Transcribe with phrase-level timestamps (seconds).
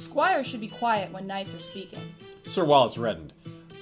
[0.00, 2.00] Squires should be quiet when knights are speaking.
[2.44, 3.32] Sir Wallace reddened.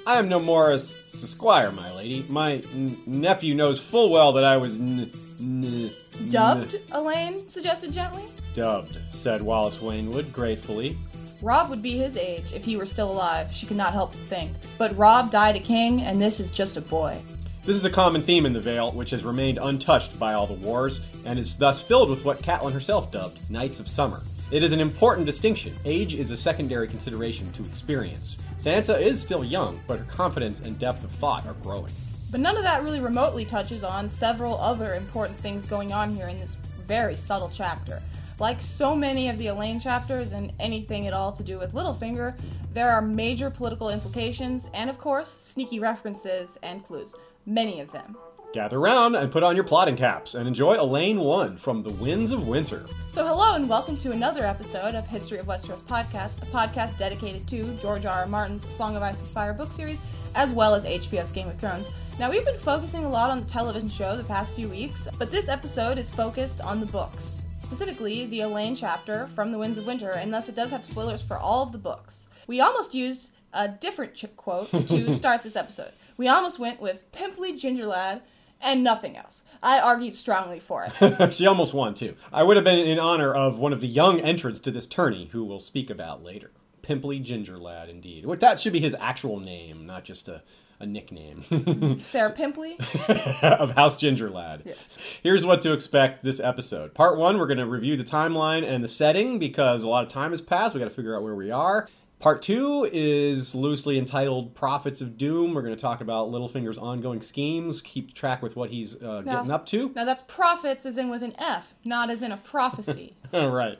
[0.06, 2.24] I am no more a squire, my lady.
[2.29, 5.10] My n- nephew knows full well that I was n-
[5.40, 5.90] n-
[6.31, 8.24] Dubbed, Alayne suggested gently.
[8.54, 10.96] dubbed, said Wallace Waynwood gratefully.
[11.40, 14.21] Robb would be his age if he were still alive, she could not help but
[14.22, 14.50] think.
[14.76, 17.16] But Robb died a king, and this is just a boy.
[17.64, 20.55] This is a common theme in the Vale, which has remained untouched by all the
[20.55, 24.23] wars, and is thus filled with what Catelyn herself dubbed Knights of Summer.
[24.51, 25.75] It is an important distinction.
[25.84, 28.38] Age is a secondary consideration to experience.
[28.59, 31.93] Sansa is still young, but her confidence and depth of thought are growing.
[32.30, 36.29] But none of that really remotely touches on several other important things going on here
[36.29, 36.55] in this
[36.87, 38.02] very subtle chapter.
[38.41, 42.35] Like so many of the Alayne chapters and anything at all to do with Littlefinger,
[42.73, 47.15] there are major political implications and, of course, sneaky references and clues.
[47.45, 48.16] Many of them.
[48.55, 52.33] Gather round and put on your plotting caps and enjoy Alayne 1 from the Winds
[52.33, 52.87] of Winter.
[53.11, 57.46] So, hello and welcome to another episode of History of Westeros podcast, a podcast dedicated
[57.49, 58.21] to George R.
[58.21, 58.26] R.
[58.26, 60.01] Martin's Song of Ice and Fire book series,
[60.35, 61.91] as well as HBO's Game of Thrones.
[62.19, 65.30] Now, we've been focusing a lot on the television show the past few weeks, but
[65.30, 69.86] this episode is focused on the books, specifically the Alayne chapter from The Winds of
[69.86, 72.28] Winter, and thus it does have spoilers for all of the books.
[72.46, 75.92] We almost used a different ch- quote to start this episode.
[76.16, 78.22] We almost went with Pimply Gingerlad
[78.60, 79.44] and nothing else.
[79.62, 81.32] I argued strongly for it.
[81.34, 82.14] she almost won, too.
[82.32, 85.28] I would have been in honor of one of the young entrants to this tourney,
[85.32, 86.50] who we'll speak about later.
[86.82, 88.24] Pimply Ginger Lad, indeed.
[88.40, 90.42] That should be his actual name, not just a,
[90.80, 91.42] a nickname
[92.00, 92.78] Ser Pimply?
[93.42, 94.62] of House Ginger Lad.
[94.64, 94.98] Yes.
[95.22, 96.94] Here's what to expect this episode.
[96.94, 100.08] Part one, we're going to review the timeline and the setting because a lot of
[100.08, 100.74] time has passed.
[100.74, 101.88] We got to figure out where we are.
[102.20, 105.55] Part two is loosely entitled Prophets of Doom.
[105.55, 109.33] We're going to talk about Littlefinger's ongoing schemes, keep track with what he's uh, No.
[109.33, 109.92] getting up to.
[109.94, 113.14] Now that's prophets as in with an F, not as in a prophecy.
[113.33, 113.78] All right.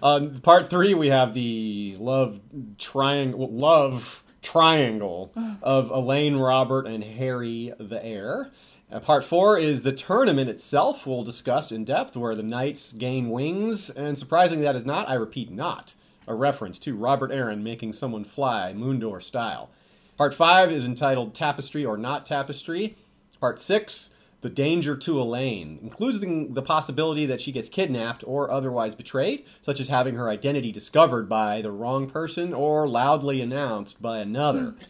[0.00, 2.40] Um, part three, we have the love
[2.78, 5.32] triangle, love triangle
[5.62, 8.52] of Alayne, Robert, and Harry the heir.
[8.92, 11.08] Uh, part four is the tournament itself.
[11.08, 15.14] We'll discuss in depth where the knights gain wings, and surprisingly, that is not, I
[15.14, 15.94] repeat, not
[16.26, 19.70] a reference to Robert Arryn making someone fly Moon Door style.
[20.16, 22.96] Part five is entitled Tapestry or Not Tapestry.
[23.40, 24.10] Part six,
[24.42, 29.80] The Danger to Alayne, including the possibility that she gets kidnapped or otherwise betrayed, such
[29.80, 34.70] as having her identity discovered by the wrong person or loudly announced by another.
[34.70, 34.84] Hmm.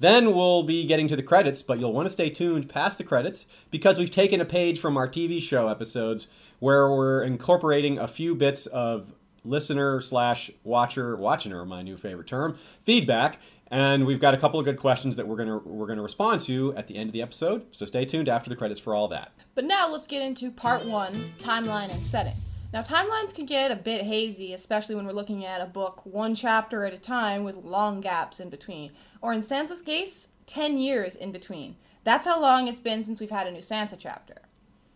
[0.00, 3.04] Then we'll be getting to the credits, but you'll want to stay tuned past the
[3.04, 6.26] credits because we've taken a page from our TV show episodes
[6.58, 9.12] where we're incorporating a few bits of
[9.44, 13.38] listener slash watcher, watchiner, my new favorite term, feedback.
[13.70, 16.74] And we've got a couple of good questions that we're gonna we're gonna respond to
[16.76, 17.66] at the end of the episode.
[17.72, 19.32] So stay tuned after the credits for all that.
[19.54, 22.34] but now let's get into part one timeline and setting.
[22.72, 26.34] Now, timelines can get a bit hazy, especially when we're looking at a book one
[26.34, 28.90] chapter at a time with long gaps in between.
[29.22, 31.76] Or in Sansa's case, 10 years in between.
[32.02, 34.42] That's how long it's been since we've had a new Sansa chapter.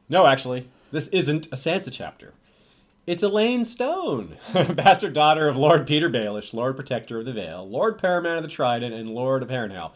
[0.09, 2.35] No, actually, this isn't a Sansa chapter.
[3.09, 7.97] It's Alayne Stone, bastard daughter of Lord Petyr Baelish, Lord Protector of the Vale, Lord
[7.97, 9.95] Paramount of the Trident, and Lord of Harrenhal.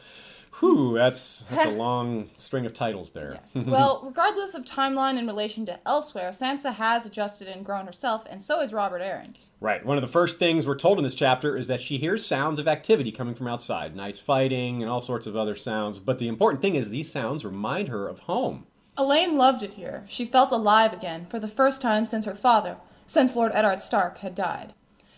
[0.60, 3.38] Whew, that's that's a long string of titles there.
[3.54, 3.64] Yes.
[3.66, 8.42] well, regardless of timeline in relation to elsewhere, Sansa has adjusted and grown herself, and
[8.42, 9.34] so has Robert Arryn.
[9.60, 9.84] Right.
[9.84, 12.58] One of the first things we're told in this chapter is that she hears sounds
[12.58, 15.98] of activity coming from outside, knights fighting and all sorts of other sounds.
[15.98, 18.64] But the important thing is these sounds remind her of home.
[18.96, 20.04] Alayne loved it here.
[20.08, 22.78] She felt alive again for the first time since her father,
[23.12, 24.72] since Lord Eddard Stark had died.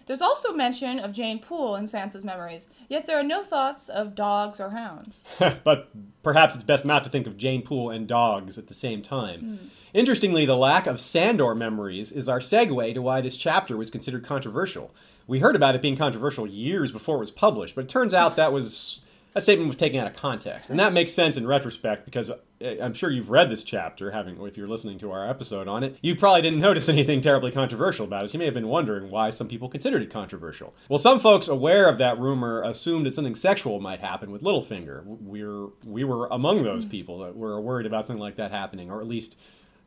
[0.06, 4.14] There's also mention of Jeyne Poole in Sansa's memories, yet there are no thoughts of
[4.14, 5.26] dogs or hounds.
[5.64, 5.88] but
[6.22, 9.40] perhaps it's best not to think of Jeyne Poole and dogs at the same time.
[9.40, 9.66] Hmm.
[9.94, 14.24] Interestingly, the lack of Sandor memories is our segue to why this chapter was considered
[14.24, 14.92] controversial.
[15.28, 18.36] We heard about it being controversial years before it was published, but it turns out
[18.36, 19.00] that was
[19.34, 22.36] a statement was taken out of context, and that makes sense in retrospect because uh,
[22.60, 25.98] I'm sure you've read this chapter, having if you're listening to our episode on it,
[26.02, 28.28] you probably didn't notice anything terribly controversial about it.
[28.28, 30.74] So you may have been wondering why some people considered it controversial.
[30.88, 35.02] Well, some folks aware of that rumor assumed that something sexual might happen with Littlefinger.
[35.04, 39.00] We're we were among those people that were worried about something like that happening, or
[39.00, 39.36] at least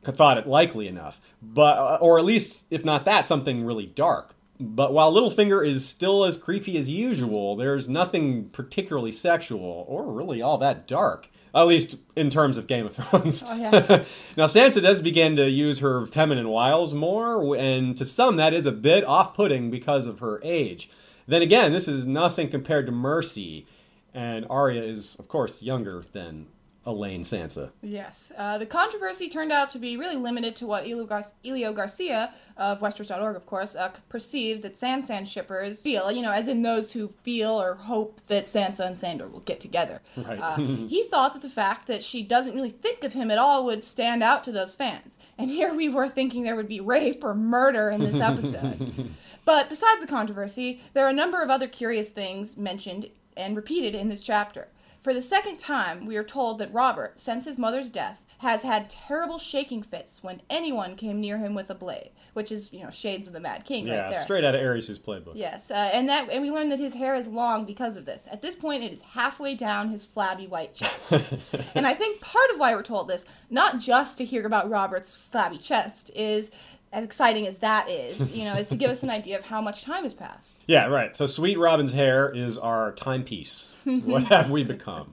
[0.04, 1.20] thought it likely enough.
[1.40, 4.34] But or at least if not that, something really dark.
[4.60, 10.42] But while Littlefinger is still as creepy as usual, there's nothing particularly sexual or really
[10.42, 11.28] all that dark.
[11.54, 13.42] At least in terms of Game of Thrones.
[13.46, 13.70] Oh, yeah.
[14.36, 18.66] now, Sansa does begin to use her feminine wiles more, and to some that is
[18.66, 20.90] a bit off putting because of her age.
[21.26, 23.66] Then again, this is nothing compared to Mercy,
[24.12, 26.46] and Arya is, of course, younger than
[26.88, 27.70] Alayne Sansa.
[27.82, 28.32] Yes.
[28.36, 32.32] Uh, the controversy turned out to be really limited to what Elio, Gar- Elio Garcia
[32.56, 36.92] of Westeros.org, of course, uh, perceived that Sansan shippers feel, you know, as in those
[36.92, 40.00] who feel or hope that Sansa and Sandor will get together.
[40.16, 40.40] Right.
[40.40, 40.56] Uh,
[40.88, 43.84] he thought that the fact that she doesn't really think of him at all would
[43.84, 45.12] stand out to those fans.
[45.36, 49.12] And here we were thinking there would be rape or murder in this episode.
[49.44, 53.94] but besides the controversy, there are a number of other curious things mentioned and repeated
[53.94, 54.68] in this chapter.
[55.08, 58.90] For the second time, we are told that Robert, since his mother's death, has had
[58.90, 62.90] terrible shaking fits when anyone came near him with a blade, which is, you know,
[62.90, 64.22] shades of the Mad King Yeah, right there.
[64.22, 65.32] straight out of Aerys' playbook.
[65.34, 68.28] Yes, uh, and that and we learned that his hair is long because of this.
[68.30, 71.10] At this point, it is halfway down his flabby white chest,
[71.74, 75.14] and I think part of why we're told this, not just to hear about Robert's
[75.14, 76.50] flabby chest, is
[76.92, 79.60] as exciting as that is, you know, is to give us an idea of how
[79.60, 80.56] much time has passed.
[80.66, 81.16] Yeah, right.
[81.16, 83.70] So Sweet Robin's hair is our timepiece.
[83.84, 85.12] what have we become?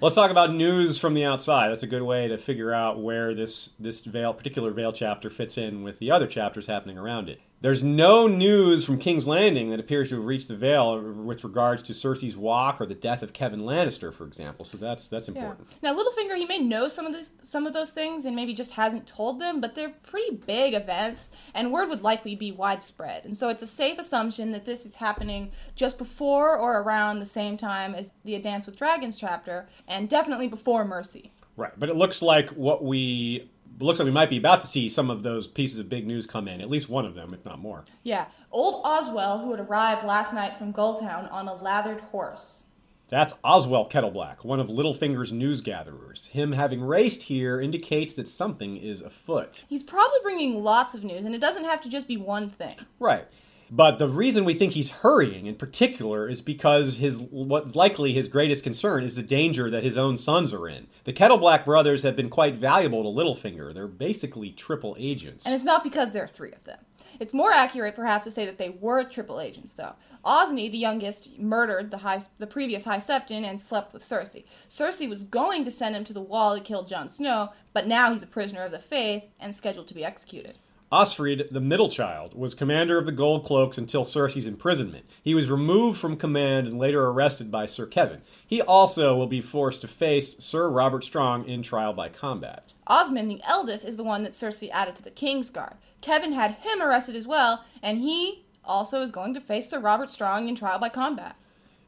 [0.00, 1.68] Let's talk about news from the outside.
[1.68, 5.58] That's a good way to figure out where this this Vale, particular Vale chapter fits
[5.58, 7.40] in with the other chapters happening around it.
[7.62, 11.82] There's no news from King's Landing that appears to have reached the Vale with regards
[11.82, 14.64] to Cersei's walk or the death of Kevan Lannister, for example.
[14.64, 15.34] So that's that's Yeah.
[15.34, 15.68] important.
[15.82, 18.72] Now, Littlefinger, he may know some of this, some of those things, and maybe just
[18.72, 19.60] hasn't told them.
[19.60, 23.26] But they're pretty big events, and word would likely be widespread.
[23.26, 27.26] And so, it's a safe assumption that this is happening just before or around the
[27.26, 31.30] same time as the A Dance with Dragons chapter, and definitely before Mercy.
[31.58, 34.88] Right, but it looks like what we looks like we might be about to see
[34.88, 36.60] some of those pieces of big news come in.
[36.60, 37.84] At least one of them, if not more.
[38.02, 42.64] Yeah, old Oswell, who had arrived last night from Gulltown on a lathered horse.
[43.08, 46.26] That's Oswell Kettleblack, one of Littlefinger's news gatherers.
[46.28, 49.64] Him having raced here indicates that something is afoot.
[49.68, 52.76] He's probably bringing lots of news, and it doesn't have to just be one thing.
[53.00, 53.26] Right.
[53.72, 58.26] But the reason we think he's hurrying in particular is because his what's likely his
[58.26, 60.88] greatest concern is the danger that his own sons are in.
[61.04, 63.72] The Kettleblack brothers have been quite valuable to Littlefinger.
[63.72, 65.46] They're basically triple agents.
[65.46, 66.80] And it's not because there are three of them.
[67.20, 69.94] It's more accurate, perhaps, to say that they were triple agents, though.
[70.24, 74.44] Osney, the youngest, murdered the high, the previous High Septon and slept with Cersei.
[74.70, 78.12] Cersei was going to send him to the wall to kill Jon Snow, but now
[78.12, 80.56] he's a prisoner of the faith and scheduled to be executed.
[80.92, 85.04] Osfried, the middle child, was commander of the Gold Cloaks until Cersei's imprisonment.
[85.22, 88.22] He was removed from command and later arrested by Sir Kevan.
[88.44, 92.72] He also will be forced to face Sir Robert Strong in trial by combat.
[92.88, 95.74] Osmond, the eldest, is the one that Cersei added to the King's Guard.
[96.00, 100.10] Kevan had him arrested as well, and he also is going to face Sir Robert
[100.10, 101.36] Strong in trial by combat.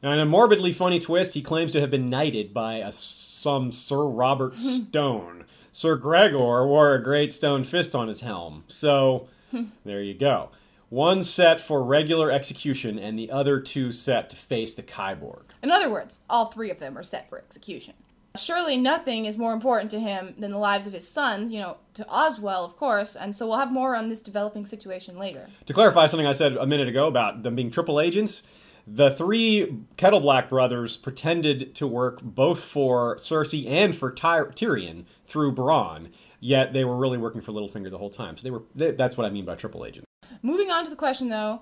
[0.01, 3.73] Now, in a morbidly funny twist, he claims to have been knighted by a, some
[3.73, 5.42] Sir Robert Stone.
[5.75, 8.63] Sir Gregor wore a great stone fist on his helm.
[8.67, 9.27] So,
[9.85, 10.51] there you go.
[10.89, 15.45] One set for regular execution, and the other two set to face the Kyborg.
[15.63, 17.95] In other words, all three of them are set for execution.
[18.37, 21.77] Surely nothing is more important to him than the lives of his sons, you know,
[21.95, 25.47] to Oswell, of course, and so we'll have more on this developing situation later.
[25.65, 28.43] To clarify something I said a minute ago about them being triple agents,
[28.85, 35.55] the three Kettleblack brothers pretended to work both for Cersei and for Ty- Tyrion through
[35.55, 36.09] Bronn,
[36.39, 38.37] yet they were really working for Littlefinger the whole time.
[38.37, 38.63] So they were.
[38.75, 40.05] They, that's what I mean by triple agent.
[40.41, 41.61] Moving on to the question, though,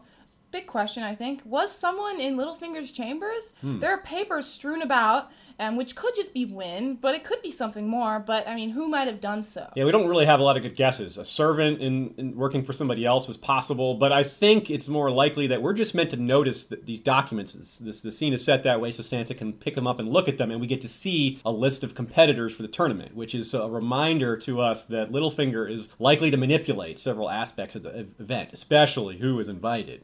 [0.51, 1.42] big question, I think.
[1.45, 3.53] Was someone in Littlefinger's chambers?
[3.63, 7.51] There are papers strewn about, um, which could just be wind, but it could be
[7.51, 8.19] something more.
[8.19, 9.69] But, I mean, who might have done so?
[9.75, 11.18] Yeah, we don't really have a lot of good guesses.
[11.18, 15.12] A servant in, in working for somebody else is possible, but I think it's more
[15.12, 17.53] likely that we're just meant to notice that these documents.
[17.53, 20.10] This, this, the scene is set that way so Sansa can pick them up and
[20.10, 23.15] look at them, and we get to see a list of competitors for the tournament,
[23.15, 27.84] which is a reminder to us that Littlefinger is likely to manipulate several aspects of
[27.84, 30.03] the event, especially who is invited.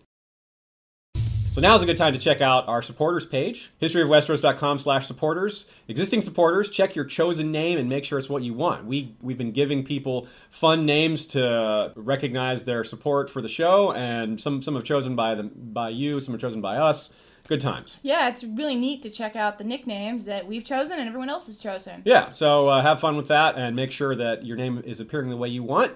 [1.58, 5.66] So now's a good time to check out our supporters page, historyofwesteros.com slash supporters.
[5.88, 8.86] Existing supporters, check your chosen name and make sure it's what you want.
[8.86, 14.40] We, we've been giving people fun names to recognize their support for the show, and
[14.40, 17.12] some, some have chosen by, them, by you, some are chosen by us.
[17.48, 17.98] Good times.
[18.04, 21.48] Yeah, it's really neat to check out the nicknames that we've chosen and everyone else
[21.48, 22.04] has chosen.
[22.06, 25.32] Yeah, so uh, have fun with that and make sure that your name is appearing
[25.32, 25.94] the way you want.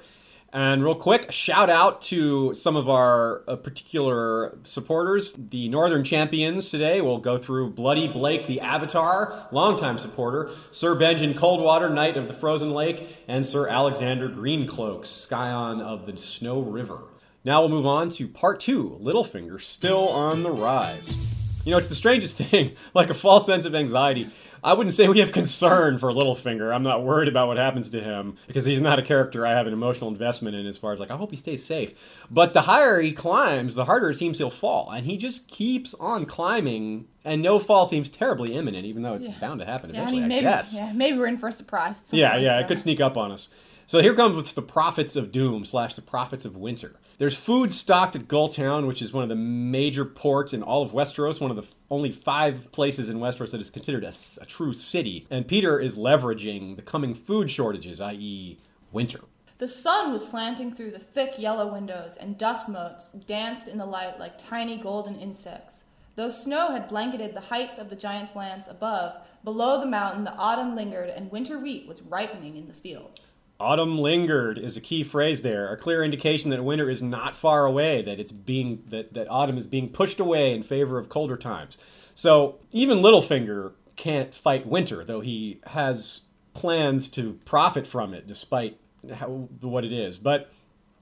[0.54, 5.34] And real quick, shout out to some of our uh, particular supporters.
[5.38, 11.38] The Northern Champions today will go through Bloody Blake the Avatar, longtime supporter, Sir Benjamin
[11.38, 17.00] Coldwater, Knight of the Frozen Lake, and Sir Alexander Greencloaks, Scion of the Snow River.
[17.46, 21.16] Now we'll move on to part two Littlefinger, still on the rise.
[21.64, 24.30] You know, it's the strangest thing, like a false sense of anxiety.
[24.64, 26.74] I wouldn't say we have concern for Littlefinger.
[26.74, 29.66] I'm not worried about what happens to him because he's not a character I have
[29.66, 31.94] an emotional investment in as far as like I hope he stays safe.
[32.30, 35.96] But the higher he climbs, the harder it seems he'll fall, and he just keeps
[35.96, 39.40] on climbing, and no fall seems terribly imminent, even though it's Yeah.
[39.42, 40.22] bound to happen Yeah, I eventually.
[40.22, 40.76] mean, I, maybe, guess.
[40.76, 42.00] yeah, maybe we're in for a surprise.
[42.12, 43.50] Yeah, yeah, it could sneak up on us.
[43.92, 46.96] So here comes with the prophets of doom slash the prophets of winter.
[47.18, 50.94] There's food stocked at Gulltown, which is one of the major ports in all of
[50.94, 55.28] Westeros, one of the only five places in Westeros that is considered a true city.
[55.30, 58.60] And Petyr is leveraging the coming food shortages, i.e.,
[58.94, 59.20] winter.
[59.58, 63.86] The sun was slanting through the thick yellow windows, and dust motes danced in the
[63.86, 65.84] light like tiny golden insects.
[66.16, 70.36] Though snow had blanketed the heights of the Giant's Lance above, below the mountain the
[70.36, 73.34] autumn lingered, and winter wheat was ripening in the fields.
[73.62, 77.66] Autumn lingered is a key phrase there, a clear indication that winter is not far
[77.66, 81.38] away, that it's being that, that autumn is being pushed away in favor of colder
[81.38, 81.78] times.
[82.16, 86.22] So even Littlefinger can't fight winter, though he has
[86.56, 88.80] plans to profit from it, despite
[89.14, 90.18] how, what it is.
[90.18, 90.52] But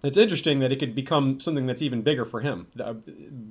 [0.04, 2.94] it's interesting that it could become something that's even bigger for him, uh,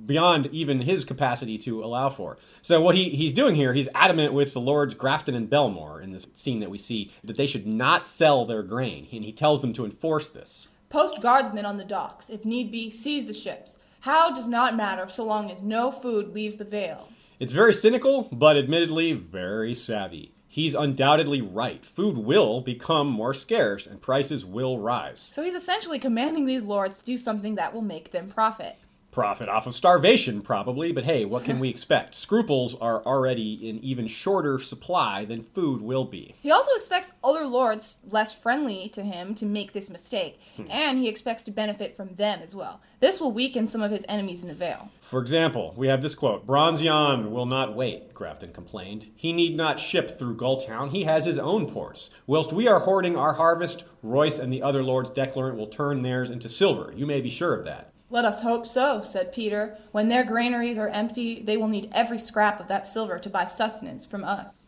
[0.05, 2.37] beyond even his capacity to allow for.
[2.61, 6.11] So what he, he's doing here, he's adamant with the lords Grafton and Belmore in
[6.11, 9.61] this scene that we see that they should not sell their grain, and he tells
[9.61, 10.67] them to enforce this.
[10.89, 13.77] Post guardsmen on the docks, if need be, seize the ships.
[14.01, 17.09] How does not matter so long as no food leaves the Vale.
[17.39, 20.33] It's very cynical, but admittedly very savvy.
[20.51, 21.85] He's undoubtedly right.
[21.85, 25.19] Food will become more scarce and prices will rise.
[25.19, 28.75] So he's essentially commanding these lords to do something that will make them profit.
[29.11, 32.15] Profit off of starvation, probably, but hey, what can we expect?
[32.15, 36.35] Scruples are already in even shorter supply than food will be.
[36.41, 40.65] He also expects other lords less friendly to him to make this mistake, hmm.
[40.69, 42.81] and he expects to benefit from them as well.
[42.99, 44.89] This will weaken some of his enemies in the Vale.
[45.01, 49.07] For example, we have this quote Bronze Yohn will not wait, Grafton complained.
[49.15, 50.91] He need not ship through Gulltown.
[50.91, 52.11] He has his own ports.
[52.27, 56.29] Whilst we are hoarding our harvest, Royce and the other lords declarant will turn theirs
[56.29, 56.93] into silver.
[56.95, 57.88] You may be sure of that.
[58.11, 59.77] Let us hope so, said Petyr.
[59.91, 63.45] When their granaries are empty, they will need every scrap of that silver to buy
[63.45, 64.63] sustenance from us.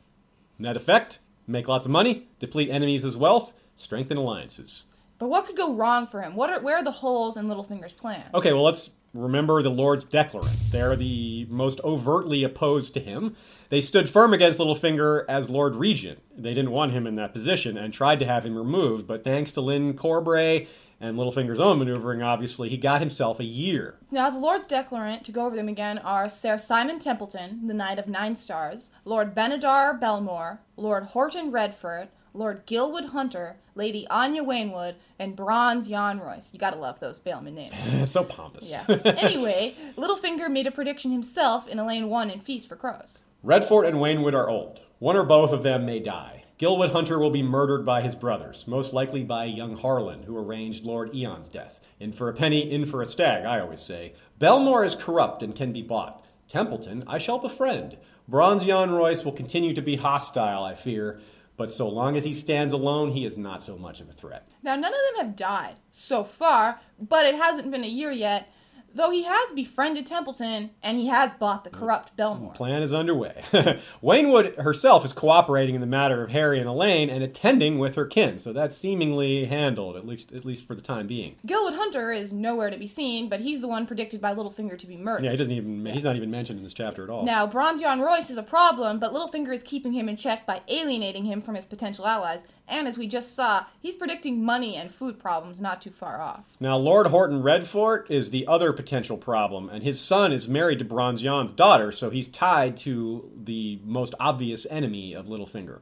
[0.59, 4.83] Net effect make lots of money, deplete enemies' as wealth, strengthen alliances.
[5.17, 6.35] But what could go wrong for him?
[6.35, 8.23] What are, where are the holes in Littlefinger's plan?
[8.33, 10.71] Okay, well, let's remember the Lord's Declarant.
[10.71, 13.35] They're the most overtly opposed to him.
[13.69, 16.21] They stood firm against Littlefinger as Lord Regent.
[16.35, 19.51] They didn't want him in that position and tried to have him removed, but thanks
[19.53, 20.67] to Lyn Corbray
[21.01, 23.95] and Littlefinger's own maneuvering, obviously, he got himself a year.
[24.11, 27.99] Now, the Lords Declarant, to go over them again, are Sir Symond Templeton, the Knight
[27.99, 34.95] of Nine Stars, Lord Benedar Belmore, Lord Horton Redfort, Lord Gilwood Hunter, Lady Anya Waynwood,
[35.19, 36.51] and Bronze Yohn Royce.
[36.53, 37.73] You gotta love those Valeman names.
[38.09, 38.69] So pompous.
[38.69, 38.89] Yes.
[39.05, 43.23] anyway, Littlefinger made a prediction himself in Alayne 1 in Feast for Crows.
[43.43, 44.81] Redfort and Waynwood are old.
[44.99, 46.40] One or both of them may die.
[46.61, 50.85] Gilwood Hunter will be murdered by his brothers, most likely by young Harlan, who arranged
[50.85, 51.79] Lord Eon's death.
[51.99, 54.13] In for a penny, in for a stag, I always say.
[54.37, 56.23] Belmore is corrupt and can be bought.
[56.47, 57.97] Templeton I shall befriend.
[58.27, 61.19] Bronze Yohn Royce will continue to be hostile, I fear,
[61.57, 64.47] but so long as he stands alone, he is not so much of a threat.
[64.61, 68.53] Now, none of them have died so far, but it hasn't been a year yet,
[68.93, 72.53] though he has befriended Templeton and he has bought the corrupt Belmore.
[72.53, 73.43] Plan is underway.
[74.03, 78.05] Waynwood herself is cooperating in the matter of Harry and Alayne and attending with her
[78.05, 81.35] kin, so that's seemingly handled, at least at least for the time being.
[81.45, 84.87] Gilwood Hunter is nowhere to be seen, but he's the one predicted by Littlefinger to
[84.87, 85.25] be murdered.
[85.25, 87.25] Yeah, he doesn't even he's not even mentioned in this chapter at all.
[87.25, 90.61] Now, Bronze Yohn Royce is a problem, but Littlefinger is keeping him in check by
[90.67, 94.91] alienating him from his potential allies, and as we just saw, he's predicting money and
[94.91, 96.45] food problems not too far off.
[96.59, 100.85] Now, Lord Horton Redfort is the other potential problem, and his son is married to
[100.85, 105.79] Bronze Yohn's daughter, so he's tied to the most obvious enemy of Littlefinger.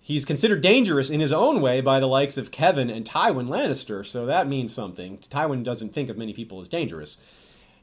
[0.00, 4.04] He's considered dangerous in his own way by the likes of Kevan and Tywin Lannister,
[4.04, 5.18] so that means something.
[5.18, 7.18] Tywin doesn't think of many people as dangerous.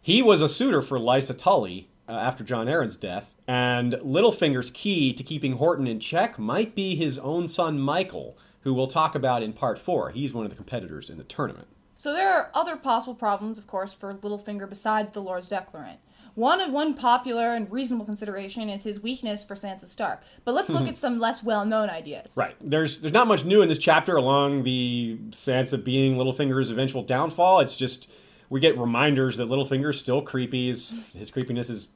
[0.01, 5.13] He was a suitor for Lysa Tully uh, after Jon Arryn's death, and Littlefinger's key
[5.13, 9.43] to keeping Horton in check might be his own son Mychel, who we'll talk about
[9.43, 10.11] in part four.
[10.11, 11.67] He's one of the competitors in the tournament.
[11.97, 15.97] So there are other possible problems, of course, for Littlefinger besides the Lord's Declarant.
[16.35, 20.21] One of one popular and reasonable consideration is his weakness for Sansa Stark.
[20.45, 22.33] But let's look at some less well-known ideas.
[22.37, 22.55] Right.
[22.61, 27.61] There's there's not much new in this chapter along the Sansa being Littlefinger's eventual downfall.
[27.61, 28.11] It's just
[28.49, 30.67] we get reminders that Littlefinger's still creepy.
[30.67, 31.87] His, his creepiness is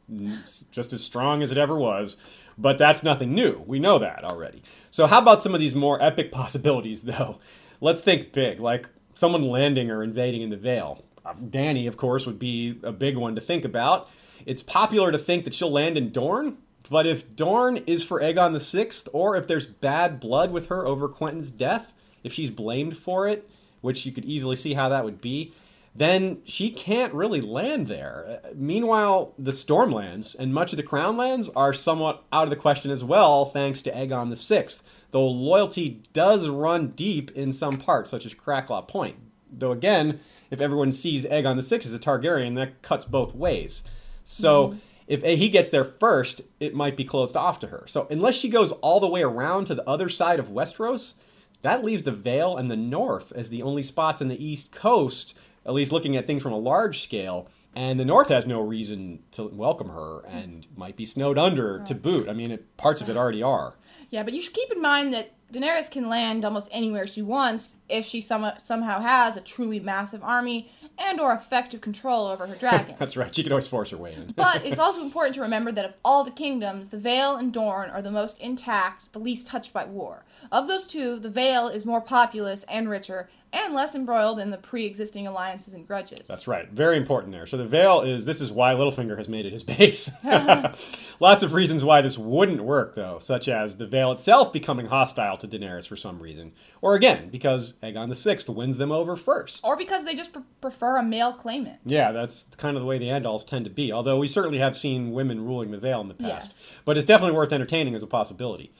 [0.71, 2.17] just as strong as it ever was.
[2.57, 3.63] But that's nothing new.
[3.65, 4.61] We know that already.
[4.91, 7.39] So how about some of these more epic possibilities though?
[7.79, 11.03] Let's think big, like someone landing or invading in the Vale.
[11.25, 14.09] Uh, Dany, of course, would be a big one to think about.
[14.45, 16.57] It's popular to think that she'll land in Dorne.
[16.89, 20.85] But if Dorne is for Aegon the Sixth, or if there's bad blood with her
[20.85, 21.93] over Quentyn's death,
[22.23, 23.49] if she's blamed for it,
[23.81, 25.53] which you could easily see how that would be,
[25.93, 28.41] then she can't really land there.
[28.43, 32.91] Uh, meanwhile, the Stormlands and much of the Crownlands are somewhat out of the question
[32.91, 34.83] as well, thanks to Aegon the Sixth.
[35.11, 39.17] Though loyalty does run deep in some parts, such as Cracklaw Point.
[39.51, 43.83] Though again, if everyone sees Aegon the Sixth as a Targaryen, that cuts both ways.
[44.23, 44.67] So.
[44.69, 47.83] Mm-hmm if he gets there first, it might be closed off to her.
[47.85, 51.15] So unless she goes all the way around to the other side of Westeros,
[51.63, 55.35] that leaves the Vale and the North as the only spots in the East Coast,
[55.65, 57.47] at least looking at things from a large scale.
[57.73, 61.95] And the North has no reason to welcome her and might be snowed under to
[61.95, 62.27] boot.
[62.27, 63.75] I mean, it, parts of it already are.
[64.09, 67.77] Yeah, but you should keep in mind that Daenerys can land almost anywhere she wants
[67.87, 72.55] if she some, somehow has a truly massive army and or effective control over her
[72.59, 72.97] dragons.
[72.99, 73.33] That's right.
[73.33, 74.33] She can always force her way in.
[74.35, 77.89] but it's also important to remember that of all the kingdoms, the Vale and Dorne
[77.89, 80.25] are the most intact, the least touched by war.
[80.51, 84.57] Of those two, the Vale is more populous and richer, and less embroiled in the
[84.57, 86.25] pre-existing alliances and grudges.
[86.27, 86.69] That's right.
[86.69, 87.45] Very important there.
[87.45, 90.09] So the Vale is this is why Littlefinger has made it his base.
[91.19, 95.37] Lots of reasons why this wouldn't work though, such as the Vale itself becoming hostile
[95.37, 99.61] to Daenerys for some reason, or again because Aegon the Sixth wins them over first,
[99.63, 101.79] or because they just prefer a male claimant.
[101.85, 103.91] Yeah, that's kind of the way the Andals tend to be.
[103.91, 106.67] Although we certainly have seen women ruling the Vale in the past, yes.
[106.85, 108.71] but it's definitely worth entertaining as a possibility.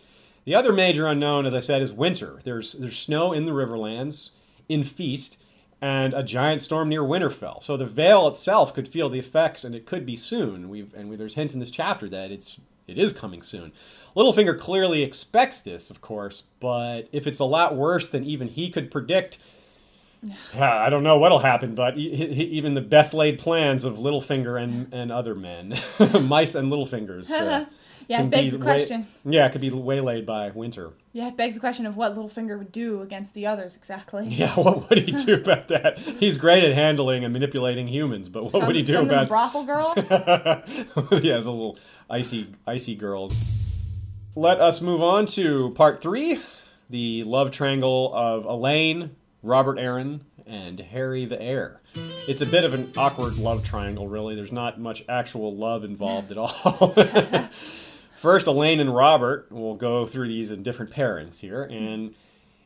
[0.44, 2.42] The other major unknown, as I said, is winter.
[2.44, 4.32] There's there's snow in the Riverlands
[4.72, 5.38] in Feast
[5.82, 7.62] and a giant storm near Winterfell.
[7.64, 10.70] So the Vale itself could feel the effects, and it could be soon.
[10.70, 13.72] We've and we, there's hints in this chapter that it's it is coming soon.
[14.16, 18.70] Littlefinger clearly expects this, of course, but if it's a lot worse than even he
[18.70, 19.40] could predict,
[20.54, 21.74] I don't know what'll happen.
[21.74, 25.70] But even the best laid plans of Littlefinger and and other men,
[26.22, 27.30] mice and Littlefingers.
[27.32, 27.66] Uh,
[28.08, 29.08] yeah, it begs the question.
[29.24, 30.94] Way, yeah, it could be waylaid by winter.
[31.14, 34.26] Yeah, it begs the question of what Littlefinger would do against the others exactly.
[34.30, 36.00] Yeah, what would he do about that?
[36.00, 39.28] He's great at handling and manipulating humans, but what some, would he do about the
[39.28, 39.94] brothel girl?
[39.98, 41.78] yeah, the little
[42.10, 43.36] icy icy girls.
[44.36, 46.40] Let us move on to part three,
[46.90, 49.12] the love triangle of Alayne,
[49.44, 51.82] Robert Arryn, and Harry the Heir.
[52.28, 54.36] It's a bit of an awkward love triangle, really.
[54.36, 56.94] There's not much actual love involved at all.
[58.22, 61.74] First, Alayne and Robert, we'll go through these in different pairings here, hmm.
[61.74, 62.16] and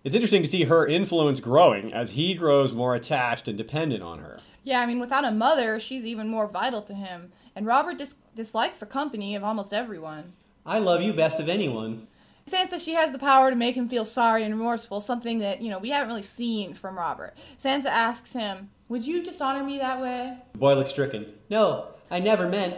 [0.04, 4.20] it's interesting to see her influence growing as he grows more attached and dependent on
[4.20, 4.42] her.
[4.66, 8.16] Yeah, I mean, without a mother, she's even more vital to him, and Robert dis-
[8.36, 10.34] dislikes the company of almost everyone.
[10.66, 12.08] I love you best of anyone.
[12.46, 15.70] Sansa, she has the power to make him feel sorry and remorseful, something that, you
[15.70, 17.34] know, we haven't really seen from Robert.
[17.58, 20.38] Sansa asks him, Would you dishonor me that way?
[20.52, 21.28] The boy looks stricken.
[21.50, 22.76] No, I never meant.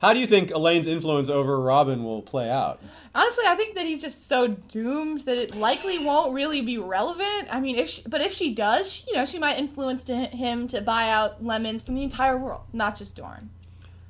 [0.00, 2.82] How do you think Alayne's influence over Robin will play out?
[3.14, 7.48] Honestly, I think that he's just so doomed that it likely won't really be relevant.
[7.50, 10.68] I mean, if she, but if she does, you know, she might influence to him
[10.68, 13.48] to buy out lemons from the entire world, not just Dorne.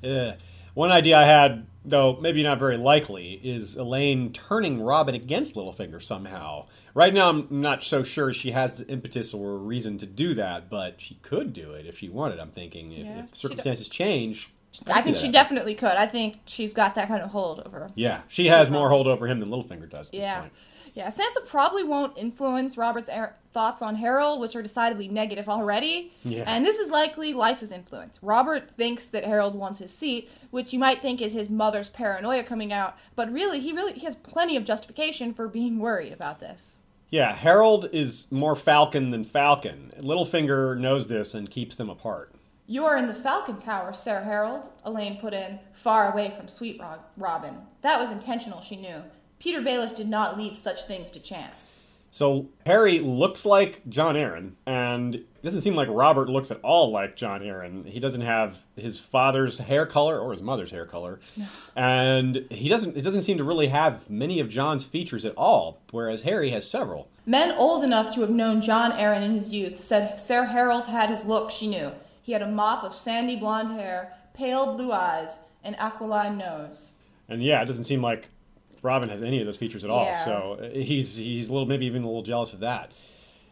[0.01, 0.35] Yeah.
[0.73, 6.03] One idea I had, though maybe not very likely, is Elaine turning Robin against Littlefinger
[6.03, 6.67] somehow.
[6.93, 10.69] Right now, I'm not so sure she has the impetus or reason to do that,
[10.69, 12.39] but she could do it if she wanted.
[12.39, 14.51] I'm thinking if, yeah, if circumstances change,
[14.87, 15.91] I think she definitely could.
[15.91, 17.81] I think she's got that kind of hold over.
[17.81, 17.91] Him.
[17.95, 20.09] Yeah, she has more hold over him than Littlefinger does.
[20.11, 20.45] yeah,
[20.93, 21.09] yeah.
[21.09, 26.11] Sansa probably won't influence Robert's er- thoughts on Harrold, which are decidedly negative already.
[26.23, 26.43] Yeah.
[26.45, 28.19] And this is likely Lysa's influence.
[28.21, 32.43] Robert thinks that Harrold wants his seat, which you might think is his mother's paranoia
[32.43, 36.39] coming out, but really, he really he has plenty of justification for being worried about
[36.39, 36.79] this.
[37.09, 39.93] Yeah, Harrold is more Falcon than Falcon.
[39.99, 42.33] Littlefinger knows this and keeps them apart.
[42.69, 46.81] You are in the Falcon Tower, Sir Harrold, Alayne put in, far away from Sweet
[47.15, 47.55] Robin.
[47.81, 49.03] That was intentional, she knew.
[49.39, 51.79] Petyr Baelish did not leave such things to chance.
[52.11, 56.91] So Harry looks like Jon Arryn, and it doesn't seem like Robert looks at all
[56.91, 57.87] like Jon Arryn.
[57.87, 61.21] He doesn't have his father's hair color or his mother's hair color,
[61.75, 62.97] and he doesn't.
[62.97, 66.69] It doesn't seem to really have many of Jon's features at all, whereas Harry has
[66.69, 67.07] several.
[67.25, 71.09] Men old enough to have known Jon Arryn in his youth said Sir Harrold had
[71.09, 71.51] his look.
[71.51, 71.91] She knew
[72.27, 76.91] he had a mop of sandy blonde hair, pale blue eyes, and aquiline nose.
[77.29, 78.27] And yeah, it doesn't seem like
[78.81, 80.03] Robin has any of those features at all.
[80.03, 80.25] Yeah.
[80.25, 82.91] So uh, he's he's a little maybe even a little jealous of that.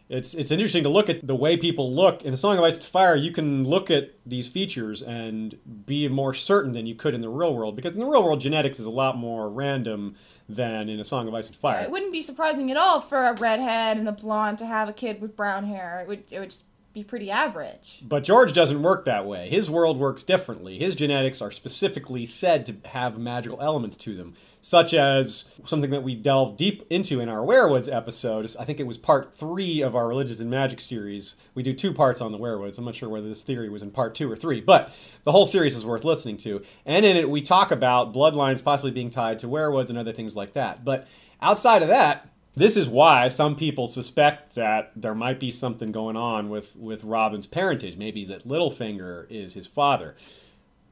[0.10, 2.76] It's it's interesting to look at the way people look in a Song of Ice
[2.76, 3.16] and Fire.
[3.16, 7.30] You can look at these features and be more certain than you could in the
[7.30, 10.16] real world because in the real world genetics is a lot more random
[10.50, 11.80] than in a Song of Ice and Fire.
[11.80, 14.90] Yeah, it wouldn't be surprising at all for a redhead and a blonde to have
[14.90, 16.02] a kid with brown hair.
[16.02, 18.00] It would it would just be pretty average.
[18.02, 19.50] But George doesn't work that way.
[19.50, 20.80] His world works differently.
[20.80, 26.04] His genetics are specifically said to have magical elements to them, such as something that
[26.04, 28.50] we delved deep into in our Weirwoods episode.
[28.58, 31.36] I think it was part three of our Religions and Magic series.
[31.54, 32.78] We do two parts on the Weirwoods.
[32.78, 34.94] I'm not sure whether this theory was in part two or three, but
[35.26, 36.64] the whole series is worth listening to.
[36.86, 40.38] And in it, we talk about bloodlines possibly being tied to weirwoods and other things
[40.38, 40.86] like that.
[40.86, 41.08] But
[41.42, 46.16] outside of that, this is why some people suspect that there might be something going
[46.16, 47.98] on with, with Robin's parentage.
[47.98, 50.16] Maybe that Littlefinger is his father.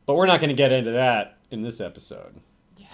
[0.06, 2.36] But we're not going to get into that in this episode.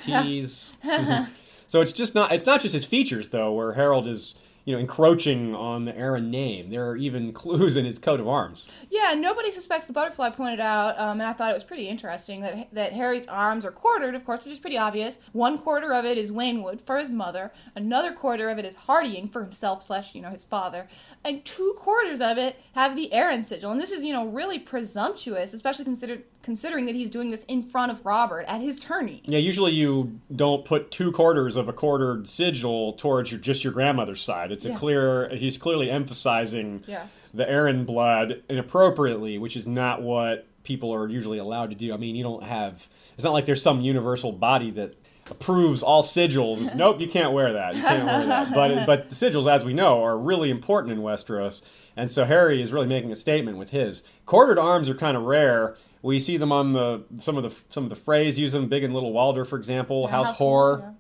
[0.02, 0.78] Tease.
[1.68, 4.36] so it's just not it's not just his features though, where Harrold is
[4.70, 6.70] you know, encroaching on the Arryn name.
[6.70, 8.68] There are even clues in his coat of arms.
[8.92, 12.42] Yeah, nobody suspects the butterfly pointed out, um, and I thought it was pretty interesting
[12.42, 15.18] that that Harry's arms are quartered, of course, which is pretty obvious.
[15.32, 19.28] One quarter of it is Waynwood for his mother, another quarter of it is Hardyng
[19.28, 20.88] for himself slash you know his father,
[21.24, 23.72] and two quarters of it have the Arryn sigil.
[23.72, 27.64] And this is you know really presumptuous, especially considered considering that he's doing this in
[27.64, 29.22] front of Robert at his tourney.
[29.26, 33.74] Yeah, usually you don't put two quarters of a quartered sigil towards your just your
[33.74, 34.52] grandmother's side.
[34.52, 34.76] It's a Yeah.
[34.78, 37.30] clear he's clearly emphasizing Yes.
[37.34, 41.94] the Arryn blood inappropriately, which is not what people are usually allowed to do.
[41.94, 44.94] I mean, you don't have it's not like there's some universal body that
[45.30, 46.74] approves all sigils.
[46.76, 47.76] nope, you can't wear that.
[47.76, 48.54] You can't wear that.
[48.54, 51.62] But but the sigils, as we know, are really important in Westeros,
[51.98, 55.24] and so Harry is really making a statement with his quartered arms are kind of
[55.24, 55.76] rare.
[56.02, 58.68] We see them on the some of the some of the phrase use them.
[58.68, 60.38] Big and Little Walder, for example, Yeah, House, House.
[60.38, 60.94] Horror,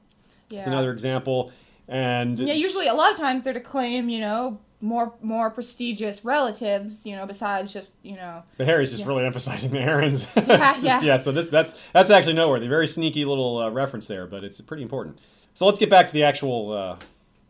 [0.50, 0.60] Yeah.
[0.60, 1.52] It's another example.
[1.90, 6.24] And Yeah, usually a lot of times they're to claim, you know, more more prestigious
[6.24, 9.08] relatives, you know, besides just, you know, But Harry's just Yeah.
[9.10, 10.28] really emphasizing the Arryns.
[10.48, 11.18] Yeah, just- yeah.
[11.18, 12.68] So this that's that's actually noteworthy.
[12.68, 15.18] Very sneaky little uh, reference there, but it's pretty important.
[15.56, 16.96] So let's get back to the actual uh,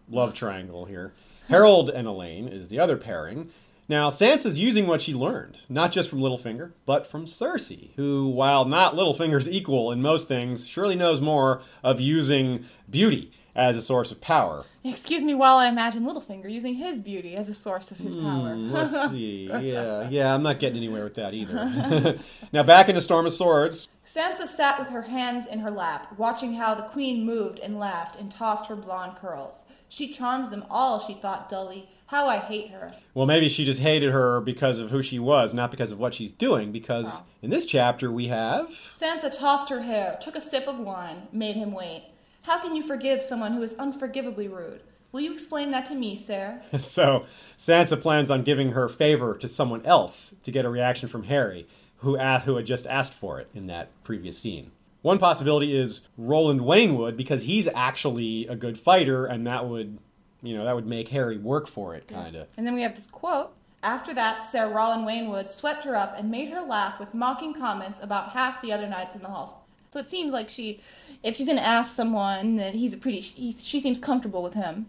[0.10, 1.14] love triangle here.
[1.50, 3.50] Harrold and Alayne is the other pairing.
[3.88, 8.64] Now Sansa's using what she learned, not just from Littlefinger, but from Cersei, who, while
[8.66, 14.12] not Littlefinger's equal in most things, surely knows more of using beauty as a source
[14.12, 14.64] of power.
[14.84, 18.56] excuse me while I imagine Littlefinger using his beauty as a source of his power.
[18.56, 19.48] Hmm, let's see.
[19.52, 22.18] Yeah, yeah, I'm not getting anywhere with that either.
[22.54, 23.88] now back into Storm of Swords.
[24.06, 28.16] Sansa sat with her hands in her lap, watching how the queen moved and laughed
[28.20, 29.66] and tossed her blonde curls.
[29.90, 31.90] She charms them all, she thought dully.
[32.08, 32.94] How I hate her.
[33.14, 36.16] Well, maybe she just hated her because of who she was, not because of what
[36.16, 36.72] she's doing.
[36.72, 37.24] Because Oh.
[37.44, 38.70] in this chapter we have.
[38.94, 42.06] Sansa tossed her hair, took a sip of wine, made him wait.
[42.44, 44.82] How can you forgive someone who is unforgivably rude?
[45.12, 46.62] Will you explain that to me, sir?
[46.80, 47.26] So
[47.58, 51.68] Sansa plans on giving her favor to someone else to get a reaction from Harry,
[51.98, 54.72] who a- who had just asked for it in that previous scene.
[55.02, 59.98] One possibility is Roland Waynwood because he's actually a good fighter, and that would,
[60.44, 62.48] you know, that would make Harry work for it, kind of.
[62.58, 63.54] And then we have this quote.
[63.82, 68.00] After that, Sir Roland Waynwood swept her up and made her laugh with mocking comments
[68.04, 69.54] about half the other knights in the halls.
[69.92, 70.82] So it seems like she,
[71.24, 74.54] if she's going to ask someone that he's a pretty, he, she seems comfortable with
[74.54, 74.88] him.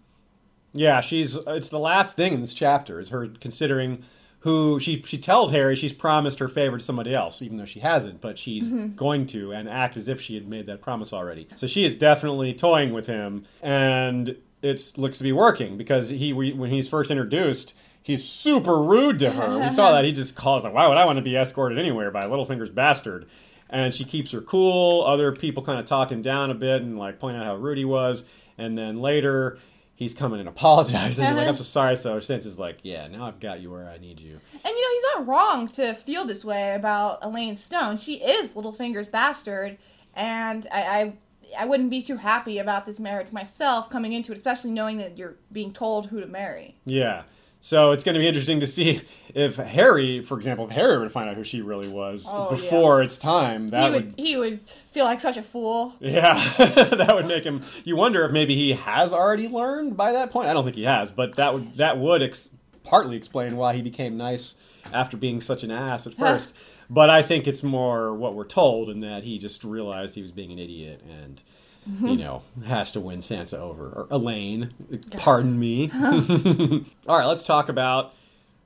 [0.73, 1.37] Yeah, she's.
[1.47, 4.05] It's the last thing in this chapter is her considering
[4.41, 7.81] who she she tells Harry she's promised her favor to somebody else, even though she
[7.81, 8.95] hasn't, but she's mm-hmm.
[8.95, 11.49] going to and act as if she had made that promise already.
[11.57, 16.33] So she is definitely toying with him, and it looks to be working because he
[16.33, 17.75] we, when he's first introduced.
[18.03, 19.61] He's super rude to her.
[19.61, 20.07] We saw that.
[20.07, 22.71] He just calls like, "Why would I want to be escorted anywhere by a Littlefinger's
[22.71, 23.27] bastard?"
[23.71, 25.05] And she keeps her cool.
[25.07, 27.79] Other people kind of talk him down a bit and like point out how rude
[27.79, 28.25] he was.
[28.59, 29.59] And then later,
[30.01, 31.25] he's coming and apologizing.
[31.25, 31.65] He's like, I'm so uh-huh.
[31.65, 31.97] sorry.
[31.97, 34.33] So Sense is like, yeah, now I've got you where I need you.
[34.33, 37.99] And you know, he's not wrong to feel this way about Alayne Stone.
[37.99, 39.79] She is Littlefinger's bastard,
[40.15, 41.13] and I, I,
[41.61, 45.17] I wouldn't be too happy about this marriage myself coming into it, especially knowing that
[45.17, 46.77] you're being told who to marry.
[46.85, 47.23] Yeah.
[47.63, 49.03] So it's going to be interesting to see
[49.35, 52.49] if Harry, for example, if Harry were to find out who she really was Oh,
[52.51, 54.61] before it's time, that he would, would, he would
[54.93, 55.95] feel like such a fool.
[56.01, 57.63] yeah, that would make him.
[57.85, 60.49] You wonder if maybe he has already learned by that point.
[60.49, 62.51] I don't think he has, but that would that would ex-
[62.83, 64.55] partly explain why he became nice
[64.93, 66.55] after being such an ass at first.
[66.89, 70.33] but I think it's more what we're told, in that he just realized he was
[70.33, 71.43] being an idiot and.
[71.89, 72.07] Mm-hmm.
[72.07, 73.89] You know, has to win Sansa over.
[73.89, 74.71] Or Alayne,
[75.19, 75.91] pardon me.
[77.07, 78.15] All right, let's talk about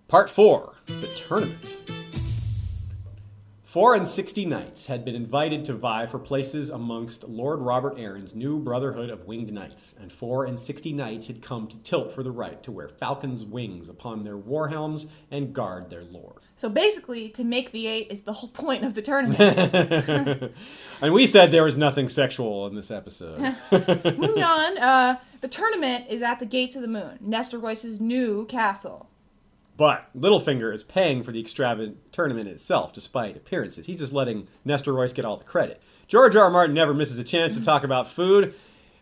[0.08, 1.80] part four the tournament.
[3.74, 8.32] Four and sixty knights had been invited to vie for places amongst Lord Robert Arryn's
[8.32, 12.22] new Brotherhood of Winged Knights, and four and sixty knights had come to tilt for
[12.22, 16.42] the right to wear falcons' wings upon their war helms and guard their lord.
[16.54, 20.52] So basically, to make the eight is the whole point of the tournament.
[21.00, 23.56] and we said there was nothing sexual in this episode.
[23.72, 28.46] Moving on, uh, the tournament is at the Gates of the Moon, Nestor Royce's new
[28.46, 29.10] castle.
[29.76, 33.86] But Littlefinger is paying for the extravagant tournament itself, despite appearances.
[33.86, 35.82] He's just letting Nestor Royce get all the credit.
[36.06, 36.44] George R.
[36.44, 36.50] R.
[36.50, 37.86] Martin never misses a chance to talk mm-hmm.
[37.86, 38.54] about food,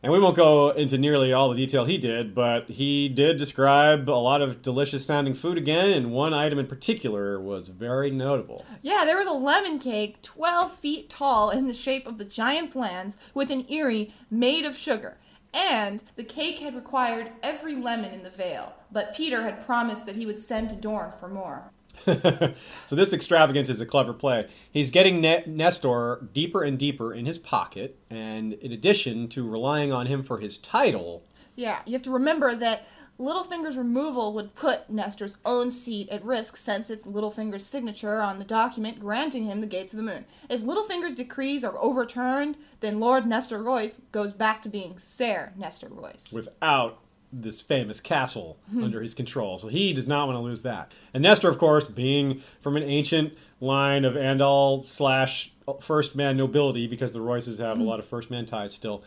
[0.02, 4.08] and we won't go into nearly all the detail he did, but he did describe
[4.08, 8.64] a lot of delicious sounding food again, and one item in particular was very notable.
[8.80, 12.74] Yeah, there was a lemon cake 12 feet tall in the shape of the Giant's
[12.74, 15.18] Lance with an eyrie made of sugar.
[15.54, 20.16] And the cake had required every lemon in the Vale, but Petyr had promised that
[20.16, 21.70] he would send to Dorne for more.
[22.04, 24.48] so this extravagance is a clever play.
[24.70, 29.92] He's getting ne- Nestor deeper and deeper in his pocket, and in addition to relying
[29.92, 32.86] on him for his title, Yeah, you have to remember that
[33.18, 38.44] Littlefinger's removal would put Nestor's own seat at risk since it's Littlefinger's signature on the
[38.44, 40.24] document granting him the Gates of the Moon.
[40.48, 45.88] If Littlefinger's decrees are overturned, then Lord Nestor Royce goes back to being Sir Nestor
[45.88, 46.32] Royce.
[46.32, 46.98] without
[47.32, 48.84] this famous castle hmm.
[48.84, 49.58] under his control.
[49.58, 50.92] So he does not want to lose that.
[51.14, 56.86] And Nestor, of course, being from an ancient line of Andal slash first man nobility,
[56.86, 57.86] because the Royces have a hmm.
[57.86, 59.02] lot of first man ties still.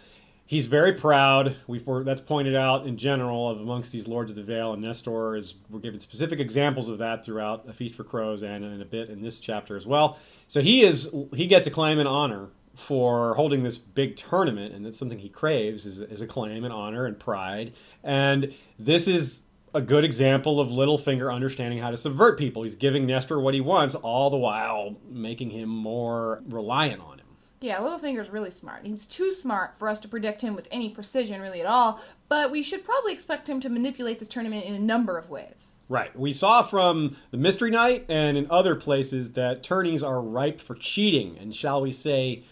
[0.48, 1.56] He's very proud.
[1.66, 5.36] We've that's pointed out in general of amongst these lords of the Vale, and Nestor
[5.36, 8.86] is we're given specific examples of that throughout A Feast for Crows and in a
[8.86, 10.20] bit in this chapter as well.
[10.48, 15.00] So he is he gets acclaim and honor for holding this big tournament, and it's
[15.00, 17.74] something he craves is, is acclaim and honor and pride.
[18.04, 19.42] And this is
[19.74, 22.64] a good example of Littlefinger understanding how to subvert people.
[22.64, 27.15] He's giving Nestor what he wants, all the while making him more reliant on.
[27.62, 28.86] Yeah, Littlefinger's really smart.
[28.86, 32.52] He's too smart for us to predict him with any precision, really, at all, but
[32.52, 35.76] we should probably expect him to manipulate this tournament in a number of ways.
[35.88, 36.18] Right.
[36.18, 40.76] We saw from the Mystery Knight and in other places that tourneys are ripe for
[40.76, 42.44] cheating and, shall we say,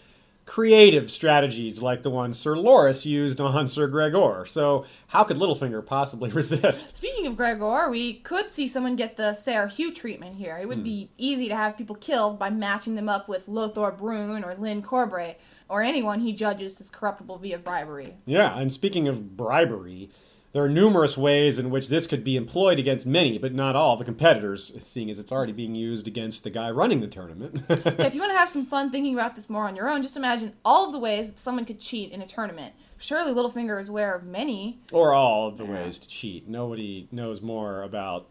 [0.46, 4.44] creative strategies like the one Sir Loras used on Sir Gregor.
[4.46, 6.96] So, how could Littlefinger possibly resist?
[6.96, 10.58] Speaking of Gregor, we could see someone get the Ser Hugh treatment here.
[10.58, 10.84] It would hmm.
[10.84, 14.82] be easy to have people killed by matching them up with Lothar Brune or Lyn
[14.82, 15.36] Corbray,
[15.68, 18.14] or anyone he judges as corruptible via bribery.
[18.26, 20.10] Yeah, and speaking of bribery,
[20.54, 23.96] there are numerous ways in which this could be employed against many, but not all,
[23.96, 27.60] the competitors, seeing as it's already being used against the guy running the tournament.
[27.68, 30.00] Yeah, if you want to have some fun thinking about this more on your own,
[30.00, 32.72] just imagine all of the ways that someone could cheat in a tournament.
[32.98, 34.80] Surely Littlefinger is aware of many.
[34.92, 36.48] or all of the ways to cheat.
[36.48, 38.28] Nobody knows more about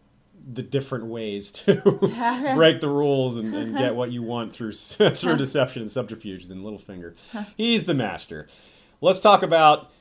[0.50, 1.76] the different ways to
[2.56, 6.64] break the rules and, and get what you want through through deception and subterfuge than
[6.64, 7.16] Littlefinger.
[7.58, 8.48] He's the master.
[9.02, 9.92] Let's talk about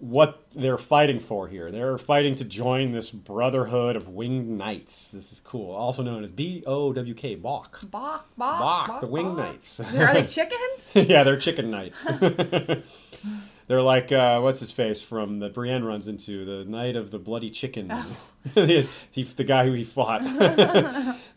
[0.00, 1.70] what they're fighting for here.
[1.72, 5.10] They're fighting to join this Brotherhood of Winged Knights.
[5.10, 5.74] This is cool.
[5.74, 7.80] Also known as B O W K, Bok.
[7.90, 9.46] Bok, bok, Bok, the Winged bok.
[9.46, 9.80] Knights.
[9.80, 10.92] Are they chickens?
[10.94, 12.08] yeah, they're chicken knights.
[13.66, 17.18] they're like uh, what's his face from the Brienne runs into the Knight of the
[17.18, 17.92] Bloody Chicken.
[18.54, 20.22] He- he, the guy who he fought.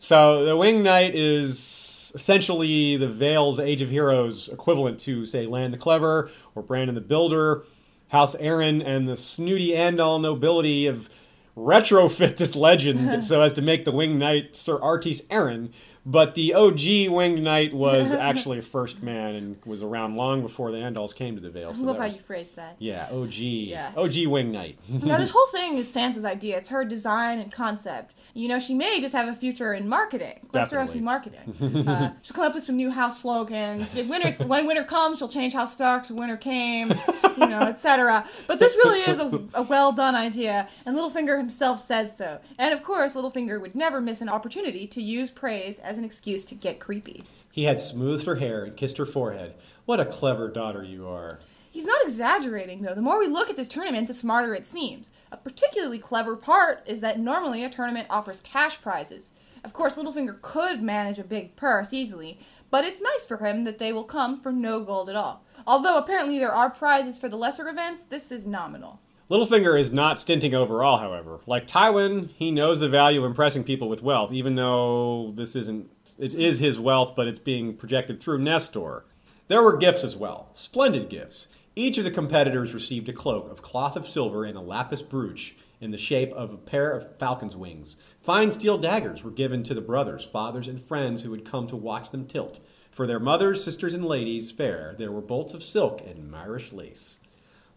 [0.00, 5.72] so the Winged Knight is essentially the Vale's Age of Heroes equivalent to say Lann
[5.72, 7.64] the Clever or Brandon the Builder.
[8.12, 11.08] House Arryn and the snooty and all nobility of
[11.56, 15.70] retrofit this legend so as to make the Winged Knight Sir Artys Arryn.
[16.04, 20.72] But the OG Winged Knight was actually a first man and was around long before
[20.72, 21.68] the Andals came to the Vale.
[21.72, 22.74] I love how was- you phrased that.
[22.80, 23.34] yeah, OG.
[23.34, 23.96] Yes.
[23.96, 24.78] OG Winged Knight.
[24.88, 26.58] now, this whole thing is Sansa's idea.
[26.58, 28.14] It's her design and concept.
[28.34, 30.40] You know, she may just have a future in marketing.
[30.52, 31.00] Westerosi Definitely.
[31.02, 31.88] marketing.
[31.88, 33.94] Uh, she'll come up with some new house slogans.
[33.94, 36.88] If winter, when winter comes, she'll change House Stark to Winter Came,
[37.36, 38.26] you know, etc.
[38.48, 42.40] But this really is a, a well done idea, and Littlefinger himself says so.
[42.58, 46.44] And of course, Littlefinger would never miss an opportunity to use praise as an excuse
[46.46, 47.24] to get creepy.
[47.50, 49.54] he had smoothed her hair and kissed her forehead.
[49.84, 51.38] What a clever daughter you are.
[51.70, 52.94] He's not exaggerating, though.
[52.94, 55.10] The more we look at this tournament, the smarter it seems.
[55.30, 59.32] A particularly clever part is that normally a tournament offers cash prizes.
[59.64, 62.38] Of course, Littlefinger could manage a big purse easily,
[62.70, 65.44] but it's nice for him that they will come for no gold at all.
[65.66, 69.00] Although apparently there are prizes for the lesser events, this is nominal.
[69.30, 71.40] Littlefinger is not stinting overall, however.
[71.46, 75.90] Like Tywin, he knows the value of impressing people with wealth, even though this isn't
[76.18, 79.04] it is his wealth, but it's being projected through Nestor.
[79.48, 81.48] There were gifts as well, splendid gifts.
[81.74, 85.56] Each of the competitors received a cloak of cloth of silver and a lapis brooch
[85.80, 87.96] in the shape of a pair of falcon's wings.
[88.20, 91.76] Fine steel daggers were given to the brothers, fathers, and friends who would come to
[91.76, 92.60] watch them tilt.
[92.90, 97.20] For their mothers, sisters, and ladies fair, there were bolts of silk and Myrish lace.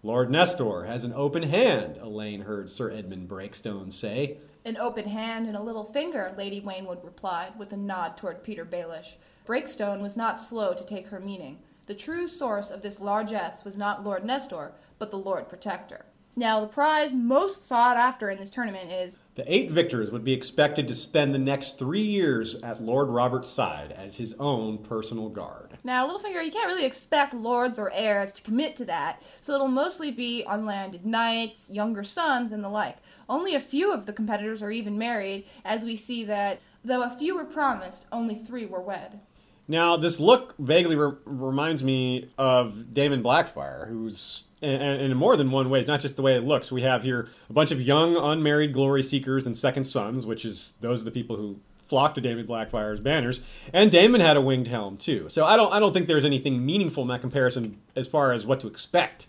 [0.06, 4.38] Lord Nestor has an open hand, Alayne heard Sir Edmund Breakstone say.
[4.64, 8.66] An open hand and a little finger, Lady Waynwood replied, with a nod toward Petyr
[8.66, 9.16] Baelish.
[9.48, 11.58] Breakstone was not slow to take her meaning.
[11.88, 16.06] The true source of this largesse was not Lord Nestor, but the Lord Protector.
[16.38, 20.34] Now, the prize most sought after in this tournament is The eight victors would be
[20.34, 25.30] expected to spend the next three years at Lord Robert's side as his own personal
[25.30, 25.78] guard.
[25.86, 29.70] Now, Littlefinger, you can't really expect lords or heirs to commit to that, so it'll
[29.70, 32.98] mostly be unlanded knights, younger sons, and the like.
[33.30, 37.16] Only a few of the competitors are even married, as we see that, though a
[37.18, 39.22] few were promised, only three were wed.
[39.68, 45.52] Now, this look vaguely re- reminds me of Daemon Blackfyre, who's and, in more than
[45.52, 45.80] one way.
[45.80, 46.72] It's not just the way it looks.
[46.72, 50.74] We have here a bunch of young, unmarried glory seekers and second sons, which is
[50.82, 53.42] those are the people who flock to Daemon Blackfyre's banners.
[53.72, 55.30] And Daemon had a winged helm too.
[55.30, 58.46] So I don't I don't think there's anything meaningful in that comparison as far as
[58.46, 59.28] what to expect.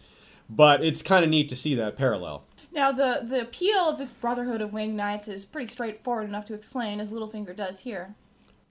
[0.49, 2.45] But it's kind of neat to see that parallel.
[2.73, 6.55] Now, the, the appeal of this Brotherhood of Winged Knights is pretty straightforward enough to
[6.55, 8.15] explain, as Littlefinger does here.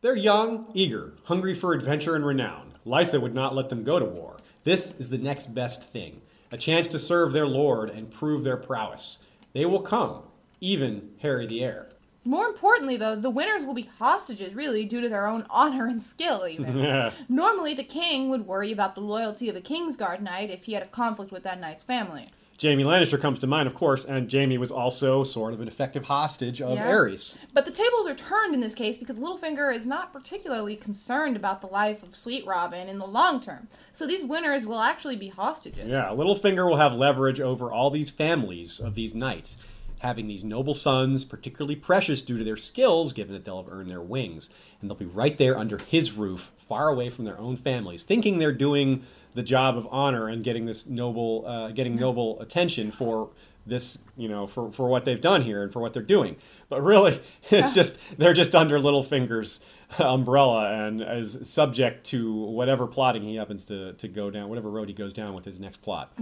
[0.01, 2.75] They're young, eager, hungry for adventure and renown.
[2.85, 4.37] Lysa would not let them go to war.
[4.63, 6.21] This is the next best thing
[6.55, 9.17] a chance to serve their lord and prove their prowess.
[9.53, 10.23] They will come,
[10.61, 11.89] even Harry the Heir.
[12.23, 16.01] More importantly, though, the winners will be hostages, really, due to their own honor and
[16.01, 17.11] skill, even.
[17.29, 20.81] Normally, the king would worry about the loyalty of the Kingsguard Knight if he had
[20.81, 22.29] a conflict with that knight's family.
[22.61, 26.05] Jaime Lannister comes to mind, of course, and Jaime was also sort of an effective
[26.05, 26.87] hostage of Yeah.
[26.89, 27.37] Aerys.
[27.53, 31.59] But the tables are turned in this case because Littlefinger is not particularly concerned about
[31.59, 33.67] the life of Sweet Robin in the long term.
[33.91, 35.87] So these winners will actually be hostages.
[35.89, 39.57] Yeah, Littlefinger will have leverage over all these families of these knights,
[40.05, 43.89] having these noble sons particularly precious due to their skills, given that they'll have earned
[43.89, 44.51] their wings.
[44.79, 48.37] And they'll be right there under his roof, far away from their own families, thinking
[48.37, 53.31] they're doing the job of honor and getting this noble, uh, getting noble attention for
[53.65, 56.35] this, you know, for, for what they've done here and for what they're doing.
[56.69, 59.59] But really, it's just they're just under Littlefinger's
[59.99, 64.87] umbrella and is subject to whatever plotting he happens to, to go down, whatever road
[64.87, 66.13] he goes down with his next plot.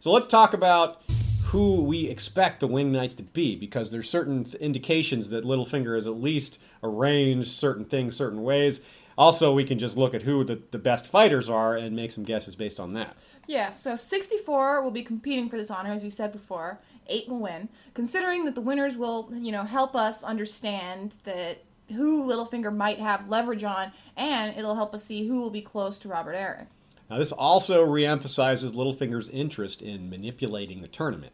[0.00, 1.02] So let's talk about
[1.48, 6.06] who we expect the Winged Knights to be, because there's certain indications that Littlefinger has
[6.06, 8.82] at least arranged certain things certain ways.
[9.16, 12.22] Also, we can just look at who the, the best fighters are and make some
[12.22, 13.16] guesses based on that.
[13.46, 16.80] Yeah, so 64 will be competing for this honor, as you said before.
[17.06, 17.70] Eight will win.
[17.94, 23.30] Considering that the winners will, you know, help us understand that who Littlefinger might have
[23.30, 26.66] leverage on, and it'll help us see who will be close to Robert Arryn.
[27.10, 31.32] Now, this also reemphasizes Littlefinger's interest in manipulating the tournament.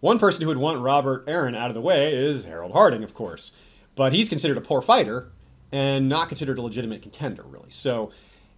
[0.00, 3.14] One person who would want Robert Arryn out of the way is Harrold Hardyng, of
[3.14, 3.52] course,
[3.96, 5.30] but he's considered a poor fighter
[5.70, 7.70] and not considered a legitimate contender, really.
[7.70, 8.10] So,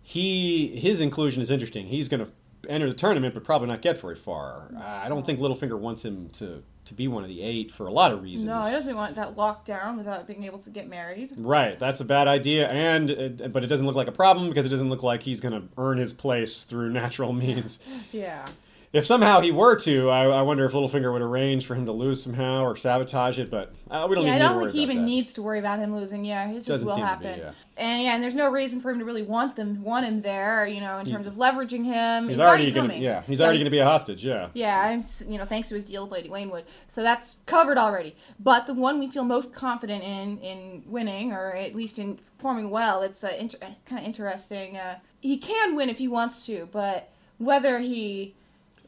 [0.02, 1.86] he his inclusion is interesting.
[1.86, 2.32] He's going to
[2.68, 4.70] enter the tournament, but probably not get very far.
[4.80, 7.92] I don't think Littlefinger wants him to to be one of the eight for a
[7.92, 8.48] lot of reasons.
[8.48, 11.30] No, he doesn't want that lockdown without being able to get married.
[11.36, 14.66] Right, that's a bad idea, and it, but it doesn't look like a problem because
[14.66, 17.78] it doesn't look like he's going to earn his place through natural means.
[18.12, 18.46] Yeah.
[18.92, 21.92] If somehow he were to, I, I wonder if Littlefinger would arrange for him to
[21.92, 23.50] lose somehow or sabotage it.
[23.50, 24.26] But uh, we don't.
[24.26, 25.02] Yeah, I even need to don't think he even that.
[25.04, 26.26] needs to worry about him losing.
[26.26, 27.38] Yeah, it just Doesn't will to be, happen.
[27.38, 27.52] yeah.
[27.78, 30.66] And yeah, and there's no reason for him to really want them, want him there.
[30.66, 32.28] You know, in terms of leveraging him.
[32.28, 32.80] He's, already, going to.
[32.80, 33.02] coming.
[33.02, 34.22] Yeah, he's already to be a hostage.
[34.24, 34.48] Yeah.
[34.52, 36.64] Yeah, and you know, thanks to his deal with Lady Waynwood.
[36.88, 38.14] So that's covered already.
[38.38, 42.68] But the one we feel most confident in in winning, or at least in performing
[42.68, 44.76] well, it's uh, inter- kind of interesting.
[44.76, 48.34] Uh, he can win if he wants to, but whether he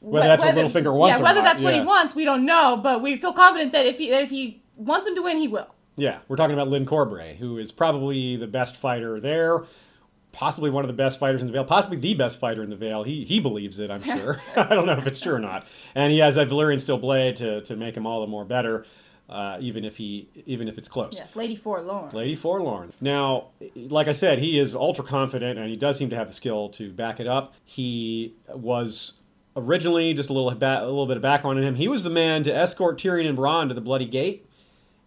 [0.05, 2.77] Whether that's what Littlefinger wants yeah, whether not, that's what he wants, we don't know.
[2.77, 5.49] But we feel confident that if he that if he wants him to win, he
[5.49, 5.75] will.
[5.97, 9.65] Yeah, we're talking about Lyn Corbray, who is probably the best fighter there,
[10.33, 12.77] possibly one of the best fighters in the Vale, possibly the best fighter in the
[12.77, 13.05] Vale.
[13.05, 14.41] He he believes it, I'm sure.
[14.57, 15.67] I don't know if it's true or not.
[15.95, 18.85] And he has that Valyrian steel blade to, to make him all the more better,
[19.29, 21.15] uh, even if he even if it's close.
[21.15, 22.11] Yes, Lady Forlorn.
[22.13, 22.93] Lady Forlorn.
[23.01, 26.35] Now, like I said, he is ultra confident, and he does seem to have the
[26.35, 27.55] skill to back it up.
[27.65, 29.15] He was
[29.57, 31.75] originally just a little ba- a little bit of background on him.
[31.77, 34.47] He was the man to escort Tyrion and Bronn to the Bloody Gate,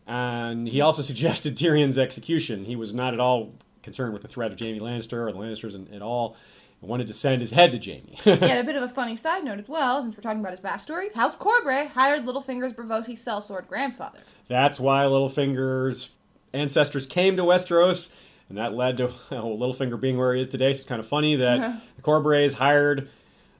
[0.05, 2.65] and he also suggested Tyrion's execution.
[2.65, 5.75] He was not at all concerned with the threat of Jaime Lannister or the Lannisters
[5.75, 6.35] in- at all.
[6.79, 8.17] He wanted to send his head to Jaime.
[8.23, 10.51] yeah, and a bit of a funny side note as well, since we're talking about
[10.51, 11.11] his backstory.
[11.13, 14.19] House Corbray hired Littlefinger's Braavosi sellsword grandfather.
[14.47, 16.09] That's why Littlefinger's
[16.53, 18.09] ancestors came to Westeros,
[18.49, 20.71] and that led to well, Littlefinger being where he is today.
[20.71, 23.09] So it's kind of funny that the Corbrays hired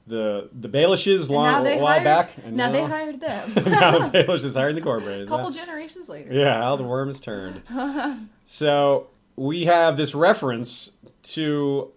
[0.08, 3.52] the the Baelishes long a while hired, back, and now, they hired them.
[3.66, 5.24] now the Baelishes hired the Corbrays.
[5.24, 6.32] A couple generations later.
[6.32, 7.62] yeah, how the worm's turned.
[8.46, 10.92] so we have this reference
[11.22, 11.92] to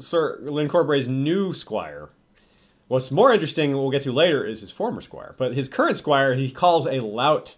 [0.00, 2.10] Ser Lyn Corbray's new squire.
[2.86, 5.34] What's more interesting, and we'll get to later, is his former squire.
[5.36, 7.54] But his current squire, he calls a lout.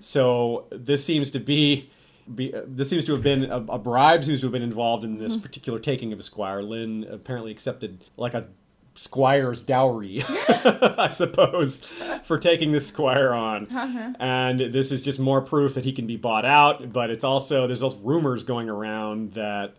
[0.00, 1.90] So this seems to be,
[2.32, 5.02] be uh, this seems to have been a, a bribe seems to have been involved
[5.04, 6.62] in this particular taking of a squire.
[6.62, 8.46] Lyn apparently accepted like a
[8.94, 11.80] squire's dowry, I suppose,
[12.24, 13.66] for taking this squire on.
[13.66, 14.12] Uh-huh.
[14.18, 16.92] And this is just more proof that he can be bought out.
[16.92, 19.74] But it's also there's also rumors going around that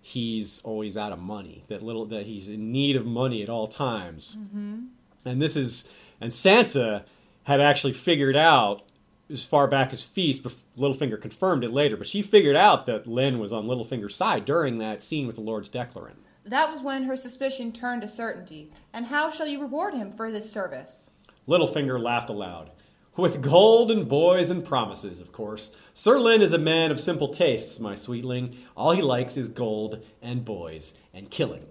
[0.00, 1.64] he's always out of money.
[1.68, 4.36] That little that he's in need of money at all times.
[4.38, 4.84] Mm-hmm.
[5.24, 5.88] And this is
[6.20, 7.04] and Sansa
[7.44, 8.82] had actually figured out
[9.30, 10.42] as far back as Feast.
[10.76, 14.78] Littlefinger confirmed it later, but she figured out that Lyn was on Littlefinger's side during
[14.78, 16.16] that scene with the Lord's Declarant.
[16.46, 18.70] That was when her suspicion turned to certainty.
[18.92, 21.10] And how shall you reward him for this service?
[21.48, 22.70] Littlefinger laughed aloud.
[23.16, 25.72] With gold and boys and promises, of course.
[25.94, 28.56] Ser Lyn is a man of simple tastes, my sweetling.
[28.76, 31.64] All he likes is gold and boys and killing.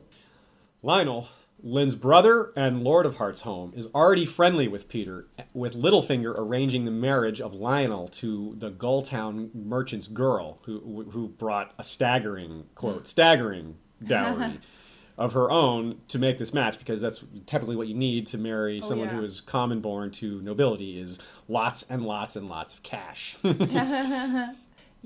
[0.84, 1.28] Lyonel,
[1.62, 6.86] Lyn's brother and Lord of Heart's home, is already friendly with Petyr, with Littlefinger arranging
[6.86, 13.08] the marriage of Lyonel to the Gulltown merchant's girl, who, who brought a staggering, quote,
[13.08, 13.76] staggering
[14.08, 14.60] dowry
[15.18, 18.80] of her own to make this match because that's typically what you need to marry
[18.82, 19.16] oh, someone yeah.
[19.16, 23.38] who is common born to nobility is lots and lots and lots of cash.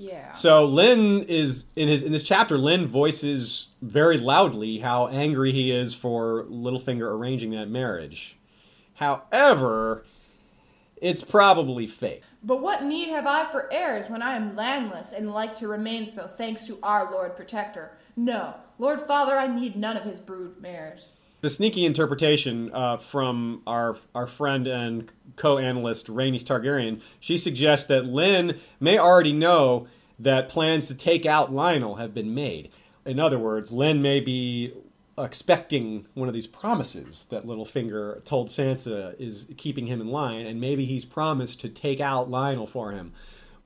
[0.00, 0.30] Yeah.
[0.30, 5.72] so Lyn is in his in this chapter Lyn voices very loudly how angry he
[5.72, 8.38] is for Littlefinger arranging that marriage.
[8.94, 10.04] However,
[10.96, 12.22] it's probably fake.
[12.44, 16.10] But what need have I for heirs when I am landless and like to remain
[16.10, 17.98] so thanks to our Lord Protector?
[18.16, 21.16] No, Lord Father, I need none of his brood mares.
[21.40, 28.06] the sneaky interpretation uh, from our our friend and co-analyst Rhaenys Targaryen, she suggests that
[28.06, 29.86] Lyn may already know
[30.18, 32.70] that plans to take out Lyonel have been made.
[33.04, 34.72] In other words, Lyn may be
[35.16, 40.60] expecting one of these promises that Littlefinger told Sansa is keeping him in line, and
[40.60, 43.12] maybe he's promised to take out Lyonel for him.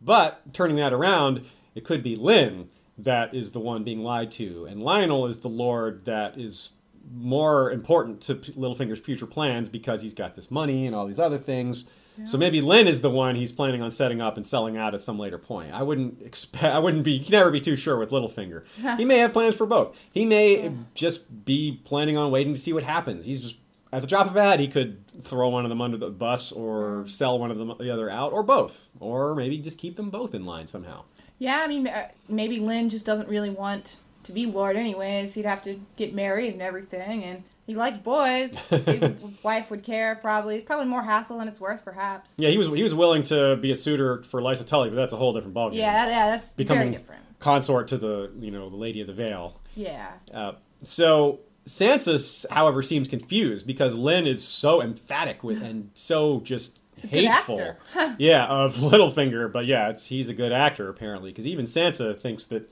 [0.01, 1.45] But turning that around,
[1.75, 5.49] it could be Lyn that is the one being lied to, and Lyonel is the
[5.49, 6.73] lord that is
[7.11, 11.19] more important to P- Littlefinger's future plans because he's got this money and all these
[11.19, 11.87] other things.
[12.27, 15.01] So maybe Lyn is the one he's planning on setting up and selling out at
[15.01, 15.73] some later point.
[15.73, 16.63] I wouldn't expect.
[16.63, 17.13] I wouldn't be.
[17.13, 18.65] You can never be too sure with Littlefinger.
[18.99, 19.99] he may have plans for both.
[20.13, 23.25] He may just be planning on waiting to see what happens.
[23.25, 23.57] He's just
[23.93, 24.61] at the drop of a hat.
[24.61, 27.91] He could throw one of them under the bus or sell one of them the
[27.91, 31.05] other out, or both, or maybe just keep them both in line somehow.
[31.43, 35.35] Yeah, I mean, uh, maybe Lyn just doesn't really want to be Lord anyways.
[35.35, 38.57] He'd have to get married and everything, and he likes boys.
[38.71, 40.55] His wife would care, probably.
[40.55, 42.35] It's probably more hassle than it's worth, perhaps.
[42.37, 45.13] Yeah, he was he was willing to be a suitor for Lysa Tully, but that's
[45.13, 45.75] a whole different ballgame.
[45.75, 47.25] Yeah, that, yeah, that's becoming very different.
[47.41, 49.61] consort to the you know the Lady of the Vale.
[49.75, 50.13] Yeah.
[50.33, 50.53] Uh,
[50.85, 57.77] so Sansa, however, seems confused because Lyn is so emphatic with and so just hateful.
[58.19, 59.51] yeah, of Littlefinger.
[59.53, 62.71] But yeah, it's he's a good actor apparently because even Sansa thinks that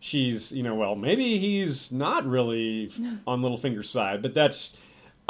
[0.00, 2.92] she's you know well maybe he's not really
[3.26, 4.74] on Littlefinger's side, but that's.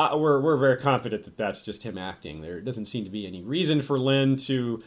[0.00, 2.40] Uh, we're, we're very confident that that's just him acting.
[2.40, 4.80] There doesn't seem to be any reason for Lyn to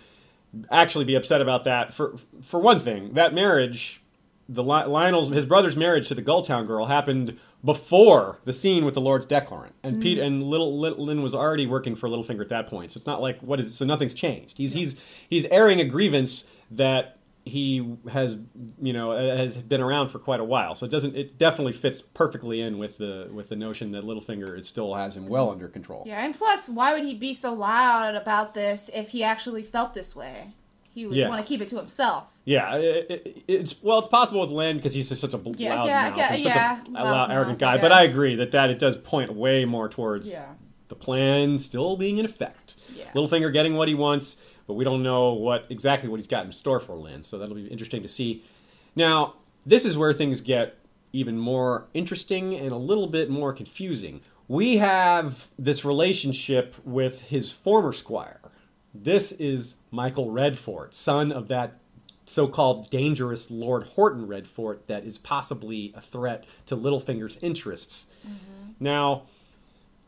[0.69, 1.93] actually be upset about that.
[1.93, 4.01] For for one thing, that marriage,
[4.47, 8.93] the Li- Lyonel's his brother's marriage to the Gulltown girl happened before the scene with
[8.93, 10.01] the Lord's Declarant, and mm.
[10.01, 12.91] Pete and little, little Lyn was already working for Littlefinger at that point.
[12.91, 14.57] So it's not like what is so nothing's changed.
[14.57, 14.95] He's he's
[15.29, 18.37] he's airing a grievance that he has
[18.79, 20.75] you know uh, has been around for quite a while.
[20.75, 24.57] So it doesn't it definitely fits perfectly in with the with the notion that Littlefinger
[24.57, 26.03] is still has him well under control.
[26.05, 29.93] Yeah, and plus, why would he be so loud about this if he actually felt
[29.93, 30.53] this way?
[30.93, 31.29] He would Yeah.
[31.29, 32.30] want to keep it to himself.
[32.43, 35.51] Yeah, it, it, it's well, it's possible with Lyn because he's just such a bl-
[35.57, 37.81] Yeah, loud yeah, mouth yeah, such yeah, a, loud mouth, arrogant I guy.
[37.81, 40.53] But I agree that that it does point way more towards Yeah.
[40.87, 42.75] the plan still being in effect.
[42.95, 43.11] Yeah.
[43.13, 46.51] Littlefinger getting what he wants, but we don't know what exactly what he's got in
[46.51, 47.21] store for Lyn.
[47.23, 48.43] So that'll be interesting to see.
[48.95, 49.35] Now,
[49.65, 50.77] this is where things get
[51.13, 54.21] even more interesting and a little bit more confusing.
[54.47, 58.39] We have this relationship with his former squire.
[58.93, 61.77] This is Mychel Redfort, son of that
[62.31, 68.07] so-called dangerous Lord Horton Redfort that is possibly a threat to Littlefinger's interests.
[68.25, 68.71] Mm-hmm.
[68.79, 69.23] Now,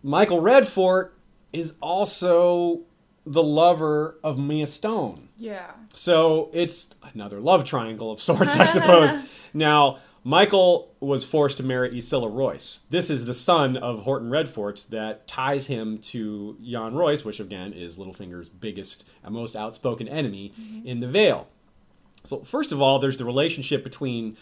[0.03, 1.11] Mychel Redfort
[1.51, 2.81] is also
[3.25, 5.29] the lover of Mya Stone.
[5.37, 5.71] Yeah.
[5.93, 9.15] So it's another love triangle of sorts, I suppose.
[9.53, 12.81] now, Mychel was forced to marry Ysilla Royce.
[12.89, 17.73] This is the son of Horton Redfort that ties him to Yohn Royce, which again
[17.73, 20.87] is Littlefinger's biggest and most outspoken enemy mm-hmm.
[20.87, 21.47] in the Vale.
[22.23, 24.37] So, first of all, there's the relationship between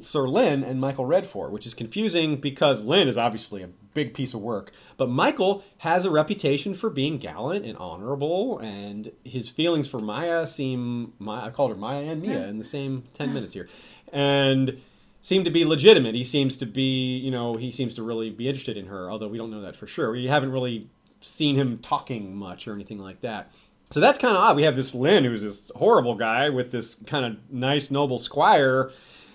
[0.00, 4.32] Ser Lyn and Mychel Redfort, which is confusing because Lyn is obviously a big piece
[4.32, 9.88] of work, but Mychel has a reputation for being gallant and honorable, and his feelings
[9.88, 11.12] for Maya seem.
[11.18, 13.68] Maya, I called her Maya and Mia in the same ten minutes here,
[14.12, 14.80] and
[15.20, 16.14] seem to be legitimate.
[16.14, 19.28] He seems to be, you know, he seems to really be interested in her, although
[19.28, 20.10] we don't know that for sure.
[20.12, 20.88] We haven't really
[21.20, 23.52] seen him talking much or anything like that.
[23.92, 24.56] So that's kind of odd.
[24.56, 28.90] We have this Lyn, who's this horrible guy with this kind of nice, noble squire.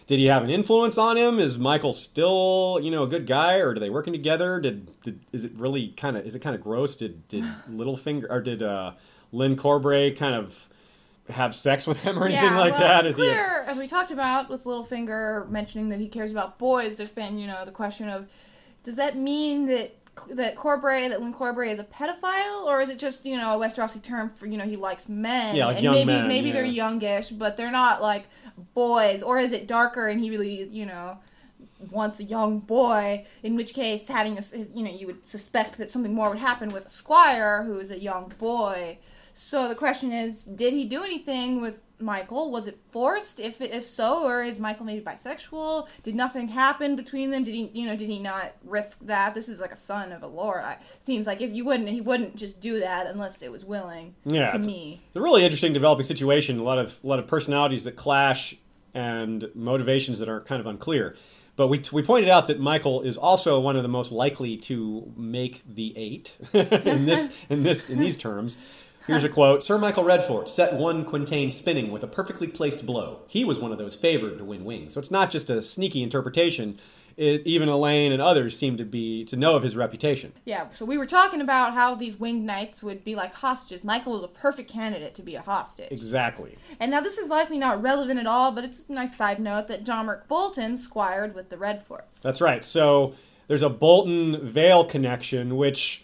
[0.07, 1.37] Did he have an influence on him?
[1.37, 4.59] Is Mychel still, you know, a good guy, or are they working together?
[4.59, 6.95] Did, did is it really kind of is it kind of gross?
[6.95, 8.93] Did did Littlefinger or did uh,
[9.31, 10.69] Lyn Corbray kind of
[11.29, 13.05] have sex with him or anything yeah, like well, that?
[13.05, 16.31] It's Is he a- clear, as we talked about with Littlefinger mentioning that he cares
[16.31, 16.97] about boys.
[16.97, 18.27] There's been, you know, the question of,
[18.83, 19.93] does that mean that
[20.31, 23.65] that Corbray, that Lyn Corbray is a pedophile, or is it just, you know, a
[23.65, 25.55] Westerosi term for, you know, he likes men?
[25.55, 28.25] Yeah, like and young maybe men, maybe they're youngish, but they're not like
[28.73, 31.17] boys, or is it darker and he really, you know.
[31.91, 35.77] Wants a young boy, in which case, having a, his- you know, you would suspect
[35.77, 38.97] that something more would happen with a squire who is a young boy.
[39.35, 42.49] So the question is, did he do anything with Mychel?
[42.51, 43.39] Was it forced?
[43.39, 45.87] If if so, or is Mychel maybe bisexual?
[46.03, 47.43] Did nothing happen between them?
[47.43, 49.33] Did he, you know, did he not risk that?
[49.35, 50.63] This is like a son of a lord.
[50.63, 54.15] I, seems like if you wouldn't, he wouldn't just do that unless it was willing.
[54.25, 55.01] Yeah, to it's- me.
[55.07, 56.59] It's a really interesting developing situation.
[56.59, 58.55] A lot of a lot of personalities that clash
[58.93, 61.15] and motivations that are kind of unclear.
[61.55, 65.11] But we, we pointed out that Mychel is also one of the most likely to
[65.17, 68.59] make the eight in this in this in these terms.
[69.07, 73.21] Here's a quote: Sir Mychel Redfort set one Quintain spinning with a perfectly placed blow.
[73.27, 74.93] He was one of those favored to win wings.
[74.93, 76.79] So it's not just a sneaky interpretation.
[77.15, 80.33] It, even Alayne and others seem to be to know of his reputation.
[80.45, 80.67] Yeah.
[80.75, 83.81] So we were talking about how these winged knights would be like hostages.
[83.81, 85.91] Mychel was a perfect candidate to be a hostage.
[85.91, 86.55] Exactly.
[86.79, 89.67] And now this is likely not relevant at all, but it's a nice side note
[89.67, 92.21] that Domeric Bolton squired with the Redforts.
[92.21, 92.63] That's right.
[92.63, 93.15] So
[93.47, 96.03] there's a Bolton Vale connection, which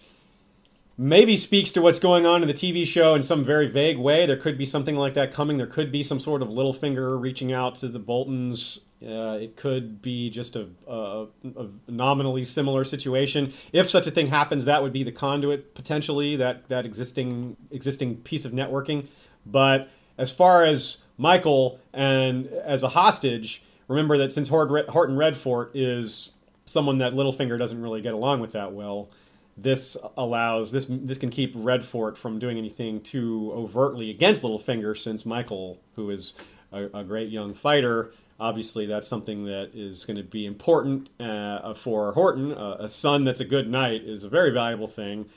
[0.97, 4.25] maybe speaks to what's going on in the TV show in some very vague way.
[4.25, 5.57] There could be something like that coming.
[5.57, 8.79] There could be some sort of little finger reaching out to the Boltons.
[9.01, 13.53] Uh, it could be just a, a, a nominally similar situation.
[13.73, 18.17] If such a thing happens, that would be the conduit potentially that that existing existing
[18.17, 19.07] piece of networking.
[19.45, 25.71] But as far as Mychel and as a hostage, remember that since Hort- Horton Redfort
[25.73, 26.31] is
[26.65, 29.09] someone that Littlefinger doesn't really get along with that well,
[29.55, 35.23] this allows this this can keep Redfort from doing anything too overtly against Littlefinger, since
[35.23, 36.33] Mychel, who is
[36.71, 41.73] a, a great young fighter, obviously that's something that is going to be important uh,
[41.73, 42.51] for Horton.
[42.53, 45.29] Uh, a son that's a good knight is a very valuable thing.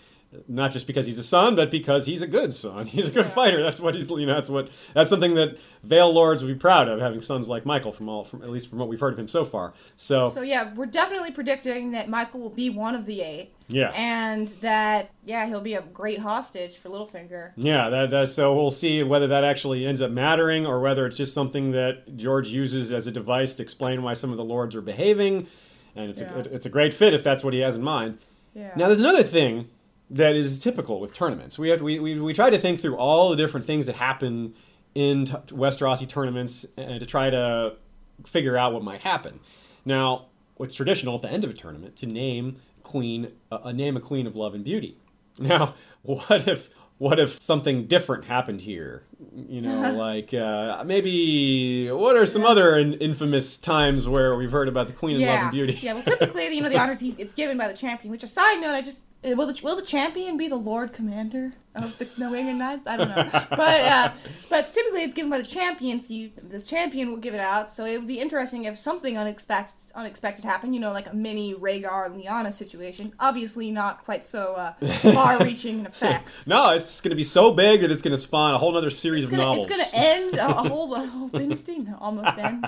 [0.48, 2.86] Not just because he's a son, but because he's a good son.
[2.96, 3.62] He's a good fighter.
[3.62, 4.10] That's what he's.
[4.10, 4.68] You know, that's what.
[4.92, 7.94] That's something that Vale Lords would be proud of having sons like Mychel.
[7.94, 9.72] From all, from at least from what we've heard of him so far.
[9.96, 13.90] So, So yeah, we're definitely predicting that Mychel will be one of the eight, yeah,
[13.94, 17.52] and that yeah he'll be a great hostage for Littlefinger.
[17.56, 21.16] Yeah, that, that, so we'll see whether that actually ends up mattering or whether it's
[21.16, 24.74] just something that George uses as a device to explain why some of the lords
[24.74, 25.46] are behaving,
[25.94, 26.34] and it's Yeah.
[26.34, 28.18] a, it's a great fit if that's what he has in mind.
[28.54, 28.72] Yeah.
[28.74, 29.68] Now, there's another thing
[30.10, 31.58] that is typical with tournaments.
[31.58, 34.54] We have we, we, we try to think through all the different things that happen
[34.94, 37.74] in t- Westerosi tournaments and to try to
[38.26, 39.40] figure out what might happen.
[39.84, 40.26] Now,
[40.56, 44.00] what's traditional at the end of a tournament to name queen uh, a name a
[44.00, 44.98] queen of love and beauty.
[45.38, 49.02] Now, what if what if something different happened here?
[49.34, 54.66] You know, like uh, maybe what are some other in, infamous times where we've heard
[54.66, 55.78] about the queen of love and beauty?
[55.82, 55.92] Yeah.
[55.92, 58.10] Well, typically, you know, the honors he, it's given by the champion.
[58.10, 60.92] Which, a side note, I just uh, will the will the champion be the Lord
[60.92, 62.86] Commander of the New England Knights?
[62.86, 64.12] I don't know, but uh,
[64.48, 66.00] but typically it's given by the champion.
[66.00, 67.70] So you, the champion will give it out.
[67.70, 70.74] So it would be interesting if something unexpected unexpected happened.
[70.74, 73.12] You know, like a mini Rhaegar Lyanna situation.
[73.20, 74.72] Obviously, not quite so uh,
[75.12, 76.46] far-reaching in effects.
[76.46, 78.90] No, it's going to be so big that it's going to spawn a whole other
[78.90, 79.66] series It's of gonna, novels.
[79.66, 82.66] it's gonna end a, a whole a whole dynasty, no, almost end.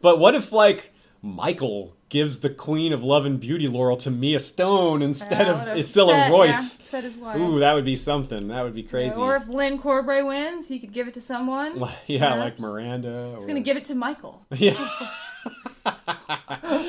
[0.00, 0.92] But what if like
[1.24, 5.60] Mychel gives the Queen of Love and Beauty laurel to Mya Stone instead oh, of
[5.60, 6.78] would've Ysilla said- Royce?
[6.80, 7.36] Yeah, said his wife.
[7.38, 8.48] Ooh, that would be something.
[8.48, 9.14] That would be crazy.
[9.14, 11.78] Or if Lyn Corbray wins, he could give it to someone.
[12.06, 12.56] yeah, like.
[12.56, 13.34] Myranda.
[13.34, 14.40] He's or- gonna give it to Mychel.
[14.58, 14.74] Yeah.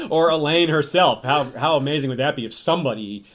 [0.10, 1.24] or Alayne herself.
[1.24, 3.26] How how amazing would that be if somebody,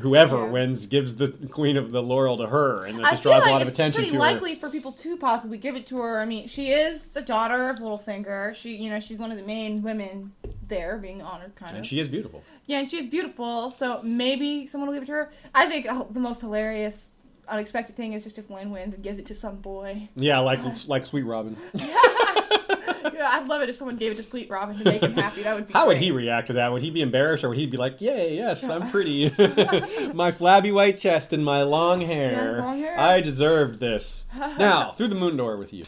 [0.00, 0.50] whoever Yeah.
[0.50, 3.52] wins, gives the Queen of the laurel to her, and it just draws like a
[3.52, 4.20] lot of attention pretty to her.
[4.20, 6.18] likely for people to possibly give it to her.
[6.20, 8.54] I mean, she is the daughter of Littlefinger.
[8.54, 10.32] She, you know, she's one of the main women
[10.68, 11.78] there, being honored, kind And of.
[11.78, 12.42] And she is beautiful.
[12.66, 13.70] yeah, and she's beautiful.
[13.70, 15.32] So maybe someone will give it to her.
[15.54, 17.12] I think uh, the most hilarious,
[17.48, 20.08] unexpected thing is just if Lyn wins and gives it to some boy.
[20.14, 21.56] Yeah, like like Sweet Robin.
[21.74, 25.42] yeah, I'd love it if someone gave it to Sweet Robin to make him happy.
[25.42, 25.72] That would be.
[25.72, 26.72] How would he react to that?
[26.72, 29.30] Would he be embarrassed, or would he be like, "Yay, yes, I'm pretty.
[30.14, 32.56] my flabby white chest and my long hair.
[32.58, 32.98] Yeah, long hair.
[32.98, 34.24] I deserved this."
[34.58, 35.84] now, through the moon door with you.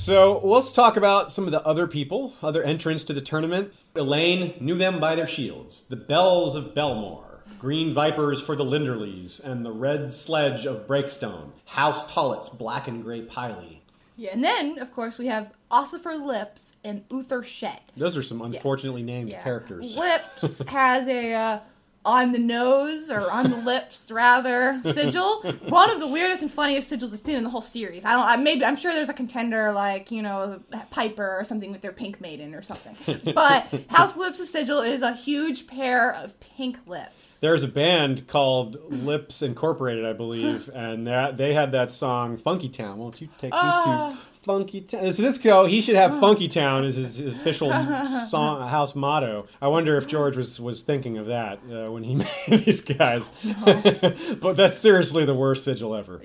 [0.00, 3.74] So let's talk about some of the other people, other entrants to the tournament.
[3.94, 9.44] Alayne knew them by their shields, the bells of Belmore, green vipers for the Lynderlys,
[9.44, 13.80] and the red sledge of Breakstone, House Tollett's black and gray Piley.
[14.16, 17.80] Yeah, and then of course we have Ossifer Lipps and Uthor Shett.
[17.94, 19.42] Those are some unfortunately named Yeah.
[19.42, 19.96] characters.
[19.98, 21.60] Lipps has a uh,
[22.04, 25.42] on the nose or on the lips rather sigil.
[25.68, 28.04] One of the weirdest and funniest sigils I've seen in the whole series.
[28.06, 28.24] I don't.
[28.26, 31.92] I, maybe I'm sure there's a contender like you know Piper or something with their
[31.92, 32.96] pink maiden or something.
[33.34, 37.40] But House Lipps' sigil is a huge pair of pink lips.
[37.40, 42.68] There's a band called Lipps Incorporated, I believe, and that they had that song "Funky
[42.70, 44.10] Town." Won't you take me Ah.
[44.10, 45.12] to Funky Town?
[45.12, 47.70] So this go, he should have "Funky Town" as his, his official
[48.30, 49.46] song house motto.
[49.60, 52.14] I wonder if George was was thinking of that uh, when he
[52.48, 53.30] made these guys.
[54.40, 56.20] but that's seriously the worst sigil ever.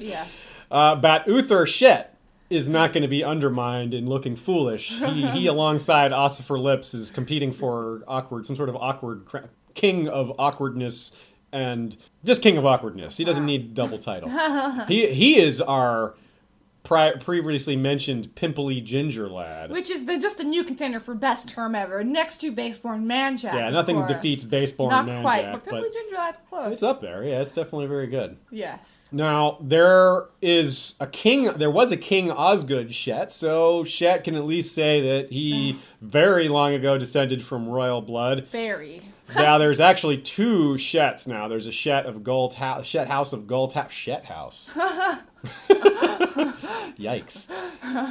[0.00, 0.62] Yes.
[0.70, 2.06] Uh, Bat Uthor Shett
[2.50, 4.98] is not going to be undermined in looking foolish.
[4.98, 10.08] He, he alongside Ossifer Lipps, is competing for awkward, some sort of awkward cra- king
[10.08, 11.12] of awkwardness
[11.52, 13.16] and just king of awkwardness.
[13.16, 14.28] He doesn't need double title.
[14.86, 16.14] he he is our
[16.84, 19.70] pri- previously mentioned pimply ginger lad.
[19.70, 23.54] Which is the, just the new contender for best term ever, next to Baseborn Manjack.
[23.54, 26.72] yeah, nothing defeats Baseborn Not Man quite, Jack, but Pimply Ginger Lad's close.
[26.72, 27.24] it's up there.
[27.24, 28.36] Yeah, it's definitely very good.
[28.50, 29.08] Yes.
[29.10, 31.44] Now there is a king.
[31.56, 36.48] There was a king Osgood Shett, so Shett can at least say that he very
[36.48, 38.46] long ago descended from royal blood.
[38.52, 39.02] Very.
[39.36, 41.48] now there's actually two Shetts now.
[41.48, 44.70] There's a Shett of Gull Ta- Shett House of Gull Ta- Shett House.
[46.98, 47.48] Yikes!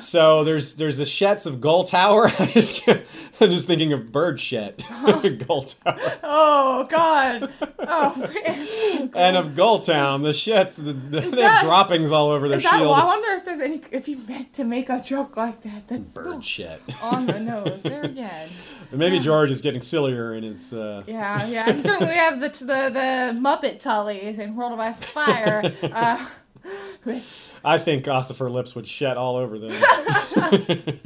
[0.01, 2.27] So there's there's the Shetts of Gull Tower.
[2.39, 4.77] I just I'm just thinking of Bird Shet,
[5.47, 7.51] Gull Tower, Oh God.
[7.79, 8.15] Oh
[8.45, 9.11] man.
[9.15, 10.23] and of Gulltown.
[10.23, 12.81] The Shetts, the, the, they that- have droppings all over their that, shield.
[12.87, 15.87] well, I wonder if there's any if you meant to make a joke like that.
[15.87, 16.79] That's Bird Shet.
[17.01, 17.83] on the nose.
[17.83, 18.49] There again.
[18.91, 20.71] Maybe George is getting sillier in his.
[20.73, 21.69] Uh, Yeah, yeah.
[21.69, 26.25] And certainly we have the the the Muppet Tullys in World of Ice Fire, uh,
[27.03, 29.71] which I think Ossifer Lipps would shed all over them.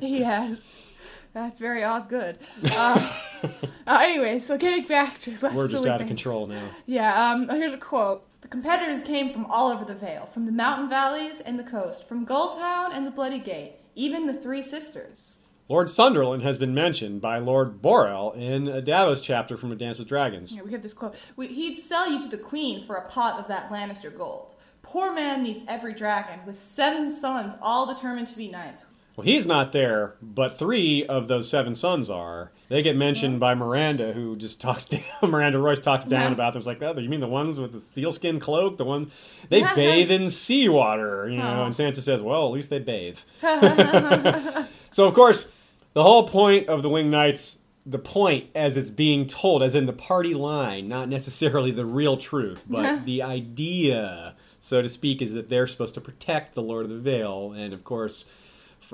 [0.00, 0.86] yes,
[1.32, 2.38] that's very Osgood.
[2.64, 3.12] Uh,
[3.86, 6.68] uh, anyway, so getting back to less We're just out of control now.
[6.86, 8.24] Yeah, um, here's a quote.
[8.42, 12.08] The competitors came from all over the Vale, from the mountain valleys and the coast,
[12.08, 15.36] from Gulltown and the Bloody Gate, even the Three Sisters.
[15.68, 19.98] Lord Sunderland has been mentioned by Lord Borrell in a Davos chapter from A Dance
[19.98, 20.52] with Dragons.
[20.52, 21.14] Yeah, we have this quote.
[21.36, 24.54] We, he'd sell you to the queen for a pot of that Lannister gold.
[24.82, 28.82] Poor man needs every dragon, with seven sons, all determined to be knights.
[29.16, 32.50] Well, he's not there, but three of those seven sons are.
[32.70, 35.02] They get mentioned by Myranda, who just talks down.
[35.20, 36.32] Myranda Royce talks down Yeah.
[36.32, 36.60] about them.
[36.60, 38.78] It's like, oh, you mean the ones with the sealskin cloak?
[38.78, 39.10] The one
[39.50, 41.60] they bathe in seawater, you know?
[41.60, 41.64] Oh.
[41.64, 43.18] And Sansa says, well, at least they bathe.
[44.90, 45.46] so, of course,
[45.92, 49.84] the whole point of the Winged Knights, the point as it's being told, as in
[49.84, 55.34] the party line, not necessarily the real truth, but the idea, so to speak, is
[55.34, 57.52] that they're supposed to protect the Lord of the Vale.
[57.52, 58.24] And, of course,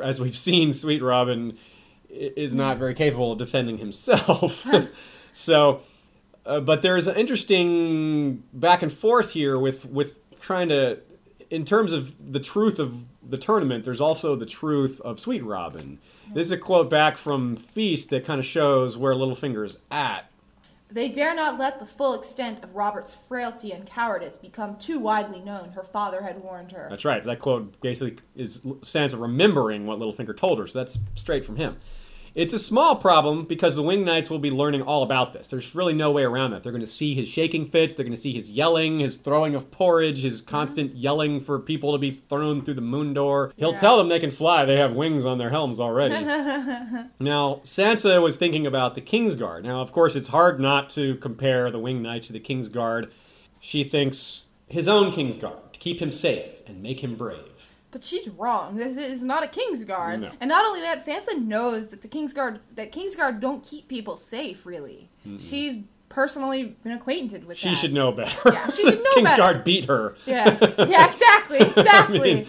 [0.03, 1.57] as we've seen, Sweet Robin
[2.09, 4.67] is not very capable of defending himself.
[5.33, 5.83] so,
[6.47, 10.99] uh, but there's an interesting back and forth here with with trying to,
[11.51, 13.85] in terms of the truth of the tournament.
[13.85, 15.99] There's also the truth of Sweet Robin.
[16.33, 20.28] This is a quote back from Feast that kind of shows where Littlefinger is at.
[20.91, 25.41] They dare not let the full extent of Robert's frailty and cowardice become too widely
[25.41, 26.87] known, her father had warned her.
[26.89, 27.23] That's right.
[27.23, 31.77] That quote basically is Sansa remembering what Littlefinger told her, so that's straight from him.
[32.39, 35.49] It's a small problem because the Winged Knights will be learning all about this.
[35.49, 36.63] There's really no way around that.
[36.63, 39.57] They're going to see his shaking fits, they're going to see his yelling, his throwing
[39.57, 43.53] of porridge, his constant yelling for people to be thrown through the moon door.
[43.57, 43.79] He'll Yeah.
[43.79, 46.15] tell them they can fly, they have wings on their helms already.
[47.19, 49.65] Now, Sansa was thinking about the Kingsguard.
[49.65, 53.11] Now, of course, it's hard not to compare the Winged Knight to the Kingsguard.
[53.59, 57.58] She thinks his own Kingsguard to keep him safe and make him brave.
[57.91, 58.77] But she's wrong.
[58.77, 60.21] This is not a Kingsguard.
[60.21, 60.31] No.
[60.41, 64.67] And not only that, Sansa knows that the Kingsguard that Kingsguard don't keep people safe,
[64.67, 65.09] really.
[65.39, 65.79] She's
[66.11, 67.77] personally been acquainted with She that.
[67.77, 68.37] should know better.
[68.53, 69.59] Yeah, she should know Kingsguard better.
[69.61, 70.15] beat her.
[70.27, 70.61] Yes.
[70.79, 71.59] Yeah, exactly.
[71.61, 72.35] Exactly.
[72.35, 72.47] mean-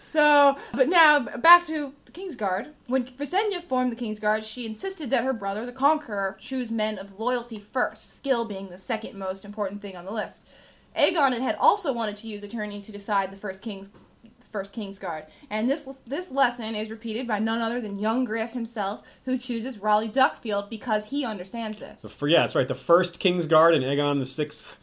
[0.00, 2.68] So, but now back to the Kingsguard.
[2.86, 7.18] When Visenya formed the Kingsguard, she insisted that her brother, the Conqueror, choose men of
[7.20, 10.46] loyalty first, skill being the second most important thing on the list.
[10.96, 13.90] Aegon had also wanted to use attorney to decide the first king's
[14.50, 19.02] first Kingsguard, and this this lesson is repeated by none other than young Griff himself,
[19.24, 22.02] who chooses Rolly Duckfield because he understands this.
[22.02, 22.68] The yeah, that's right.
[22.68, 24.78] The first Kingsguard in Aegon the Sixth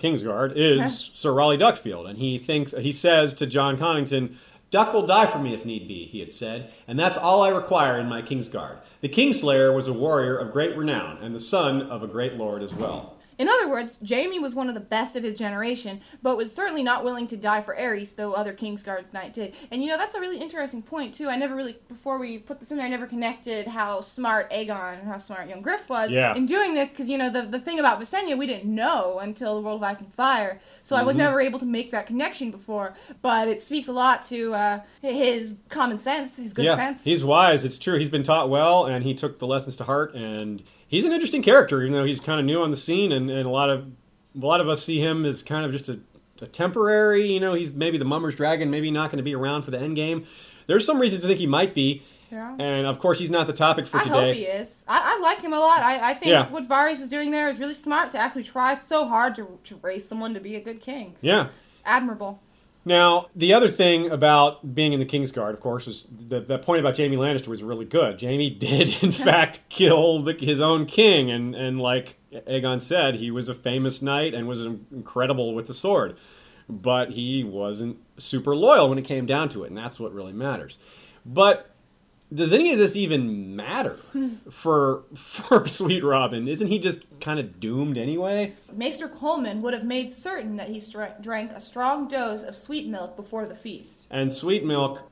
[0.00, 4.36] Kingsguard is Sir Rolly Duckfield, and he thinks he says to Jon Connington,
[4.70, 7.48] Duck will die for me if need be, he had said, and that's all I
[7.48, 8.78] require in my Kingsguard.
[9.00, 12.62] The Kingslayer was a warrior of great renown, and the son of a great lord
[12.62, 13.15] as well.
[13.38, 16.82] In other words, Jaime was one of the best of his generation, but was certainly
[16.82, 19.54] not willing to die for Aerys, though other Kingsguard Knight did.
[19.70, 21.28] And you know, that's a really interesting point, too.
[21.28, 25.00] I never really, before we put this in there, I never connected how smart Aegon
[25.00, 26.34] and how smart young Griff was Yeah.
[26.34, 29.54] in doing this, because, you know, the, the thing about Visenya we didn't know until
[29.56, 32.50] the World of Ice and Fire, so I was never able to make that connection
[32.50, 37.04] before, but it speaks a lot to uh, his common sense, his good yeah, sense.
[37.04, 37.64] he's wise.
[37.64, 37.98] It's true.
[37.98, 40.14] He's been taught well, and he took the lessons to heart.
[40.14, 43.30] And he's an interesting character, even though he's kind of new on the scene, and,
[43.30, 43.86] and a lot of
[44.40, 45.98] a lot of us see him as kind of just a,
[46.42, 47.32] a temporary.
[47.32, 49.78] You know, he's maybe the Mummer's dragon, maybe not going to be around for the
[49.80, 50.26] end game.
[50.66, 52.54] There's some reason to think he might be, Yeah.
[52.58, 54.14] and of course, he's not the topic for I today.
[54.14, 54.84] hope he is.
[54.88, 55.78] I, I like him a lot.
[55.80, 56.50] I, I think Yeah.
[56.50, 59.76] what Varys is doing there is really smart to actually try so hard to, to
[59.80, 61.14] raise someone to be a good king.
[61.20, 61.48] Yeah.
[61.72, 62.42] It's admirable.
[62.86, 66.78] Now, the other thing about being in the Kingsguard, of course, is the, the point
[66.78, 68.22] about Jaime Lannister was really good.
[68.22, 73.32] Jaime did, in fact, kill the, his own king, and, and like Aegon said, he
[73.32, 76.16] was a famous knight and was incredible with the sword.
[76.68, 80.32] But he wasn't super loyal when it came down to it, and that's what really
[80.32, 80.78] matters.
[81.24, 81.75] But
[82.32, 83.98] does any of this even matter
[84.50, 86.48] for for Sweet Robin?
[86.48, 88.54] Isn't he just kind of doomed anyway?
[88.72, 92.88] Maester Colemon would have made certain that he str- drank a strong dose of sweet
[92.88, 94.06] milk before the feast.
[94.10, 95.10] And sweet milk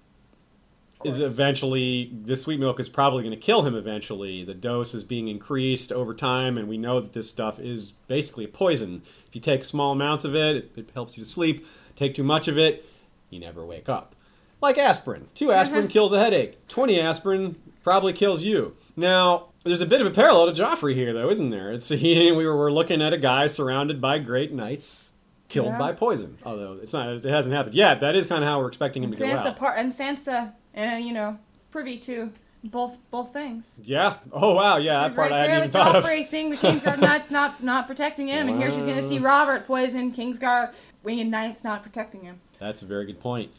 [1.05, 4.43] is eventually the sweet milk is probably going to kill him eventually.
[4.43, 8.45] The dose is being increased over time, and we know that this stuff is basically
[8.45, 9.03] a poison.
[9.27, 11.67] If you take small amounts of it, it, it helps you to sleep.
[11.95, 12.87] Take too much of it,
[13.31, 14.17] you never wake up.
[14.65, 15.29] Like aspirin.
[15.35, 16.67] Two aspirin kills a headache.
[16.69, 18.77] Twenty aspirin probably kills you.
[18.97, 21.71] Now, there's a bit of a parallel to Joffrey here, though, isn't there?
[21.73, 25.11] It's he, we were, we're looking at a guy surrounded by great knights,
[25.49, 25.79] killed Yeah.
[25.79, 26.39] by poison.
[26.47, 28.01] Although it's not, it hasn't happened yet.
[28.01, 29.57] That is kind of how we're expecting him to go Sansa out.
[29.59, 31.39] part and Sansa, uh, you know,
[31.71, 32.33] privy to
[32.65, 33.79] both both things.
[33.85, 34.15] Yeah.
[34.33, 34.79] Oh wow.
[34.79, 36.05] Yeah, She's that part right I there hadn't with even thought of.
[36.05, 39.19] Joffrey seeing the Kingsguard Knights not not protecting him, and here she's going to see
[39.19, 42.41] Robert poison Kingsguard winged Knights not protecting him.
[42.59, 43.51] That's a very good point.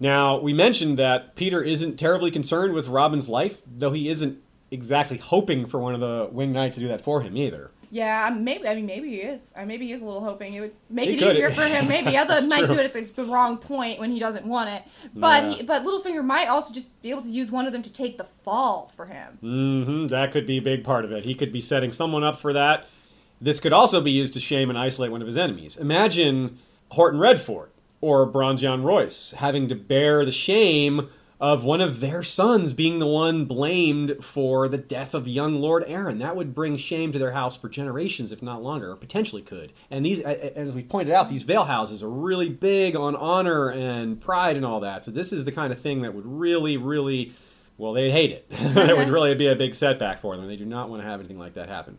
[0.00, 4.38] Now we mentioned that Petyr isn't terribly concerned with Robin's life, though he isn't
[4.70, 7.70] exactly hoping for one of the winged knights to do that for him either.
[7.90, 8.68] Yeah, maybe.
[8.68, 9.50] I mean, maybe he is.
[9.64, 11.88] Maybe he is a little hoping it would make He it easier for him.
[11.88, 12.74] Maybe others That's might true.
[12.74, 14.82] do it at the, the wrong point when he doesn't want it.
[15.14, 15.50] But Yeah.
[15.52, 18.18] he, but Littlefinger might also just be able to use one of them to take
[18.18, 19.38] the fall for him.
[19.40, 21.24] hmm That could be a big part of it.
[21.24, 22.86] He could be setting someone up for that.
[23.40, 25.78] This could also be used to shame and isolate one of his enemies.
[25.78, 26.58] Imagine
[26.90, 27.68] Horton Redfort
[28.00, 31.08] or Bronze Yohn Royce having to bear the shame
[31.40, 35.84] of one of their sons being the one blamed for the death of young Lord
[35.84, 36.18] Arryn.
[36.18, 39.72] That would bring shame to their house for generations, if not longer, or potentially could.
[39.90, 44.20] And these, as we pointed out, these Vale houses are really big on honor and
[44.20, 45.04] pride and all that.
[45.04, 47.32] So this is the kind of thing that would really, really,
[47.76, 48.46] well, they'd hate it.
[48.50, 50.48] it would really be a big setback for them.
[50.48, 51.98] They do not want to have anything like that happen.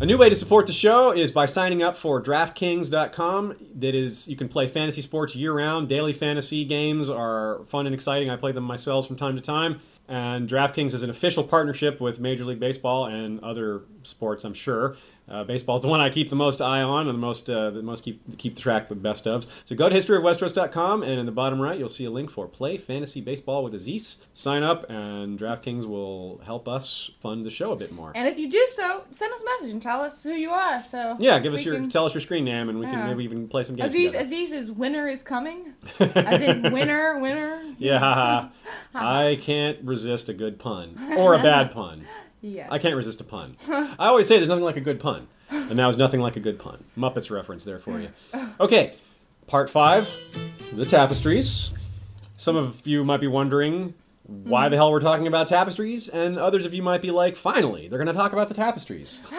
[0.00, 3.56] A new way to support the show is by signing up for DraftKings.com.
[3.74, 5.88] That is, you can play fantasy sports year round.
[5.88, 8.30] Daily fantasy games are fun and exciting.
[8.30, 9.80] I play them myself from time to time.
[10.06, 14.96] And DraftKings is an official partnership with Major League Baseball and other sports, I'm sure.
[15.30, 17.70] Uh, baseball is the one I keep the most eye on and the most uh,
[17.70, 19.46] the most keep keep track the best of.
[19.64, 22.76] So go to historyofwesteros.com and in the bottom right you'll see a link for Play
[22.76, 24.18] Fantasy Baseball with Aziz.
[24.32, 28.12] Sign up and DraftKings will help us fund the show a bit more.
[28.14, 30.82] And if you do so, send us a message and tell us who you are.
[30.82, 33.24] So Yeah, give us your can- tell us your screen name, and we can maybe
[33.24, 34.24] even play some games Aziz together.
[34.24, 35.74] Aziz's winner is coming.
[36.00, 37.62] As in winner, winner.
[37.78, 38.48] Yeah.
[38.94, 42.06] I can't resist a good pun or a bad pun.
[42.40, 42.68] Yes.
[42.70, 43.56] I can't resist a pun.
[43.68, 46.40] I always say there's nothing like a good pun, and that was nothing like a
[46.40, 46.84] good pun.
[46.96, 48.10] Muppets reference there for you.
[48.60, 48.94] Okay,
[49.46, 50.08] part five,
[50.72, 51.70] the tapestries.
[52.36, 53.94] Some of you might be wondering
[54.28, 57.88] why the hell we're talking about tapestries, and others of you might be like, finally,
[57.88, 59.20] they're going to talk about the tapestries.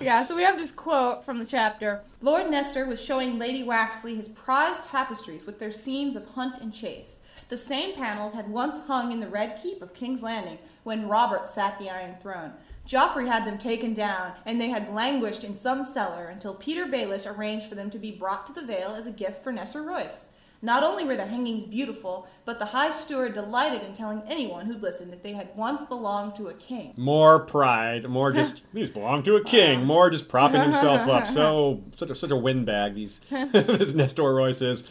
[0.00, 2.00] yeah, so we have this quote from the chapter.
[2.22, 6.72] Lord Nestor was showing Lady Waxley his prized tapestries with their scenes of hunt and
[6.72, 7.20] chase.
[7.50, 11.46] The same panels had once hung in the Red Keep of King's Landing when Robert
[11.46, 12.52] sat the Iron Throne.
[12.86, 17.26] Joffrey had them taken down, and they had languished in some cellar until Petyr Baelish
[17.26, 20.28] arranged for them to be brought to the Vale as a gift for Nestor Royce.
[20.64, 24.80] Not only were the hangings beautiful, but the High Steward delighted in telling anyone who'd
[24.80, 26.94] listened that they had once belonged to a king.
[26.96, 31.24] More pride, more just these belonged to a king, more just propping himself up.
[31.34, 34.84] So such a such a windbag these this Nestor Royce is.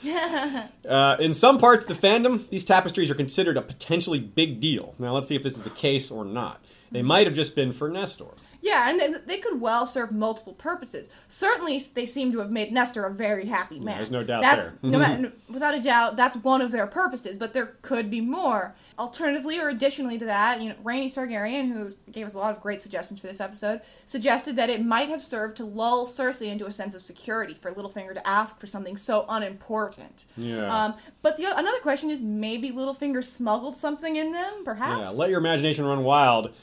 [0.88, 4.94] Uh, in some parts of the fandom, these tapestries are considered a potentially big deal.
[5.00, 6.64] Now let's see if this is the case or not.
[6.92, 8.26] They might have just been for Nestor.
[8.64, 11.10] Yeah, and they, they could well serve multiple purposes.
[11.28, 13.98] Certainly, they seem to have made Nestor a very happy man.
[13.98, 14.90] there's no doubt that's, there.
[14.90, 17.38] no matter, without a doubt, that's one of their purposes.
[17.38, 18.74] But there could be more.
[18.98, 22.62] Alternatively, or additionally to that, you know, Rhaenys Targaryen, who gave us a lot of
[22.62, 26.66] great suggestions for this episode, suggested that it might have served to lull Cersei into
[26.66, 30.24] a sense of security for Littlefinger to ask for something so unimportant.
[30.38, 30.74] Yeah.
[30.74, 35.16] Um, but the another question is maybe Littlefinger smuggled something in them, perhaps.
[35.16, 36.54] Yeah, let your imagination run wild.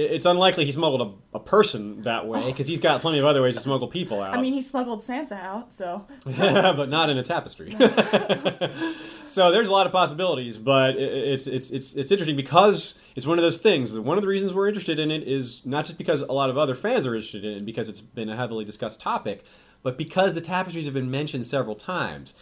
[0.00, 2.46] It's unlikely he smuggled a, a person that way oh.
[2.46, 4.36] because he's got plenty of other ways to smuggle people out.
[4.36, 7.72] I mean, he smuggled Sansa out, so but not in a tapestry.
[9.26, 13.38] so there's a lot of possibilities, but it's it's it's it's interesting because it's one
[13.38, 13.98] of those things.
[13.98, 16.56] One of the reasons we're interested in it is not just because a lot of
[16.56, 19.44] other fans are interested in it because it's been a heavily discussed topic,
[19.82, 22.34] but because the tapestries have been mentioned several times.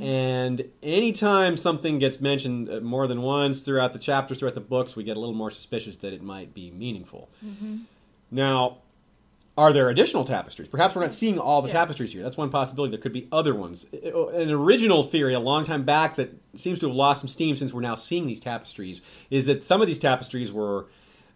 [0.00, 4.96] And anytime something gets mentioned uh, more than once throughout the chapters, throughout the books,
[4.96, 7.28] we get a little more suspicious that it might be meaningful.
[8.30, 8.78] Now,
[9.56, 10.68] are there additional tapestries?
[10.68, 11.74] Perhaps we're not seeing all the Yeah.
[11.74, 12.22] tapestries here.
[12.22, 12.90] That's one possibility.
[12.90, 13.86] There could be other ones.
[13.92, 17.54] I- An original theory a long time back that seems to have lost some steam
[17.56, 20.86] since we're now seeing these tapestries is that some of these tapestries were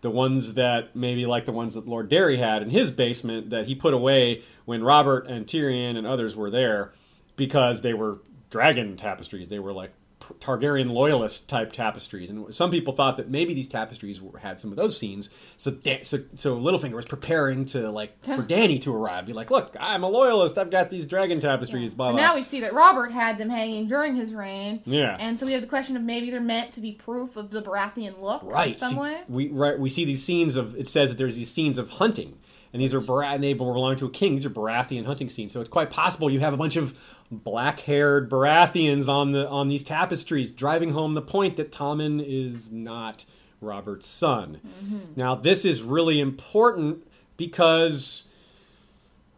[0.00, 3.66] the ones that maybe like the ones that Lord Darry had in his basement that
[3.66, 6.92] he put away when Robert and Tyrion and others were there
[7.36, 8.18] because they were
[8.50, 9.48] dragon tapestries.
[9.48, 9.92] They were like
[10.40, 14.70] Targaryen loyalist type tapestries, and some people thought that maybe these tapestries were, had some
[14.70, 15.30] of those scenes.
[15.56, 19.50] So, da- so, so Littlefinger was preparing to like for Dany to arrive, be like,
[19.50, 20.58] "Look, I'm a loyalist.
[20.58, 22.20] I've got these dragon tapestries." Blah But blah.
[22.20, 24.82] now we see that Robert had them hanging during his reign.
[24.84, 25.16] Yeah.
[25.18, 27.62] And so we have the question of maybe they're meant to be proof of the
[27.62, 28.68] Baratheon look right.
[28.68, 29.20] in some see, way.
[29.28, 29.78] We right.
[29.78, 30.76] We see these scenes of.
[30.76, 32.38] It says that there's these scenes of hunting.
[32.72, 34.34] And these are Barath- and they belong to a king.
[34.34, 36.98] These are Baratheon hunting scenes, so it's quite possible you have a bunch of
[37.30, 43.24] black-haired Baratheons on the on these tapestries, driving home the point that Tommen is not
[43.60, 44.60] Robert's son.
[44.66, 44.98] Mm-hmm.
[45.16, 47.06] Now, this is really important
[47.36, 48.24] because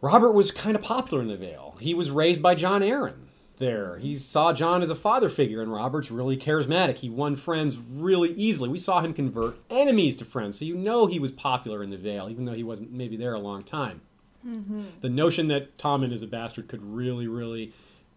[0.01, 1.77] Robert was kind of popular in the Vale.
[1.79, 3.27] He was raised by Jon Arryn
[3.61, 3.97] there.
[3.97, 6.97] He saw Jon as a father figure, and Robert's really charismatic.
[6.97, 8.67] He won friends really easily.
[8.67, 11.97] We saw him convert enemies to friends, so you know he was popular in the
[11.97, 14.01] Vale, even though he wasn't maybe there a long time.
[14.45, 14.81] Mm-hmm.
[14.99, 17.73] The notion that Tommen is a bastard could really, really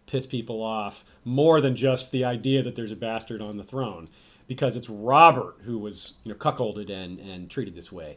[0.06, 4.08] piss people off more than just the idea that there's a bastard on the throne,
[4.48, 8.16] because it's Robert who was you know cuckolded and, and treated this way.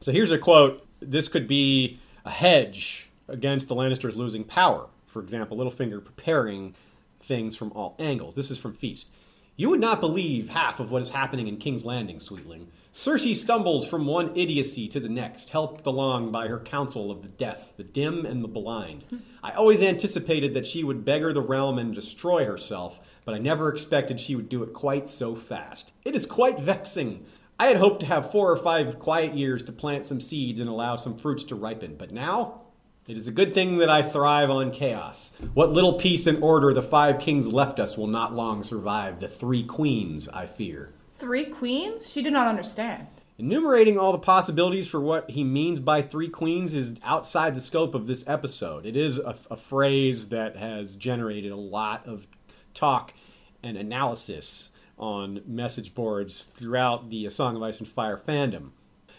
[0.00, 0.86] So here's a quote.
[1.00, 4.88] This could be a hedge against the Lannisters losing power.
[5.16, 6.74] For example, Littlefinger preparing
[7.20, 8.34] things from all angles.
[8.34, 9.08] This is from Feast.
[9.56, 12.68] You would not believe half of what is happening in King's Landing, Sweetling.
[12.92, 17.28] Cersei stumbles from one idiocy to the next, helped along by her council of the
[17.28, 19.04] deaf, the dim, and the blind.
[19.42, 23.72] I always anticipated that she would beggar the realm and destroy herself, but I never
[23.72, 25.94] expected she would do it quite so fast.
[26.04, 27.24] It is quite vexing.
[27.58, 30.68] I had hoped to have four or five quiet years to plant some seeds and
[30.68, 32.65] allow some fruits to ripen, but now
[33.08, 35.32] it is a good thing that I thrive on chaos.
[35.54, 39.28] What little peace and order the five kings left us will not long survive the
[39.28, 40.92] three queens, I fear.
[41.18, 42.10] Three queens?
[42.10, 43.06] She did not understand.
[43.38, 47.94] Enumerating all the possibilities for what he means by three queens is outside the scope
[47.94, 48.86] of this episode.
[48.86, 52.26] It is a, a phrase that has generated a lot of
[52.74, 53.12] talk
[53.62, 58.70] and analysis on message boards throughout the A Song of Ice and Fire fandom.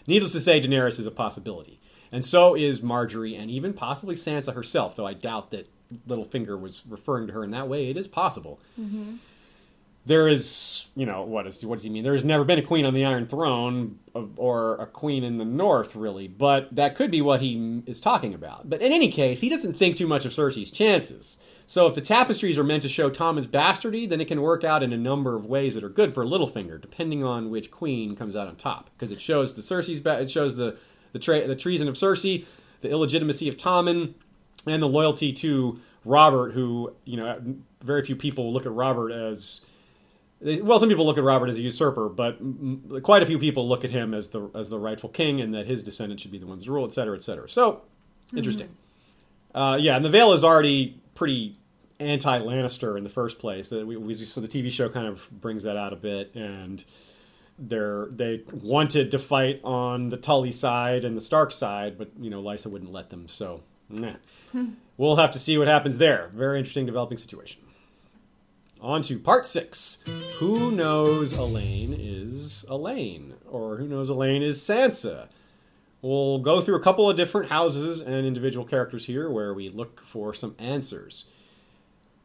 [0.06, 1.77] Needless to say, Daenerys is a possibility.
[2.12, 5.68] And so is Margaery and even possibly Sansa herself, though I doubt that
[6.06, 7.90] Littlefinger was referring to her in that way.
[7.90, 9.16] It is possible mm-hmm.
[10.06, 12.04] there is, you know, what is what does he mean?
[12.04, 15.38] There has never been a queen on the Iron Throne uh, or a queen in
[15.38, 16.28] the North, really.
[16.28, 18.68] But that could be what he is talking about.
[18.68, 21.38] But in any case, he doesn't think too much of Cersei's chances.
[21.66, 24.82] So if the tapestries are meant to show Tommen's bastardy, then it can work out
[24.82, 28.34] in a number of ways that are good for Littlefinger, depending on which queen comes
[28.34, 28.88] out on top.
[28.96, 30.78] Because it shows the Cersei's, ba- it shows the
[31.12, 32.46] the, tra- the treason of Cersei,
[32.80, 34.14] the illegitimacy of Tommen,
[34.66, 37.40] and the loyalty to Robert, who you know
[37.82, 39.60] very few people look at Robert as
[40.40, 42.38] well, some people look at Robert as a usurper, but
[43.02, 45.66] quite a few people look at him as the as the rightful king, and that
[45.66, 47.48] his descendants should be the ones to rule, et cetera, et cetera.
[47.48, 47.82] So,
[48.36, 48.68] interesting.
[49.54, 51.58] Uh, yeah, and the Vale is already pretty
[51.98, 53.68] anti Lannister in the first place.
[53.70, 56.84] That we, we so the TV show kind of brings that out a bit, and
[57.58, 62.30] they're they wanted to fight on the Tully side and the Stark side, but you
[62.30, 63.28] know Lysa wouldn't let them.
[63.28, 64.14] So, nah.
[64.52, 64.70] Hmm.
[64.96, 66.30] we'll have to see what happens there.
[66.34, 67.62] Very interesting developing situation.
[68.80, 69.98] On to part six.
[70.38, 73.34] Who knows Alayne is Alayne?
[73.50, 75.26] Or who knows Alayne is Sansa?
[76.00, 80.00] We'll go through a couple of different houses and individual characters here where we look
[80.04, 81.24] for some answers.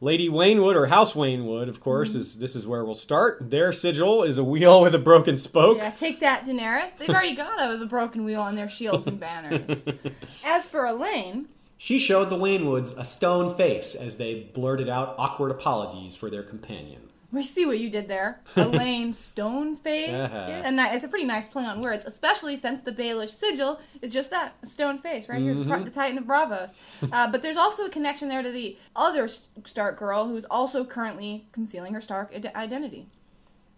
[0.00, 2.18] Lady Waynwood or House Waynwood, of course, Mm-hmm.
[2.18, 3.38] is this is where we'll start.
[3.50, 5.78] Their sigil is a wheel with a broken spoke.
[5.78, 6.96] Yeah, take that, Daenerys.
[6.98, 9.88] They've already got a, the broken wheel on their shields and banners.
[10.44, 11.46] As for Alayne,
[11.78, 16.42] She showed the Waynwoods a stone face as they blurted out awkward apologies for their
[16.42, 17.00] companion.
[17.34, 18.40] We see what you did there.
[18.56, 20.24] Alayne Stoneface.
[20.24, 20.36] Uh-huh.
[20.64, 24.12] And that, it's a pretty nice play on words, especially since the Baelish sigil is
[24.12, 25.42] just that, a stone face, right?
[25.42, 25.84] You're the, Mm-hmm.
[25.84, 26.72] the Titan of Braavos.
[27.12, 29.28] Uh, but there's also a connection there to the other
[29.66, 33.06] Stark girl who's also currently concealing her Stark ide- identity.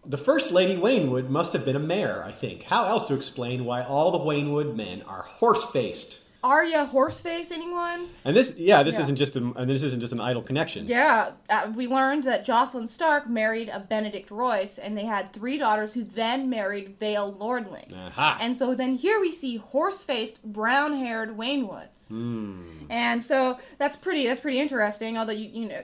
[0.05, 2.63] The first Lady Waynwood must have been a mare, I think.
[2.65, 6.21] How else to explain why all the Waynwood men are horse-faced?
[6.47, 8.09] Arya Horseface, anyone?
[8.25, 9.03] And this, yeah, this Yeah.
[9.03, 10.87] isn't just a, and this isn't just an idle connection.
[10.87, 15.59] Yeah, uh, we learned that Jocelyn Stark married a Benedict Royce, and they had three
[15.59, 17.93] daughters who then married Vale Lordling.
[17.97, 18.39] Aha.
[18.41, 22.63] And so then here we see horse-faced, brown-haired Waynwoods, Hmm.
[22.91, 25.19] and so that's pretty that's pretty interesting.
[25.19, 25.83] Although you you know.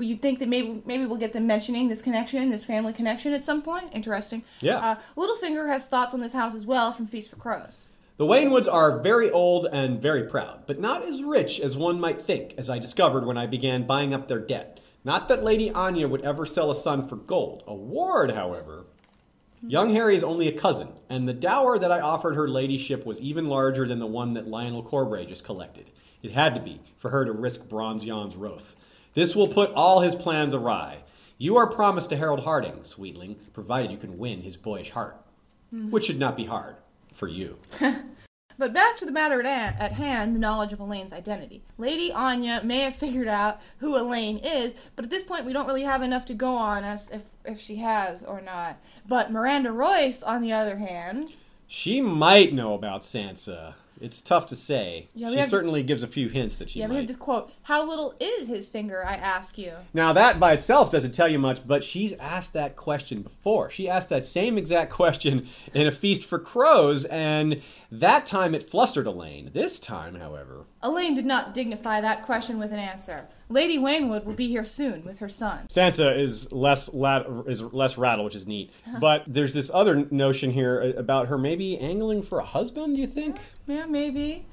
[0.00, 3.44] You'd think that maybe maybe we'll get them mentioning this connection, this family connection at
[3.44, 3.90] some point.
[3.92, 4.42] Interesting.
[4.60, 4.78] Yeah.
[4.78, 7.88] Uh, Littlefinger has thoughts on this house as well from Feast for Crows.
[8.18, 12.22] The Waynwoods are very old and very proud, but not as rich as one might
[12.22, 14.80] think, as I discovered when I began buying up their debt.
[15.04, 17.62] Not that Lady Anya would ever sell a son for gold.
[17.66, 18.86] A ward, however.
[19.60, 23.20] Young Harry is only a cousin, and the dower that I offered her ladyship was
[23.20, 25.90] even larger than the one that Lyonel Corbray just collected.
[26.22, 28.74] It had to be, for her to risk Bronze Yohn's wrath.
[29.12, 31.00] This will put all his plans awry.
[31.36, 35.18] You are promised to Harrold Hardyng, sweetling, provided you can win his boyish heart.
[35.90, 36.76] Which should not be hard,
[37.16, 37.56] for you.
[38.58, 41.62] But back to the matter at, at hand, the knowledge of Alayne's identity.
[41.76, 45.66] Lady Anya may have figured out who Alayne is, but at this point we don't
[45.66, 48.78] really have enough to go on as if, if she has or not.
[49.06, 51.34] But Myranda Royce, on the other hand,
[51.66, 53.74] She might know about Sansa.
[54.00, 55.08] It's tough to say.
[55.14, 57.86] Yeah, she certainly gives a few hints that she yeah, we have this quote, How
[57.88, 59.72] little is his finger, I ask you?
[59.94, 63.70] Now that by itself doesn't tell you much, but she's asked that question before.
[63.70, 68.68] She asked that same exact question in a feast for crows, and that time it
[68.68, 69.52] flustered Alayne.
[69.52, 73.28] This time, however, Alayne did not dignify that question with an answer.
[73.48, 75.66] Lady Waynwood will be here soon with her son.
[75.68, 78.70] Sansa is less lat- is less rattled, which is neat.
[78.86, 78.98] Uh-huh.
[79.00, 82.96] But there's this other notion here about her maybe angling for a husband.
[82.96, 83.38] Do you think?
[83.66, 84.46] Yeah, maybe.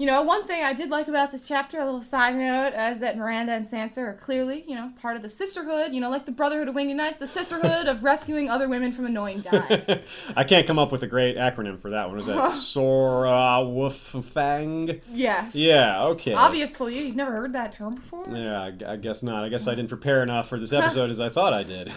[0.00, 3.00] You know, one thing I did like about this chapter, a little side note, is
[3.00, 6.24] that Myranda and Sansa are clearly, you know, part of the sisterhood, you know, like
[6.24, 10.08] the Brotherhood of Winged Knights, the sisterhood of rescuing other women from annoying guys.
[10.36, 12.16] I can't come up with a great acronym for that one.
[12.16, 15.02] Was that Sora Woof Fang?
[15.12, 15.54] yes.
[15.54, 16.04] Yeah.
[16.04, 16.32] Okay.
[16.32, 18.24] Obviously, you've never heard that term before.
[18.30, 19.44] Yeah, I, I guess not.
[19.44, 21.92] I guess I didn't prepare enough for this episode as I thought I did.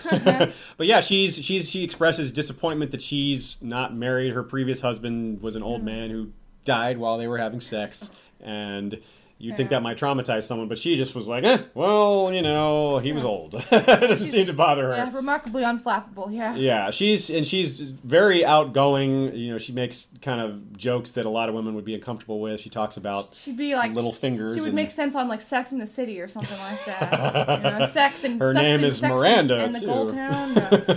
[0.76, 4.34] but yeah, she's she's she expresses disappointment that she's not married.
[4.34, 5.86] Her previous husband was an old mm.
[5.86, 6.34] man who
[6.64, 8.10] died while they were having sex,
[8.42, 9.00] and
[9.44, 12.98] you'd think that might traumatize someone, but she just was like, eh, well, you know,
[13.00, 13.54] he was old.
[13.72, 14.96] it doesn't seem to bother her.
[14.96, 16.56] Yeah, remarkably unflappable, yeah.
[16.56, 19.36] Yeah, she's and she's very outgoing.
[19.36, 22.40] You know, she makes kind of jokes that a lot of women would be uncomfortable
[22.40, 22.62] with.
[22.62, 24.54] She talks about She'd be like little fingers.
[24.56, 27.64] She would and- make sense on like Sex in the City or something like that.
[27.64, 29.86] you know, sex and Her sex name and, is and- Miranda, and, the.
[29.86, 30.54] Gold Hound.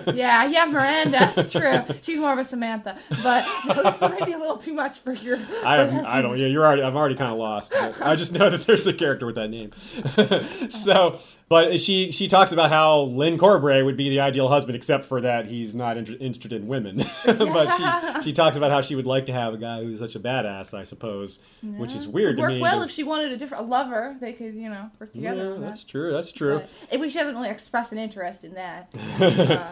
[0.17, 1.33] Yeah, yeah, Miranda.
[1.35, 1.83] That's true.
[2.01, 3.45] She's more of a Samantha, but
[3.83, 5.37] this might be a little too much for your.
[5.65, 6.39] I have, I don't.
[6.39, 6.83] Yeah, you're already.
[6.83, 7.75] I'm already kind of lost.
[7.75, 9.73] I just know that there's a character with that name.
[10.71, 11.19] so,
[11.49, 15.21] but she she talks about how Lyn Corbray would be the ideal husband, except for
[15.21, 17.05] that he's not inter- interested in women.
[17.27, 20.15] but she she talks about how she would like to have a guy who's such
[20.17, 22.61] a badass, I suppose, which is weird to Work me.
[22.61, 24.17] well but- if she wanted a different a lover.
[24.21, 25.55] They could, you know, work together.
[25.55, 25.91] yeah, that's that.
[25.91, 26.13] true.
[26.13, 26.63] That's true.
[26.91, 28.93] But if she hasn't really expressed an interest in that.
[29.21, 29.67] Uh,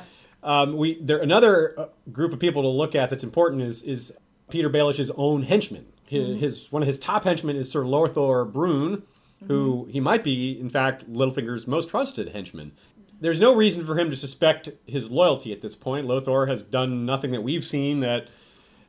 [0.45, 4.13] Um, we there another uh, group of people to look at that's important is is
[4.51, 5.87] Petyr Baelish's own henchman.
[6.05, 6.39] His, mm-hmm.
[6.39, 9.03] his one of his top henchmen is Ser Lothor Brune,
[9.47, 9.91] who mm-hmm.
[9.91, 12.73] he might be, in fact, Littlefinger's most trusted henchman.
[13.21, 16.07] There's no reason for him to suspect his loyalty at this point.
[16.07, 18.29] Lothor has done nothing that we've seen that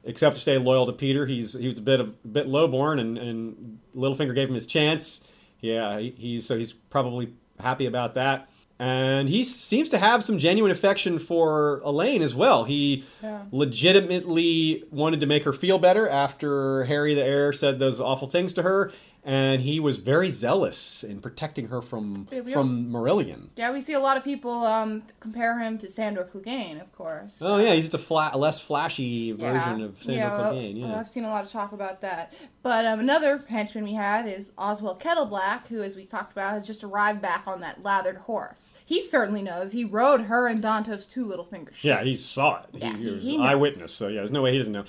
[0.04, 1.28] except to stay loyal to Petyr.
[1.28, 4.68] He's he was a bit of a bit lowborn, and, and Littlefinger gave him his
[4.68, 5.22] chance.
[5.62, 8.50] Yeah, he, he's so he's probably happy about that.
[8.78, 12.66] And he seems to have some genuine affection for Alayne as well.
[12.66, 13.44] He Yeah.
[13.52, 18.54] legitimately wanted to make her feel better after Harry the heir said those awful things
[18.56, 18.92] to her,
[19.26, 23.50] and he was very zealous in protecting her from Yeah, from Marillion.
[23.56, 27.42] yeah, we see a lot of people um, compare him to Sandor Clegane, of course.
[27.44, 30.80] Oh yeah, he's just a fla- a less flashy version of Sandor yeah, well, Clegane.
[30.80, 31.00] Yeah.
[31.00, 32.34] I've seen a lot of talk about that.
[32.64, 36.66] But um, another henchman we have is Oswald Kettleblack, who, as we talked about, has
[36.66, 38.72] just arrived back on that lathered horse.
[38.86, 39.72] He certainly knows.
[39.72, 41.76] He rode her and Dontos' two little fingers.
[41.82, 42.70] Yeah, he saw it.
[42.74, 43.92] Yeah, he, he- he was he eyewitness.
[43.94, 44.86] So yeah, there's no way he doesn't know.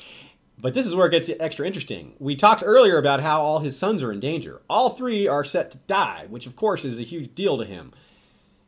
[0.59, 2.15] But this is where it gets extra interesting.
[2.19, 4.63] We talked earlier about how all his sons are in danger.
[4.71, 7.93] All three are set to die, which of course is a huge deal to him.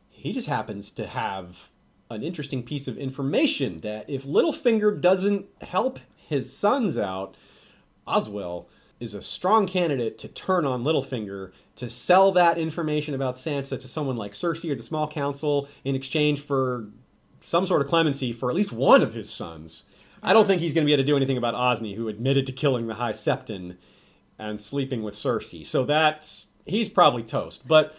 [0.09, 1.69] He just happens to have
[2.11, 7.35] an interesting piece of information that if Littlefinger doesn't help his sons out,
[8.05, 8.67] Oswell
[8.99, 13.87] is a strong candidate to turn on Littlefinger to sell that information about Sansa to
[13.87, 16.87] someone like Cersei or the Small Council in exchange for
[17.39, 19.85] some sort of clemency for at least one of his sons.
[20.21, 22.45] I don't think he's going to be able to do anything about Osney, who admitted
[22.47, 23.77] to killing the High Septon
[24.37, 25.65] and sleeping with Cersei.
[25.65, 27.67] So that's he's probably toast.
[27.67, 27.95] But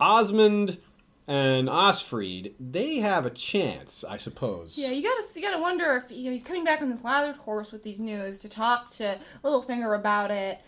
[0.00, 0.78] Osmund
[1.26, 4.78] and Osfryd, they have a chance, I suppose.
[4.78, 7.36] Yeah, you gotta you gotta wonder if you know, he's coming back on this lathered
[7.36, 10.58] horse with these news to talk to Littlefinger about it.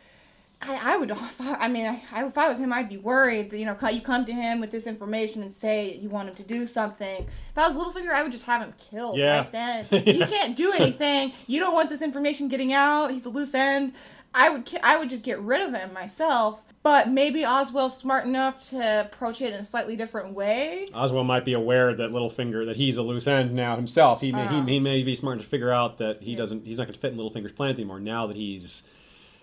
[0.62, 3.52] I, I would, I, mean, I, if I was him, I'd be worried.
[3.52, 6.42] You know, you come to him with this information and say you want him to
[6.42, 7.24] do something.
[7.24, 9.38] If I was Littlefinger, I would just have him killed Yeah.
[9.38, 9.86] right then.
[10.06, 11.32] You can't do anything.
[11.46, 13.10] You don't want this information getting out.
[13.10, 13.94] He's a loose end.
[14.34, 16.62] I would, I would just get rid of him myself.
[16.82, 20.88] But maybe Oswell's smart enough to approach it in a slightly different way.
[20.94, 24.22] Oswald might be aware that Littlefinger that he's a loose end now himself.
[24.22, 24.62] He may, Uh-huh.
[24.64, 26.94] he, he may be smart enough to figure out that he doesn't he's not going
[26.94, 28.82] to fit in Littlefinger's plans anymore now that he's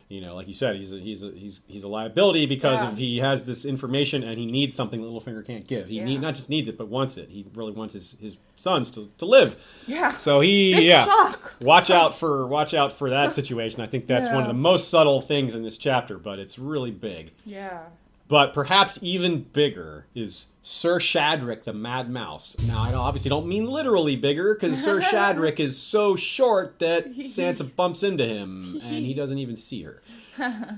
[0.09, 2.89] you know like you said he's a, he's a, he's he's a liability because Yeah.
[2.91, 5.87] of he has this information and he needs something that Littlefinger can't give.
[5.87, 6.05] He Yeah.
[6.05, 7.29] need, not just needs it but wants it.
[7.29, 9.57] He really wants his, his sons to, to live.
[9.85, 10.15] Yeah.
[10.17, 11.05] So he Big yeah.
[11.05, 11.55] shock.
[11.61, 13.81] Watch out for watch out for that situation.
[13.81, 16.91] I think that's one of the most subtle things in this chapter, but it's really
[16.91, 17.31] big.
[17.45, 17.79] Yeah.
[18.27, 22.57] But perhaps even bigger is Ser Shadrich the Mad Mouse.
[22.67, 27.73] Now, I obviously don't mean literally bigger, because Ser Shadrich is so short that Sansa
[27.75, 30.01] bumps into him and he doesn't even see her.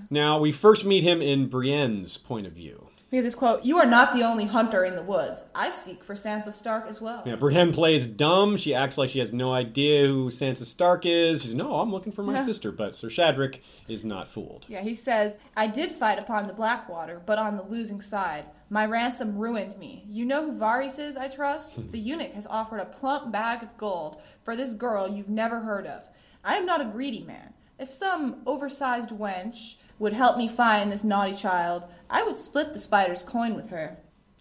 [0.10, 2.89] Now, we first meet him in Brienne's point of view.
[3.12, 5.44] We have this quote You are not the only hunter in the woods.
[5.56, 7.24] I seek for Sansa Stark as well.
[7.26, 8.56] Yeah, Brienne plays dumb.
[8.58, 11.42] She acts like she has no idea who Sansa Stark is.
[11.42, 12.72] She's, no, I'm looking for my sister.
[12.72, 14.66] But Ser Shadrich is not fooled.
[14.68, 18.46] Yeah, he says, I did fight upon the Blackwater, but on the losing side.
[18.70, 20.04] My ransom ruined me.
[20.08, 21.74] You know who Varys is, I trust?
[21.74, 21.90] Hmm.
[21.90, 25.88] the eunuch has offered a plump bag of gold for this girl you've never heard
[25.88, 26.04] of.
[26.44, 27.54] I am not a greedy man.
[27.80, 32.80] If some oversized wench would help me find this naughty child, I would split the
[32.80, 33.98] spider's coin with her.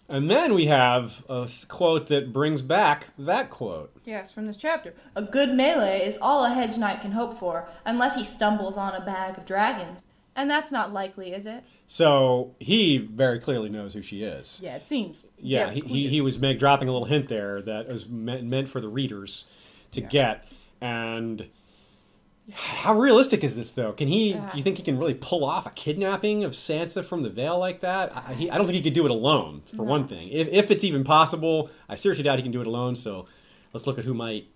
[0.07, 3.91] And then we have a quote that brings back that quote.
[4.05, 4.95] Yes, from this chapter.
[5.15, 8.95] A good melee is all a hedge knight can hope for, unless he stumbles on
[8.95, 10.05] a bag of dragons.
[10.35, 11.63] And that's not likely, is it?
[11.85, 14.59] So he very clearly knows who she is.
[14.63, 15.25] Yeah, it seems.
[15.37, 18.69] Yeah, he, he, he was make, dropping a little hint there that was meant, meant
[18.69, 19.45] for the readers
[19.91, 20.45] to get.
[20.81, 21.49] And
[22.53, 23.91] how realistic is this, though?
[23.91, 24.31] Can he?
[24.31, 24.49] Yeah.
[24.49, 27.57] Do you think he can really pull off a kidnapping of Sansa from the Vale
[27.57, 28.11] like that?
[28.15, 29.61] I, he, I don't think he could do it alone.
[29.75, 32.67] For one thing, if, if it's even possible, I seriously doubt he can do it
[32.67, 32.95] alone.
[32.95, 33.25] So
[33.73, 34.47] let's look at who might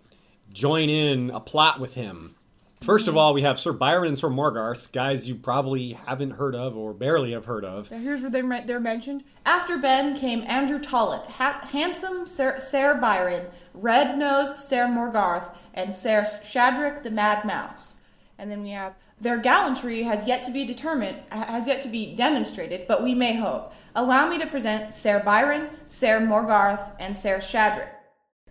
[0.51, 2.35] join in a plot with him.
[2.84, 6.53] First of all, we have Ser Byron and Ser Morgarth, guys you probably haven't heard
[6.53, 7.88] of or barely have heard of.
[7.88, 9.23] So here's where they're, they're mentioned.
[9.45, 16.23] After Ben came Andrew Tollett, ha- handsome Ser, Ser Byron, red-nosed Ser Morgarth, and Ser
[16.23, 17.93] Shadrich the Mad Mouse.
[18.38, 22.13] And then we have their gallantry has yet to be determined, has yet to be
[22.15, 23.71] demonstrated, but we may hope.
[23.95, 27.88] Allow me to present Ser Byron, Ser Morgarth, and Ser Shadrich.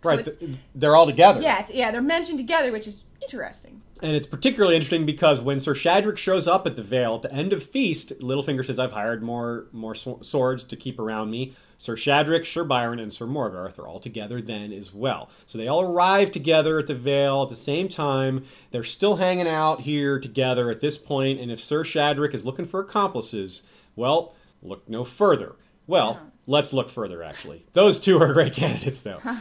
[0.03, 0.39] So Right, th-
[0.75, 1.41] they're all together.
[1.43, 3.83] yeah, yeah, they're mentioned together, which is interesting.
[4.03, 7.33] And it's particularly interesting because when Ser Shadrich shows up at the Vale at the
[7.33, 11.53] end of Feast, Littlefinger says, "I've hired more more sw- swords to keep around me."
[11.79, 15.31] Ser Shadrich, Ser Byron, and Ser Morgarth are all together then as well.
[15.47, 18.45] So they all arrive together at the Vale at the same time.
[18.73, 21.41] They're still hanging out here together at this point.
[21.41, 23.63] And if Ser Shadrich is looking for accomplices,
[23.97, 25.57] well, look no further.
[25.87, 27.23] Well, let's look further.
[27.23, 29.21] Actually, those two are great candidates, though.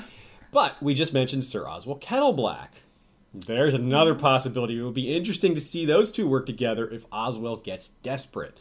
[0.52, 2.68] But we just mentioned Ser Oswald Kettleblack.
[3.34, 4.78] There's another possibility.
[4.78, 8.58] It would be interesting to see those two work together if Oswald gets desperate.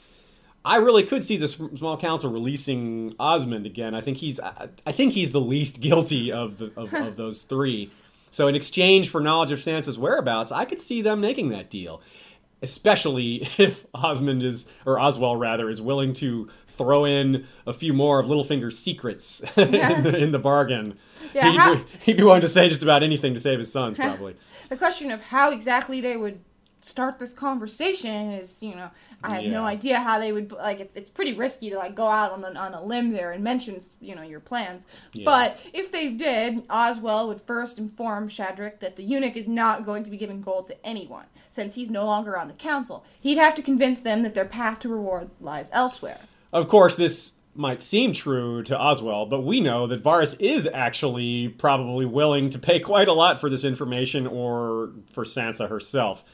[0.64, 3.94] I really could see the small council releasing Osmund again.
[3.94, 7.90] I think he's I think he's the least guilty of the of, of those three.
[8.30, 12.00] So in exchange for knowledge of Sansa's whereabouts, I could see them making that deal.
[12.62, 18.20] Especially if Osmund is or Oswald rather is willing to throw in a few more
[18.20, 19.70] of Littlefinger's secrets in,
[20.02, 20.98] the, in the bargain.
[21.34, 23.72] Yeah, he'd, how- be, he'd be willing to say just about anything to save his
[23.72, 24.36] sons, probably.
[24.70, 26.40] The question of how exactly they would
[26.80, 28.90] start this conversation is, you know,
[29.22, 30.80] I have no idea how they would like.
[30.80, 33.44] It's, it's pretty risky to like go out on a, on a limb there and
[33.44, 34.86] mention, you know, your plans.
[35.12, 35.24] Yeah.
[35.24, 40.04] But if they did, Oswell would first inform Shadrich that the eunuch is not going
[40.04, 43.04] to be giving gold to anyone, since he's no longer on the council.
[43.20, 46.20] He'd have to convince them that their path to reward lies elsewhere.
[46.52, 51.48] Of course, this might seem true to Oswald, but we know that Varys is actually
[51.48, 56.24] probably willing to pay quite a lot for this information or for Sansa herself.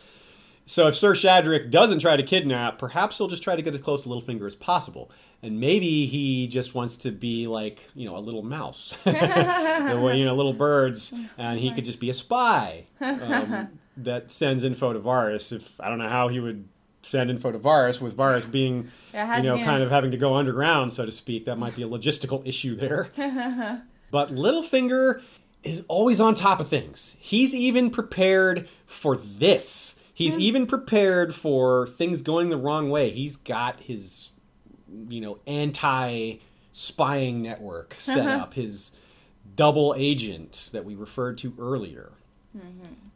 [0.67, 3.81] So if Ser Shadrich doesn't try to kidnap, perhaps he'll just try to get as
[3.81, 5.13] close to Littlefinger as possible.
[5.43, 10.25] And maybe he just wants to be like, you know, a little mouse, or, you
[10.25, 13.69] know, little birds, and he could just be a spy um,
[13.99, 15.53] that sends info to Varys.
[15.53, 16.69] If I don't know how he would
[17.07, 18.91] send info to Varys, with Varys being,
[19.39, 21.89] you know, kind of having to go underground, so to speak, that might be a
[21.89, 23.11] logistical issue there.
[24.11, 25.21] But Littlefinger
[25.65, 27.17] is always on top of things.
[27.19, 29.97] He's even prepared for this.
[30.15, 33.11] He's even prepared for things going the wrong way.
[33.11, 34.31] He's got his,
[35.09, 36.37] you know, anti
[36.73, 38.93] spying network set up, his
[39.57, 42.13] double agent that we referred to earlier.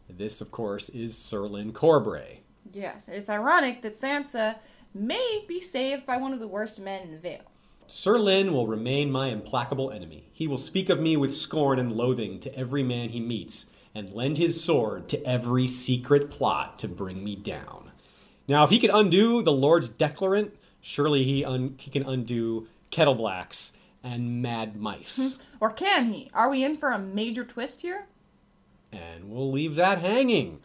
[0.08, 2.38] This, of course, is Ser Lyn Corbray.
[2.72, 4.56] Yes, it's ironic that Sansa
[4.94, 7.40] may be saved by one of the worst men in the Vale.
[7.86, 10.28] Ser Lyn will remain my implacable enemy.
[10.32, 14.10] He will speak of me with scorn and loathing to every man he meets, and
[14.10, 17.90] lend his sword to every secret plot to bring me down.
[18.46, 23.72] Now, if he could undo the Lords Declarant, surely he, un- he can undo Kettleblacks
[24.04, 25.38] and Mad Mice.
[25.60, 26.30] Or can he?
[26.32, 28.06] Are we in for a major twist here?
[28.92, 30.58] and we'll leave that hanging.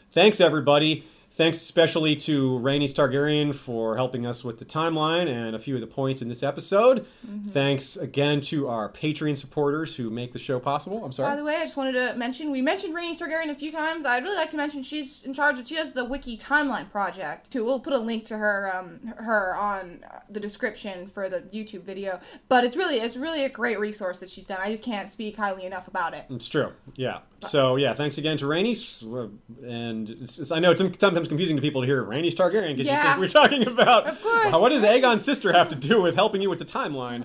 [0.12, 1.04] Thanks, everybody.
[1.34, 5.80] Thanks especially to Rainey Targaryen for helping us with the timeline and a few of
[5.80, 7.06] the points in this episode.
[7.48, 11.02] Thanks again to our Patreon supporters who make the show possible.
[11.02, 11.30] I'm sorry.
[11.30, 14.04] By the way, I just wanted to mention we mentioned Rainey Targaryen a few times.
[14.04, 15.58] I'd really like to mention she's in charge.
[15.58, 17.64] Of, she does the Wiki Timeline project too.
[17.64, 22.20] We'll put a link to her um, her on the description for the YouTube video.
[22.48, 24.58] But it's really it's really a great resource that she's done.
[24.60, 26.26] I just can't speak highly enough about it.
[26.28, 26.72] It's true.
[26.94, 27.20] Yeah.
[27.48, 28.76] So yeah, thanks again to Rainey.
[29.04, 29.26] Uh,
[29.66, 32.86] and it's, it's- I know it's sometimes confusing to people to hear Rainey Targaryen because
[32.90, 34.06] you think we're talking about.
[34.06, 34.52] Of course.
[34.54, 37.24] What does Aegon's sister have to do with helping you with the timeline?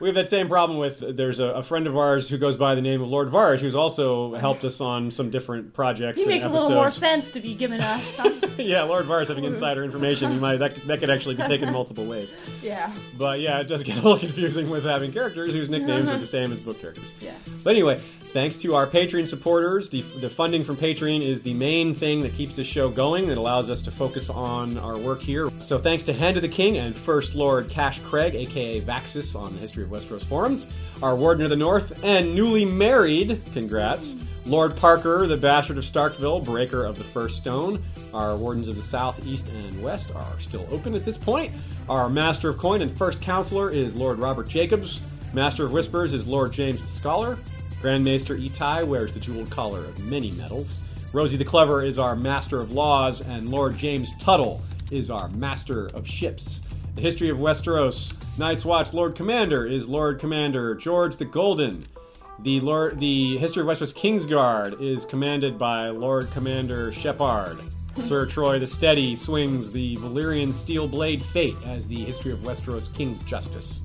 [0.00, 2.74] We have that same problem with there's a, a friend of ours who goes by
[2.74, 6.18] the name of Lord Varsh who's also helped us on some different projects.
[6.18, 8.18] He makes a little more sense to be given us.
[8.58, 12.04] yeah, Lord Varsh having insider information, you might that, that could actually be taken multiple
[12.06, 12.34] ways.
[12.62, 16.18] yeah, But yeah, it does get a little confusing with having characters whose nicknames are
[16.18, 17.14] the same as book characters.
[17.20, 17.34] yeah.
[17.62, 18.00] But anyway,
[18.30, 19.88] thanks to our Patreon supporters.
[19.88, 23.38] The, the funding from Patreon is the main thing that keeps this show going, that
[23.38, 25.50] allows us to focus on our work here.
[25.58, 29.52] So thanks to Hand of the King and First Lord Cash Craig, aka Vaxis, on
[29.52, 34.16] the History of Westeros forums, our Warden of the North, and newly married, congrats,
[34.46, 37.82] Lord Parker, the Bastard of Starkville, Breaker of the First Stone.
[38.14, 41.52] Our Wardens of the South, East, and West are still open at this point.
[41.88, 45.02] Our Master of Coin and First Counselor is Lord Robert Jacobs.
[45.34, 47.38] Master of Whispers is Lord James the Scholar.
[47.80, 50.82] Grand Maester Itai wears the jeweled collar of many medals.
[51.14, 55.86] Rosie the Clever is our Master of Laws, and Lord James Tuttle is our Master
[55.94, 56.60] of Ships.
[56.94, 61.86] The History of Westeros, Night's Watch Lord Commander is Lord Commander George the Golden.
[62.40, 67.58] The Lord, the History of Westeros Kingsguard is commanded by Lord Commander Shepard.
[67.96, 72.92] Sir Troy the Steady swings the Valyrian steel blade Fate as the History of Westeros
[72.94, 73.80] King's Justice.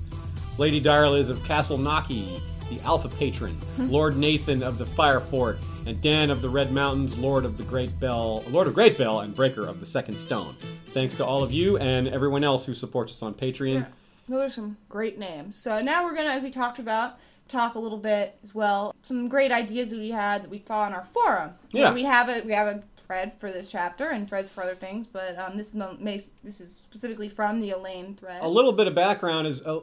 [0.58, 2.40] Lady Direliz of Castle Naki,
[2.70, 7.16] the Alpha Patron, Lord Nathan of the Fire Fort, and Dan of the Red Mountains,
[7.18, 10.54] Lord of the Great Bell, Lord of Great Bell, and Breaker of the Second Stone.
[10.86, 13.86] Thanks to all of you and everyone else who supports us on Patreon.
[14.28, 15.56] Those are some great names.
[15.56, 17.18] So now we're gonna, as we talked about,
[17.48, 18.94] talk a little bit as well.
[19.02, 21.52] Some great ideas that we had that we saw on our forum.
[21.70, 21.92] Yeah.
[21.92, 25.06] we have a we have a thread for this chapter and threads for other things,
[25.06, 28.42] but um, this is this is specifically from the Elaine thread.
[28.42, 29.80] A little bit of background is uh,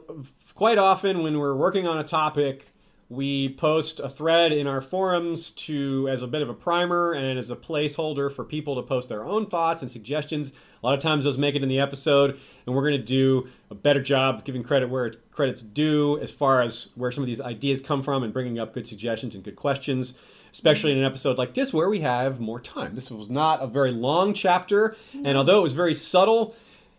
[0.54, 2.66] quite often when we're working on a topic,
[3.14, 7.38] we post a thread in our forums to as a bit of a primer and
[7.38, 10.50] as a placeholder for people to post their own thoughts and suggestions.
[10.82, 13.48] A lot of times those make it in the episode, and we're going to do
[13.70, 17.26] a better job of giving credit where credit's due as far as where some of
[17.26, 20.14] these ideas come from and bringing up good suggestions and good questions.
[20.52, 22.94] Especially in an episode like this where we have more time.
[22.94, 25.34] This was not a very long chapter, and mm.
[25.34, 26.54] although it was very subtle,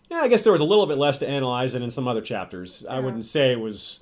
[0.09, 2.19] yeah, I guess there was a little bit less to analyze than in some other
[2.21, 2.85] chapters.
[2.89, 4.01] I wouldn't say it was,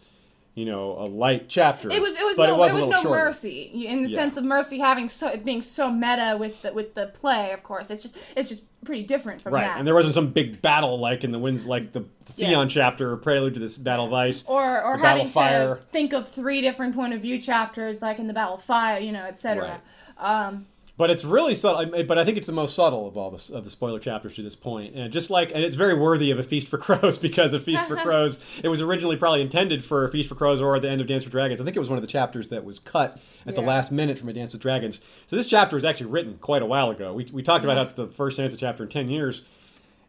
[0.55, 1.89] you know, a light chapter.
[1.91, 3.25] It was it was but no it was, it was no shorter.
[3.25, 4.19] mercy in the Yeah.
[4.19, 7.51] sense of mercy having so it being so meta with the with the play.
[7.51, 9.77] Of course, it's just it's just pretty different from Right, that.
[9.77, 12.03] and there wasn't some big battle like in the winds, like the
[12.35, 12.49] Yeah.
[12.49, 14.43] Theon chapter, or prelude to this Battle of Ice.
[14.45, 15.75] or or having Fire.
[15.77, 18.99] to think of three different point of view chapters, like in the Battle of Fire,
[18.99, 19.81] you know, etc.
[20.19, 20.67] Um,
[21.03, 21.93] But it's really subtle.
[21.95, 24.35] I- But I think it's the most subtle of all the of the spoiler chapters
[24.35, 24.95] to this point.
[24.95, 27.83] And just like, and it's very worthy of a feast for crows because a feast
[27.87, 28.39] for crows.
[28.63, 31.07] It was originally probably intended for a feast for crows or at the end of
[31.07, 31.59] Dance with Dragons.
[31.59, 34.17] I think it was one of the chapters that was cut at the last minute
[34.17, 35.01] from a Dance with Dragons.
[35.25, 37.13] So this chapter was actually written quite a while ago.
[37.13, 39.41] We we talked about how it's the first Sansa chapter in ten years.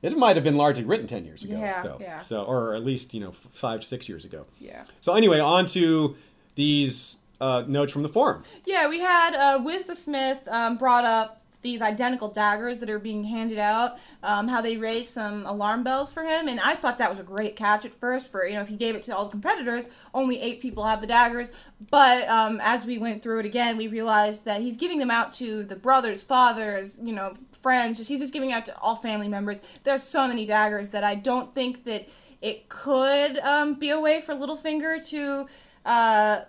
[0.01, 1.99] It might have been largely written ten years ago, Yeah, though.
[2.01, 2.23] yeah.
[2.23, 4.47] So, or at least you know five six years ago.
[4.61, 4.85] yeah.
[5.01, 6.15] So anyway, on to
[6.55, 8.43] these uh, notes from the forum.
[8.65, 12.99] Yeah, we had uh, Wiz the Smith um, brought up these identical daggers that are
[12.99, 16.99] being handed out, um, how they raised some alarm bells for him, and I thought
[16.99, 18.31] that was a great catch at first.
[18.31, 21.01] For you know, if he gave it to all the competitors, only eight people have
[21.01, 21.51] the daggers.
[21.91, 25.33] But um, as we went through it again, we realized that he's giving them out
[25.35, 27.99] to the brothers, fathers, you know, friends.
[27.99, 29.59] Just he's just giving out to all family members.
[29.85, 32.09] There's so many daggers that I don't think that
[32.43, 35.47] it could um, be a way for Littlefinger to.
[35.87, 36.41] Uh,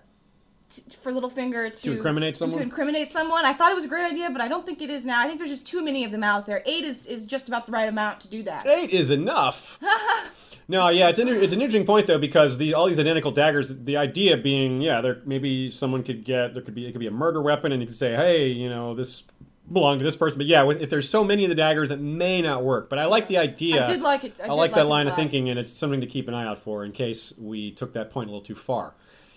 [0.70, 2.58] t- for Littlefinger to, To incriminate someone?
[2.58, 3.46] To incriminate someone.
[3.46, 5.22] I thought it was a great idea, but I don't think it is now.
[5.22, 6.64] I think there's just too many of them out there.
[6.66, 8.66] Eight is, is just about the right amount to do that.
[8.68, 9.80] Eight is enough.
[10.68, 13.76] no, yeah, it's an, it's an interesting point though because the, all these identical daggers.
[13.76, 17.08] The idea being, yeah, there maybe someone could get there could be it could be
[17.08, 19.24] a murder weapon, and you could say, hey, you know, this
[19.72, 20.38] belonged to this person.
[20.38, 22.90] But yeah, if there's so many of the daggers, it may not work.
[22.90, 23.84] But I like the idea.
[23.84, 24.36] I did like it.
[24.40, 26.46] I, I did like that line of thinking, and it's something to keep an eye
[26.46, 28.94] out for in case we took that point a little too far,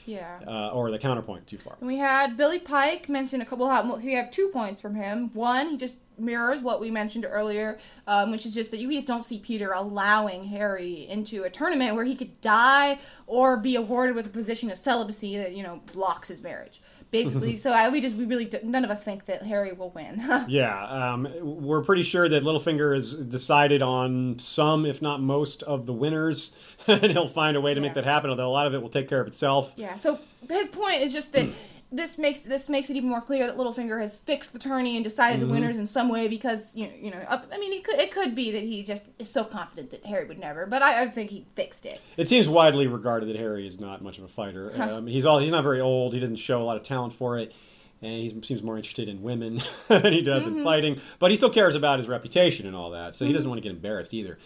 [0.08, 0.40] Yeah.
[0.46, 1.76] uh, or the counterpoint too far.
[1.80, 3.66] And we had Billy Pike mention a couple.
[3.66, 5.30] Well, we have two points from him.
[5.34, 9.06] One, he just mirrors what we mentioned earlier, um, which is just that you just
[9.06, 14.16] don't see Petyr allowing Harry into a tournament where he could die or be awarded
[14.16, 16.80] with a position of celibacy that you know blocks his marriage.
[17.10, 20.24] Basically, so I, we just we really none of us think that Harry will win.
[20.48, 25.84] Yeah, um, we're pretty sure that Littlefinger has decided on some, if not most, of
[25.84, 26.52] the winners,
[26.86, 28.30] and he'll find a way to make that happen.
[28.30, 29.72] Although a lot of it will take care of itself.
[29.76, 29.96] Yeah.
[29.96, 31.48] So his point is just that
[31.90, 35.04] this makes this makes it even more clear that Littlefinger has fixed the tourney and
[35.04, 35.54] decided the mm-hmm.
[35.54, 38.12] winners in some way because you know you know up, I mean it could it
[38.12, 41.08] could be that he just is so confident that Harry would never, but I, I
[41.08, 42.00] think he fixed it.
[42.16, 44.72] It seems widely regarded that Harry is not much of a fighter.
[44.80, 46.12] Um, he's all he's not very old.
[46.12, 47.54] He didn't show a lot of talent for it,
[48.02, 50.64] and he seems more interested in women than he does in mm-hmm.
[50.64, 51.00] fighting.
[51.18, 53.36] But he still cares about his reputation and all that, so he mm-hmm.
[53.36, 54.38] doesn't want to get embarrassed either.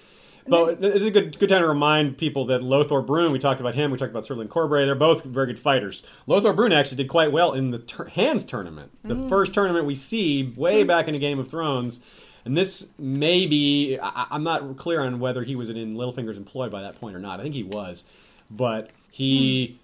[0.46, 3.74] But it's a good good time to remind people that Lothor Brune, we talked about
[3.74, 6.02] him, we talked about Ser Lyn Corbray, they're both very good fighters.
[6.26, 9.28] Lothor Brune actually did quite well in the tur Hands tournament, the mm.
[9.28, 10.86] first tournament we see way mm.
[10.86, 12.00] back in a Game of Thrones.
[12.44, 16.68] And this may be, I, I'm not clear on whether he was in Littlefinger's employ
[16.68, 17.38] by that point or not.
[17.38, 18.04] I think he was.
[18.50, 19.78] But he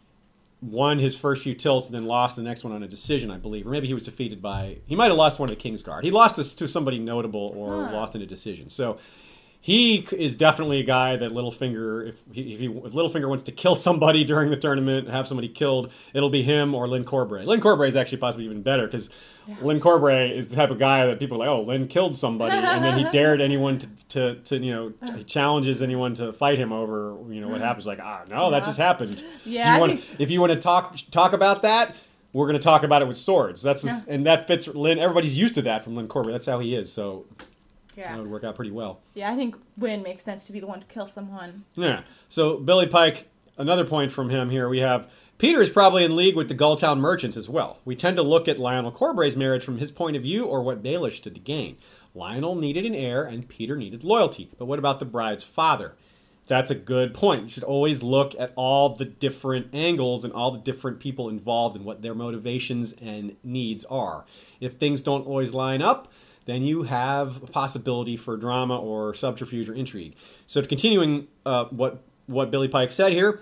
[0.60, 0.72] hmm.
[0.72, 3.36] won his first few tilts and then lost the next one on a decision, I
[3.36, 3.66] believe.
[3.66, 6.04] Or maybe he was defeated by, he might have lost one of the King's Guard.
[6.04, 7.92] He lost this to somebody notable or Huh.
[7.92, 8.68] lost in a decision.
[8.68, 8.98] So
[9.60, 13.52] he is definitely a guy that Littlefinger, if, he, if, he, if Littlefinger wants to
[13.52, 17.44] kill somebody during the tournament, and have somebody killed, it'll be him or Lyn Corbray.
[17.44, 19.10] Lyn Corbray is actually possibly even better because
[19.60, 22.56] Lyn Corbray is the type of guy that people are like, oh, Lyn killed somebody,
[22.56, 26.58] and then he dared anyone to, to, to you know, he challenges anyone to fight
[26.58, 27.84] him over, you know, what happens.
[27.86, 29.22] Like, ah, no, that just happened.
[29.44, 31.94] Yeah, If you want, if you want to talk talk about that.
[32.34, 33.62] We're going to talk about it with swords.
[33.62, 34.02] That's Yeah.
[34.06, 34.98] and that fits Lyn.
[34.98, 36.32] Everybody's used to that from Lyn Corbray.
[36.32, 36.92] That's how he is.
[36.92, 37.24] So
[37.98, 38.12] Yeah.
[38.14, 39.00] that would work out pretty well.
[39.14, 41.64] Yeah, I think Win makes sense to be the one to kill someone.
[41.74, 42.02] Yeah.
[42.28, 44.68] So Billy Pike, another point from him here.
[44.68, 47.78] We have Petyr is probably in league with the Gulltown merchants as well.
[47.84, 50.82] We tend to look at Lyonel Corbray's marriage from his point of view or what
[50.82, 51.76] Baelish stood to gain.
[52.14, 54.50] Lyonel needed an heir and Petyr needed loyalty.
[54.58, 55.94] But what about the bride's father?
[56.48, 57.44] That's a good point.
[57.44, 61.76] You should always look at all the different angles and all the different people involved
[61.76, 64.24] and what their motivations and needs are.
[64.58, 66.10] If things don't always line up,
[66.48, 70.14] then you have a possibility for drama or subterfuge or intrigue.
[70.46, 73.40] So, continuing uh, what what Billy Pike said here,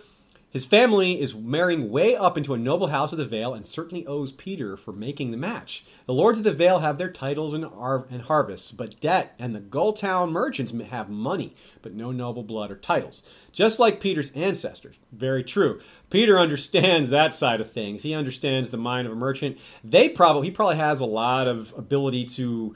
[0.51, 4.07] his family is marrying way up into a noble house of the Vale and certainly
[4.07, 5.85] owes Petyr for making the match.
[6.07, 9.61] The lords of the Vale have their titles and, and harvests, but debt, and the
[9.61, 13.23] Gulltown merchants have money, but no noble blood or titles.
[13.53, 14.97] Just like Petyr's ancestors.
[15.13, 15.81] Very true.
[16.11, 18.03] Petyr understands that side of things.
[18.03, 19.59] He understands the mind of a merchant.
[19.85, 22.75] They probably he probably has a lot of ability to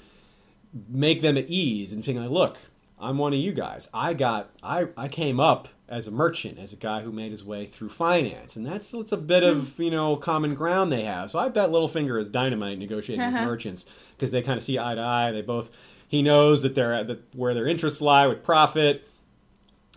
[0.88, 2.56] make them at ease and think like, look,
[3.00, 3.88] I'm one of you guys.
[3.94, 7.42] I got I, I came up as a merchant, as a guy who made his
[7.42, 8.54] way through finance.
[8.54, 9.82] And that's that's a bit of, hmm.
[9.82, 11.30] you know, common ground they have.
[11.30, 13.44] So I bet Littlefinger is dynamite negotiating with uh-huh.
[13.44, 13.86] merchants
[14.16, 15.32] because they kind of see eye to eye.
[15.32, 15.70] They both
[16.06, 19.08] he knows that they're at the, where their interests lie with profit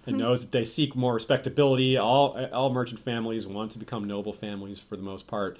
[0.06, 0.22] and hmm.
[0.22, 1.98] knows that they seek more respectability.
[1.98, 5.60] All all merchant families want to become noble families for the most part,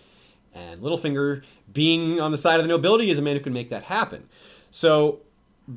[0.54, 3.70] and Littlefinger, being on the side of the nobility, is a man who can make
[3.70, 4.30] that happen.
[4.74, 5.20] So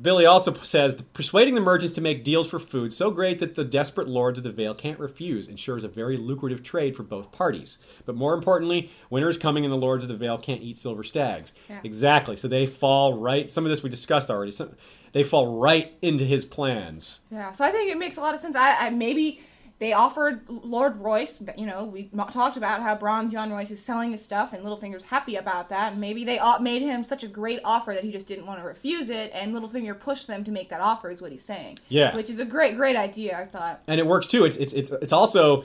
[0.01, 3.63] Billy also says persuading the merchants to make deals for food so great that the
[3.63, 7.77] desperate lords of the Vale can't refuse ensures a very lucrative trade for both parties.
[8.07, 11.03] But more importantly, winter is coming and the lords of the Vale can't eat silver
[11.03, 11.53] stags.
[11.69, 11.79] Yeah.
[11.83, 12.35] Exactly.
[12.35, 13.51] So they fall right.
[13.51, 14.51] Some of this we discussed already.
[14.51, 14.75] Some,
[15.11, 17.19] they fall right into his plans.
[17.29, 18.55] Yeah, so I think it makes a lot of sense.
[18.55, 19.41] I, I maybe
[19.79, 21.37] they offered Lord Royce.
[21.39, 24.65] but, You know, we talked about how Bronze Yohn Royce is selling his stuff, and
[24.65, 25.97] Littlefinger's happy about that.
[25.97, 29.09] Maybe they made him such a great offer that he just didn't want to refuse
[29.09, 31.09] it, and Littlefinger pushed them to make that offer.
[31.09, 31.79] Is what he's saying.
[31.89, 32.15] Yeah.
[32.15, 33.37] which is a great, great idea.
[33.37, 33.81] I thought.
[33.87, 34.45] and it works too.
[34.45, 35.63] It's it's it's it's also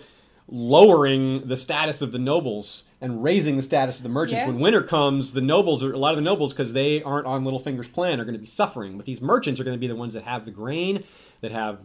[0.48, 4.42] lowering the status of the nobles and raising the status of the merchants.
[4.42, 4.46] Yeah.
[4.46, 7.44] When winter comes, the nobles are a lot of the nobles because they aren't on
[7.44, 8.96] Littlefinger's plan are going to be suffering.
[8.96, 11.04] But these merchants are going to be the ones that have the grain,
[11.40, 11.80] that have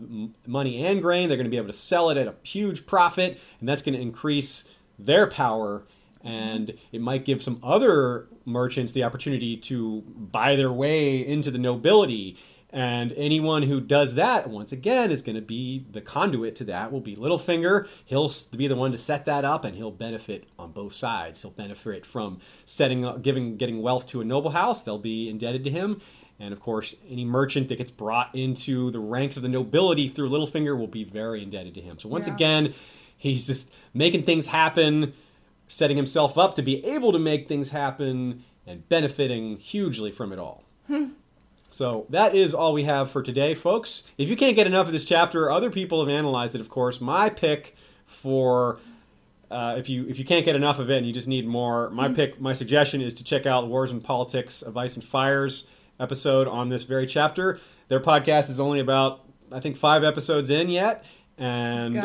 [0.45, 1.27] money and grain.
[1.27, 3.95] They're going to be able to sell it at a huge profit, and that's going
[3.95, 4.63] to increase
[4.99, 5.85] their power.
[6.23, 11.57] And it might give some other merchants the opportunity to buy their way into the
[11.57, 12.37] nobility.
[12.69, 16.91] And anyone who does that, once again, is going to be the conduit to that.
[16.91, 17.87] Will be Littlefinger.
[18.03, 21.41] He'll be the one to set that up, and he'll benefit on both sides.
[21.41, 24.83] He'll benefit from setting up, giving, getting wealth to a noble house.
[24.83, 26.01] They'll be indebted to him,
[26.41, 30.29] and of course, any merchant that gets brought into the ranks of the nobility through
[30.29, 31.97] Littlefinger will be very indebted to him.
[31.99, 32.33] So once Yeah.
[32.33, 32.73] again,
[33.17, 35.13] he's just making things happen,
[35.69, 40.39] setting himself up to be able to make things happen, and benefiting hugely from it
[40.39, 40.65] all.
[40.87, 41.05] Hmm.
[41.77, 44.01] So that is all we have for today, folks.
[44.17, 46.99] If you can't get enough of this chapter, other people have analyzed it, of course.
[46.99, 47.75] My pick
[48.07, 48.79] for
[49.51, 51.91] uh, if you if you can't get enough of it and you just need more,
[51.91, 55.67] my pick, my suggestion is to check out Wars and Politics of Ice and Fires
[55.99, 57.59] episode on this very chapter.
[57.89, 61.05] Their podcast is only about I think five episodes in yet,
[61.37, 61.95] and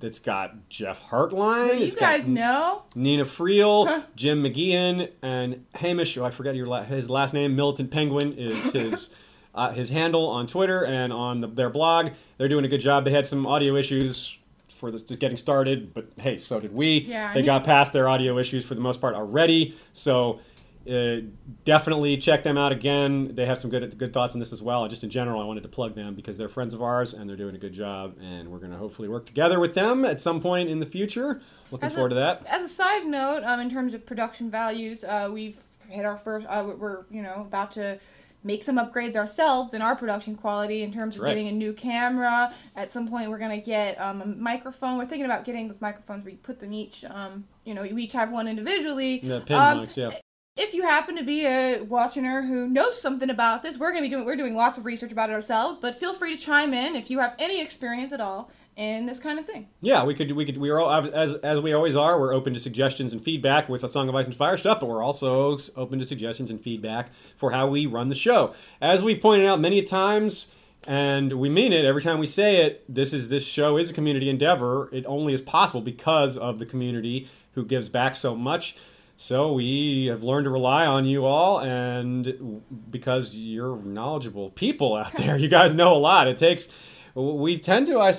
[0.00, 1.80] it's got Jeff Hartline.
[1.80, 2.82] You guys know.
[2.94, 6.16] Nina Friel, Jim McGeehan, and Hamish.
[6.16, 7.54] Oh, I forget your la- his last name.
[7.54, 9.10] Militant Penguin is his
[9.54, 12.10] uh, his handle on Twitter and on the, their blog.
[12.38, 13.04] They're doing a good job.
[13.04, 14.38] They had some audio issues
[14.78, 17.00] for this getting started, but hey, so did we.
[17.00, 19.76] Yeah, they got past their audio issues for the most part already.
[19.92, 20.40] So.
[20.88, 21.22] Uh,
[21.64, 23.34] definitely check them out again.
[23.34, 24.82] They have some good good thoughts on this as well.
[24.84, 27.28] And just in general, I wanted to plug them because they're friends of ours and
[27.28, 28.16] they're doing a good job.
[28.20, 31.40] And we're going to hopefully work together with them at some point in the future.
[31.70, 32.42] Looking As a- forward to that.
[32.46, 35.56] As a side note, um, in terms of production values, uh, we've
[35.88, 36.46] hit our first.
[36.48, 37.98] Uh, we're you know about to
[38.46, 41.30] make some upgrades ourselves in our production quality in terms of Right.
[41.30, 42.52] getting a new camera.
[42.76, 44.98] At some point, we're gonna get um, a microphone.
[44.98, 47.04] We're thinking about getting those microphones where you put them each.
[47.08, 49.20] Um, you know, you each have one individually.
[49.20, 50.10] Pin Um, mics, yeah.
[50.56, 54.02] If you happen to be uh, a watcher who knows something about this, we're going
[54.02, 55.78] to be doing we're doing lots of research about it ourselves.
[55.78, 59.18] But feel free to chime in if you have any experience at all in this
[59.18, 59.68] kind of thing.
[59.80, 62.20] Yeah, we could we could we are all as as we always are.
[62.20, 64.88] We're open to suggestions and feedback with a Song of Ice and Fire stuff, but
[64.88, 68.54] we're also open to suggestions and feedback for how we run the show.
[68.80, 70.48] As we pointed out many times,
[70.86, 72.84] and we mean it every time we say it.
[72.92, 74.88] This is this show is a community endeavor.
[74.92, 78.76] It only is possible because of the community who gives back so much.
[79.16, 85.12] So we have learned to rely on you all, and because you're knowledgeable people out
[85.16, 86.26] there, you guys know a lot.
[86.28, 86.68] It takes.
[87.14, 87.98] We tend to.
[87.98, 88.12] I.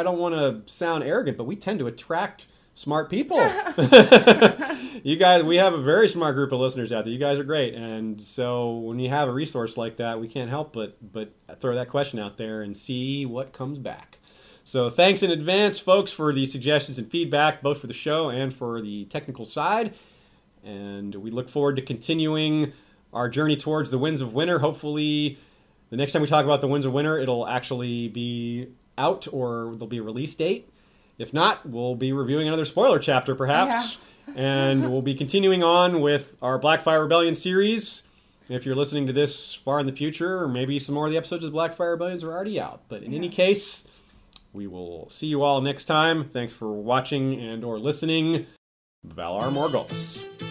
[0.00, 3.38] I don't want to sound arrogant, but we tend to attract smart people.
[5.04, 7.12] you guys, we have a very smart group of listeners out there.
[7.12, 10.50] You guys are great, and so when you have a resource like that, we can't
[10.50, 14.18] help but but throw that question out there and see what comes back.
[14.64, 18.52] So thanks in advance, folks, for the suggestions and feedback, both for the show and
[18.52, 19.94] for the technical side.
[20.64, 22.72] And we look forward to continuing
[23.12, 24.58] our journey towards the Winds of Winter.
[24.58, 25.38] Hopefully,
[25.90, 28.68] the next time we talk about the Winds of Winter, it'll actually be
[28.98, 30.68] out or there'll be a release date.
[31.18, 33.98] If not, we'll be reviewing another spoiler chapter, perhaps.
[34.36, 38.02] and we'll be continuing on with our Blackfyre Rebellion series.
[38.48, 41.18] If you're listening to this far in the future, or maybe some more of the
[41.18, 42.82] episodes of Blackfyre Rebellions are already out.
[42.88, 43.84] But in any case,
[44.52, 46.28] we will see you all next time.
[46.30, 48.46] Thanks for watching and or listening.
[49.06, 50.49] Valar Morghulis.